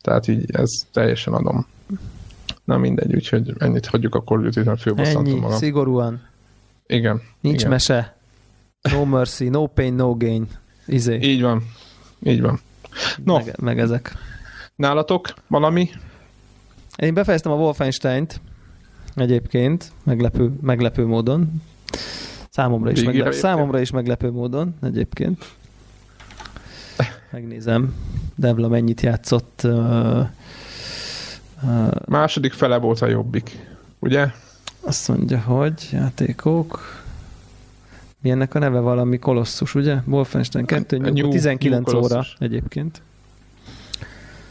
Tehát 0.01 0.29
így 0.29 0.51
ez 0.53 0.71
teljesen 0.93 1.33
adom. 1.33 1.67
Na 2.65 2.79
mindegy, 2.79 3.15
úgyhogy 3.15 3.53
ennyit 3.59 3.87
hagyjuk 3.87 4.15
a 4.15 4.23
of 4.27 4.41
Duty-t, 4.41 4.99
Ennyi, 4.99 5.35
magam. 5.35 5.59
szigorúan. 5.59 6.23
Igen. 6.87 7.23
Nincs 7.41 7.59
igen. 7.59 7.71
mese. 7.71 8.17
No 8.83 9.05
mercy, 9.05 9.49
no 9.49 9.67
pain, 9.67 9.95
no 9.95 10.15
gain. 10.15 10.47
Izé. 10.87 11.19
Így 11.23 11.43
van. 11.43 11.63
Így 12.23 12.41
van. 12.41 12.61
No. 13.25 13.35
Meg, 13.35 13.55
meg 13.61 13.79
ezek. 13.79 14.13
Nálatok 14.77 15.29
valami? 15.47 15.91
Én 16.97 17.15
befejeztem 17.15 17.53
a 17.53 17.55
Wolfenstein-t 17.55 18.41
egyébként, 19.15 19.93
meglepő, 20.03 20.53
meglepő 20.61 21.07
módon. 21.07 21.63
Számomra 22.51 22.91
is, 22.91 23.03
meglep, 23.03 23.33
számomra 23.33 23.81
is 23.81 23.91
meglepő 23.91 24.31
módon 24.31 24.75
egyébként. 24.83 25.45
Megnézem, 27.31 27.95
Devla 28.35 28.69
mennyit 28.69 29.01
játszott. 29.01 29.61
Uh, 29.65 30.29
Második 32.07 32.53
fele 32.53 32.77
volt 32.77 33.01
a 33.01 33.07
jobbik, 33.07 33.67
ugye? 33.99 34.27
Azt 34.81 35.09
mondja, 35.09 35.41
hogy 35.41 35.89
játékok... 35.93 37.03
Mi 38.21 38.31
ennek 38.31 38.55
a 38.55 38.59
neve 38.59 38.79
valami 38.79 39.19
kolosszus, 39.19 39.75
ugye? 39.75 39.97
Wolfenstein 40.07 40.65
2, 40.65 40.97
nyug, 40.97 41.15
New, 41.15 41.29
19 41.29 41.93
New 41.93 42.03
óra 42.03 42.25
egyébként. 42.39 43.03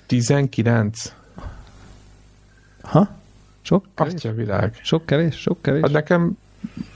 19? 0.05 1.13
Ha? 2.81 3.09
Sok 3.61 3.85
kevés? 3.95 4.13
Atya 4.13 4.31
világ. 4.31 4.79
Sok 4.81 5.05
kevés? 5.05 5.35
Sok 5.35 5.61
kevés? 5.61 5.81
Hát 5.81 5.91
nekem 5.91 6.37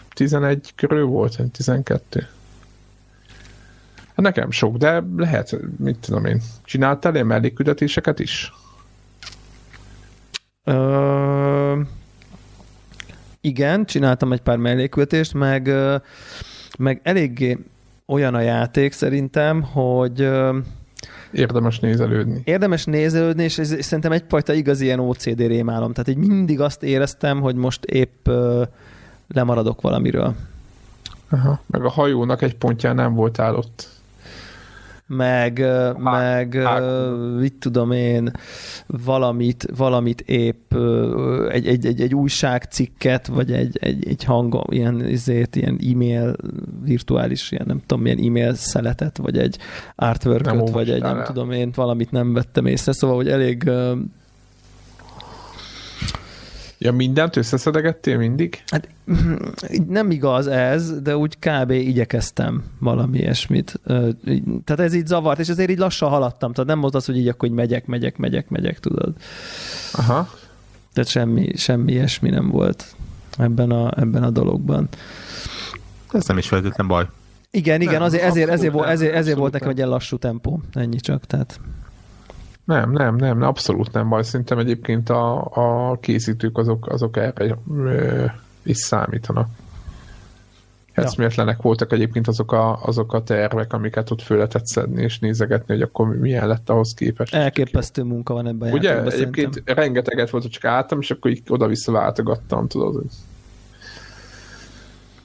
11 0.09 0.73
körül 0.75 1.05
volt, 1.05 1.41
12. 1.51 2.27
Hát 4.07 4.25
nekem 4.25 4.51
sok, 4.51 4.77
de 4.77 5.03
lehet, 5.17 5.57
mit 5.77 5.97
tudom 5.97 6.25
én, 6.25 6.41
csináltál 6.63 7.13
ilyen 7.13 7.25
mellékküldetéseket 7.25 8.19
is? 8.19 8.53
Ö, 10.67 11.79
igen, 13.41 13.85
csináltam 13.85 14.31
egy 14.31 14.41
pár 14.41 14.57
mellékküldetést, 14.57 15.33
meg, 15.33 15.71
meg 16.77 16.99
eléggé 17.03 17.57
olyan 18.05 18.33
a 18.33 18.41
játék 18.41 18.91
szerintem, 18.91 19.61
hogy 19.61 20.29
Érdemes 21.31 21.79
nézelődni. 21.79 22.41
Érdemes 22.43 22.85
nézelődni, 22.85 23.43
és 23.43 23.57
ez 23.57 23.75
szerintem 23.79 24.11
egyfajta 24.11 24.53
igaz 24.53 24.81
ilyen 24.81 24.99
OCD 24.99 25.39
rémálom. 25.39 25.93
Tehát 25.93 26.09
így 26.09 26.27
mindig 26.27 26.59
azt 26.59 26.83
éreztem, 26.83 27.41
hogy 27.41 27.55
most 27.55 27.85
épp 27.85 28.27
uh, 28.27 28.61
lemaradok 29.27 29.81
valamiről. 29.81 30.35
Aha. 31.29 31.61
Meg 31.65 31.85
a 31.85 31.89
hajónak 31.89 32.41
egy 32.41 32.55
pontján 32.55 32.95
nem 32.95 33.13
voltál 33.13 33.55
ott 33.55 33.89
meg, 35.07 35.57
Há, 35.59 35.91
meg 35.91 36.53
há, 36.53 36.79
mit 37.39 37.53
tudom 37.53 37.91
én, 37.91 38.31
valamit, 38.87 39.65
valamit 39.77 40.21
épp 40.21 40.73
egy, 41.49 41.67
egy, 41.67 41.85
egy, 41.85 42.01
egy 42.01 42.15
újságcikket, 42.15 43.27
vagy 43.27 43.51
egy, 43.51 43.77
egy, 43.79 44.07
egy 44.07 44.23
hang, 44.23 44.63
ilyen, 44.69 45.07
izét, 45.07 45.55
ilyen 45.55 45.79
e-mail, 45.91 46.35
virtuális, 46.83 47.51
ilyen 47.51 47.65
nem 47.67 47.81
tudom, 47.85 48.03
milyen 48.03 48.19
e-mail 48.23 48.53
szeletet, 48.53 49.17
vagy 49.17 49.37
egy 49.37 49.57
artwork 49.95 50.69
vagy 50.71 50.89
egy 50.89 51.01
nem 51.01 51.23
tudom 51.23 51.51
én, 51.51 51.71
valamit 51.75 52.11
nem 52.11 52.33
vettem 52.33 52.65
észre, 52.65 52.91
szóval, 52.91 53.15
hogy 53.15 53.29
elég 53.29 53.69
Ja, 56.77 56.91
mindent 56.91 57.35
összeszedegettél 57.35 58.17
mindig? 58.17 58.63
Hát 58.67 58.87
nem 59.87 60.11
igaz 60.11 60.47
ez, 60.47 61.01
de 61.01 61.17
úgy 61.17 61.37
kb. 61.39 61.71
igyekeztem 61.71 62.63
valami 62.79 63.17
ilyesmit. 63.17 63.79
Tehát 64.63 64.79
ez 64.79 64.93
így 64.93 65.07
zavart, 65.07 65.39
és 65.39 65.47
ezért 65.47 65.69
így 65.69 65.77
lassan 65.77 66.09
haladtam. 66.09 66.53
Tehát 66.53 66.69
nem 66.69 66.81
volt 66.81 66.95
az, 66.95 67.05
hogy 67.05 67.17
így 67.17 67.27
akkor 67.27 67.49
így 67.49 67.55
megyek, 67.55 67.85
megyek, 67.85 68.17
megyek, 68.17 68.49
megyek, 68.49 68.79
tudod. 68.79 69.13
Aha. 69.93 70.29
Tehát 70.93 71.09
semmi, 71.09 71.51
semmi 71.55 71.91
ilyesmi 71.91 72.29
nem 72.29 72.49
volt 72.49 72.95
ebben 73.37 73.71
a, 73.71 73.99
ebben 73.99 74.23
a 74.23 74.29
dologban. 74.29 74.87
Ez 76.11 76.25
nem 76.25 76.37
is 76.37 76.47
feltétlenül 76.47 76.93
baj. 76.93 77.05
Igen, 77.51 77.81
igen, 77.81 77.93
nem, 77.93 78.01
azért, 78.01 78.23
ezért, 78.23 78.49
ezért, 78.49 78.73
ezért, 78.73 78.89
ezért, 78.89 79.15
ezért 79.15 79.37
volt 79.37 79.53
nekem 79.53 79.69
egy 79.69 79.77
ilyen 79.77 79.89
lassú 79.89 80.17
tempó. 80.17 80.61
Ennyi 80.73 80.99
csak, 80.99 81.25
tehát... 81.25 81.59
Nem, 82.67 82.91
nem, 82.91 83.15
nem, 83.15 83.41
abszolút 83.41 83.91
nem 83.91 84.09
baj. 84.09 84.23
Szerintem 84.23 84.57
egyébként 84.57 85.09
a, 85.09 85.45
a 85.89 85.97
készítők 85.99 86.57
azok, 86.57 86.87
azok 86.87 87.17
erre 87.17 87.57
ö, 87.73 88.25
is 88.63 88.77
számítanak. 88.77 89.47
eszméletlenek 90.91 91.61
voltak 91.61 91.91
egyébként 91.91 92.27
azok 92.27 92.51
a, 92.51 92.79
azok 92.83 93.13
a 93.13 93.23
tervek, 93.23 93.73
amiket 93.73 94.11
ott 94.11 94.21
föl 94.21 94.37
lehetett 94.37 94.65
szedni 94.65 95.01
és 95.03 95.19
nézegetni, 95.19 95.73
hogy 95.73 95.83
akkor 95.83 96.17
milyen 96.17 96.47
lett 96.47 96.69
ahhoz 96.69 96.93
képest. 96.93 97.33
Elképesztő 97.35 98.03
munka 98.03 98.33
van 98.33 98.47
ebben 98.47 98.73
Ugye, 98.73 98.89
játékban, 98.89 99.13
egyébként 99.13 99.53
szerintem. 99.53 99.75
rengeteget 99.75 100.29
volt, 100.29 100.43
hogy 100.43 100.51
csak 100.51 100.65
álltam, 100.65 100.99
és 100.99 101.11
akkor 101.11 101.31
így 101.31 101.41
oda-vissza 101.47 101.91
váltogattam, 101.91 102.67
tudod, 102.67 102.93
hogy 102.93 103.11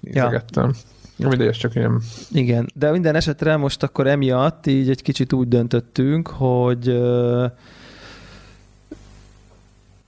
nézegettem. 0.00 0.64
Ja. 0.64 0.91
Mindegy, 1.28 1.46
ez 1.48 1.56
csak 1.56 1.74
ilyen 1.74 2.00
Igen, 2.30 2.70
de 2.74 2.90
minden 2.90 3.14
esetre 3.14 3.56
most 3.56 3.82
akkor 3.82 4.06
emiatt 4.06 4.66
így 4.66 4.90
egy 4.90 5.02
kicsit 5.02 5.32
úgy 5.32 5.48
döntöttünk, 5.48 6.28
hogy 6.28 7.00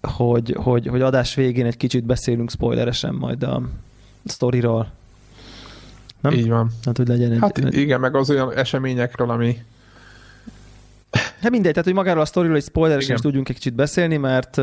hogy, 0.01 0.57
hogy, 0.59 0.87
hogy 0.87 1.01
adás 1.01 1.35
végén 1.35 1.67
egy 1.67 1.77
kicsit 1.77 2.05
beszélünk 2.05 2.51
spoileresen 2.51 3.15
majd 3.15 3.43
a 3.43 3.63
sztoriról. 4.25 4.93
Nem? 6.21 6.33
Így 6.33 6.49
van. 6.49 6.71
Hát, 6.85 6.97
hogy 6.97 7.09
legyen 7.09 7.33
egy... 7.33 7.39
Hát 7.41 7.59
egy, 7.59 7.75
igen, 7.75 8.01
meg 8.01 8.17
az 8.17 8.31
olyan 8.31 8.53
eseményekről, 8.53 9.31
ami 9.31 9.57
Hát 11.41 11.51
mindegy, 11.51 11.71
tehát 11.71 11.85
hogy 11.85 11.95
magáról 11.95 12.23
a 12.23 12.25
sztoriról 12.25 12.57
egy 12.57 12.63
spoileresen 12.65 13.15
is 13.15 13.21
tudjunk 13.21 13.49
egy 13.49 13.55
kicsit 13.55 13.75
beszélni, 13.75 14.17
mert 14.17 14.61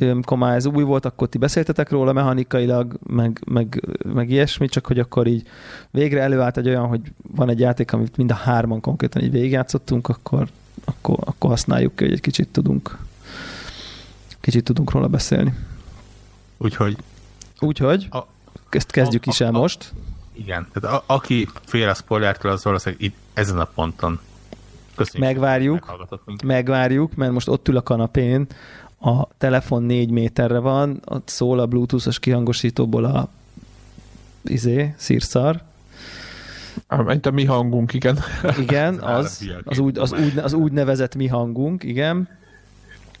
amikor 0.00 0.38
már 0.38 0.54
ez 0.56 0.66
új 0.66 0.82
volt, 0.82 1.04
akkor 1.04 1.28
ti 1.28 1.38
beszéltetek 1.38 1.90
róla 1.90 2.12
mechanikailag, 2.12 2.98
meg, 3.06 3.40
meg, 3.46 3.82
meg 4.14 4.30
ilyesmi, 4.30 4.68
csak 4.68 4.86
hogy 4.86 4.98
akkor 4.98 5.26
így 5.26 5.46
végre 5.90 6.20
előállt 6.20 6.56
egy 6.56 6.68
olyan, 6.68 6.86
hogy 6.86 7.00
van 7.34 7.48
egy 7.48 7.60
játék, 7.60 7.92
amit 7.92 8.16
mind 8.16 8.30
a 8.30 8.34
hárman 8.34 8.80
konkrétan 8.80 9.22
így 9.22 9.30
végigjátszottunk, 9.30 10.08
akkor, 10.08 10.48
akkor, 10.84 11.16
akkor 11.20 11.50
használjuk 11.50 11.96
ki, 11.96 12.04
hogy 12.04 12.12
egy 12.12 12.20
kicsit 12.20 12.48
tudunk 12.48 12.98
kicsit 14.40 14.64
tudunk 14.64 14.90
róla 14.90 15.06
beszélni. 15.08 15.54
Úgyhogy 16.58 16.96
Úgyhogy 17.60 18.06
A- 18.10 18.26
ezt 18.70 18.90
kezdjük 18.90 19.22
a- 19.26 19.30
is 19.30 19.40
el 19.40 19.54
a- 19.54 19.58
most. 19.58 19.92
igen, 20.32 20.68
tehát 20.72 20.96
a, 20.98 21.14
aki 21.14 21.48
fél 21.66 21.88
a 21.88 21.94
spoilertől, 21.94 22.52
az 22.52 22.64
valószínűleg 22.64 23.02
itt, 23.04 23.16
ezen 23.34 23.58
a 23.58 23.64
ponton 23.64 24.20
köszönjük. 24.94 25.28
Megvárjuk. 25.30 26.08
megvárjuk, 26.44 27.14
mert 27.14 27.32
most 27.32 27.48
ott 27.48 27.68
ül 27.68 27.76
a 27.76 27.82
kanapén, 27.82 28.46
a 29.00 29.28
telefon 29.38 29.82
négy 29.82 30.10
méterre 30.10 30.58
van, 30.58 31.02
ott 31.04 31.28
szól 31.28 31.58
a 31.58 31.66
bluetoothos 31.66 32.18
kihangosítóból 32.18 33.04
a 33.04 33.28
izé, 34.44 34.94
szírszar. 34.96 35.62
mint 36.88 37.26
a 37.26 37.30
mi 37.30 37.44
hangunk, 37.44 37.92
igen. 37.92 38.18
Igen, 38.58 38.94
Az 39.18 39.48
az, 39.64 39.78
úgy, 39.78 39.98
az, 39.98 40.12
úgy, 40.12 40.38
az 40.38 40.52
úgynevezett 40.52 41.14
mi 41.14 41.26
hangunk, 41.26 41.82
igen. 41.82 42.28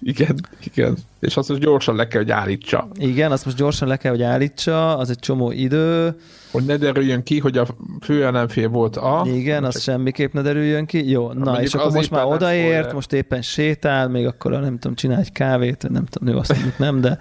Igen, 0.06 0.36
igen. 0.74 0.96
És 1.20 1.36
azt, 1.36 1.48
hogy 1.48 1.58
gyorsan 1.58 1.96
le 1.96 2.08
kell, 2.08 2.20
hogy 2.20 2.30
állítsa. 2.30 2.88
Igen, 2.94 3.32
azt 3.32 3.44
most 3.44 3.56
gyorsan 3.56 3.88
le 3.88 3.96
kell, 3.96 4.10
hogy 4.10 4.22
állítsa, 4.22 4.96
az 4.96 5.10
egy 5.10 5.18
csomó 5.18 5.50
idő. 5.50 6.16
Hogy 6.50 6.64
ne 6.64 6.76
derüljön 6.76 7.22
ki, 7.22 7.38
hogy 7.38 7.58
a 7.58 7.66
főellenfél 8.00 8.68
volt 8.68 8.96
a... 8.96 9.24
Igen, 9.26 9.64
az 9.64 9.72
Csak- 9.72 9.82
semmiképp 9.82 10.32
ne 10.32 10.42
derüljön 10.42 10.86
ki. 10.86 11.10
Jó, 11.10 11.32
na, 11.32 11.44
mondjuk 11.44 11.66
és 11.66 11.74
akkor 11.74 11.92
most 11.92 12.10
már 12.10 12.24
odaért, 12.24 12.92
most 12.92 13.12
éppen 13.12 13.42
sétál, 13.42 14.08
még 14.08 14.26
akkor 14.26 14.50
nem 14.50 14.78
tudom, 14.78 14.96
csinál 14.96 15.18
egy 15.20 15.32
kávét, 15.32 15.88
nem 15.90 16.04
tudom, 16.04 16.28
nő 16.34 16.40
azt 16.40 16.52
mondjuk 16.52 16.78
nem, 16.78 17.00
de, 17.00 17.18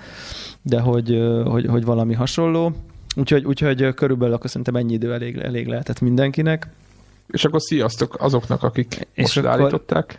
de 0.62 0.80
hogy, 0.80 1.22
hogy, 1.46 1.66
hogy 1.66 1.86
valami 1.86 2.14
hasonló. 2.14 2.72
Úgyhogy, 3.16 3.46
úgyhogy 3.46 3.94
körülbelül 3.94 4.34
akkor 4.34 4.50
szerintem 4.50 4.76
ennyi 4.76 4.94
idő 4.94 5.14
elég, 5.14 5.38
elég 5.38 5.68
lehetett 5.68 6.02
mindenkinek. 6.02 6.68
És 7.28 7.46
akkor 7.46 7.62
sziasztok 7.62 8.16
azoknak, 8.22 8.64
akik 8.64 9.08
És 9.14 9.22
most 9.22 9.38
akkor- 9.38 9.50
állították. 9.50 10.12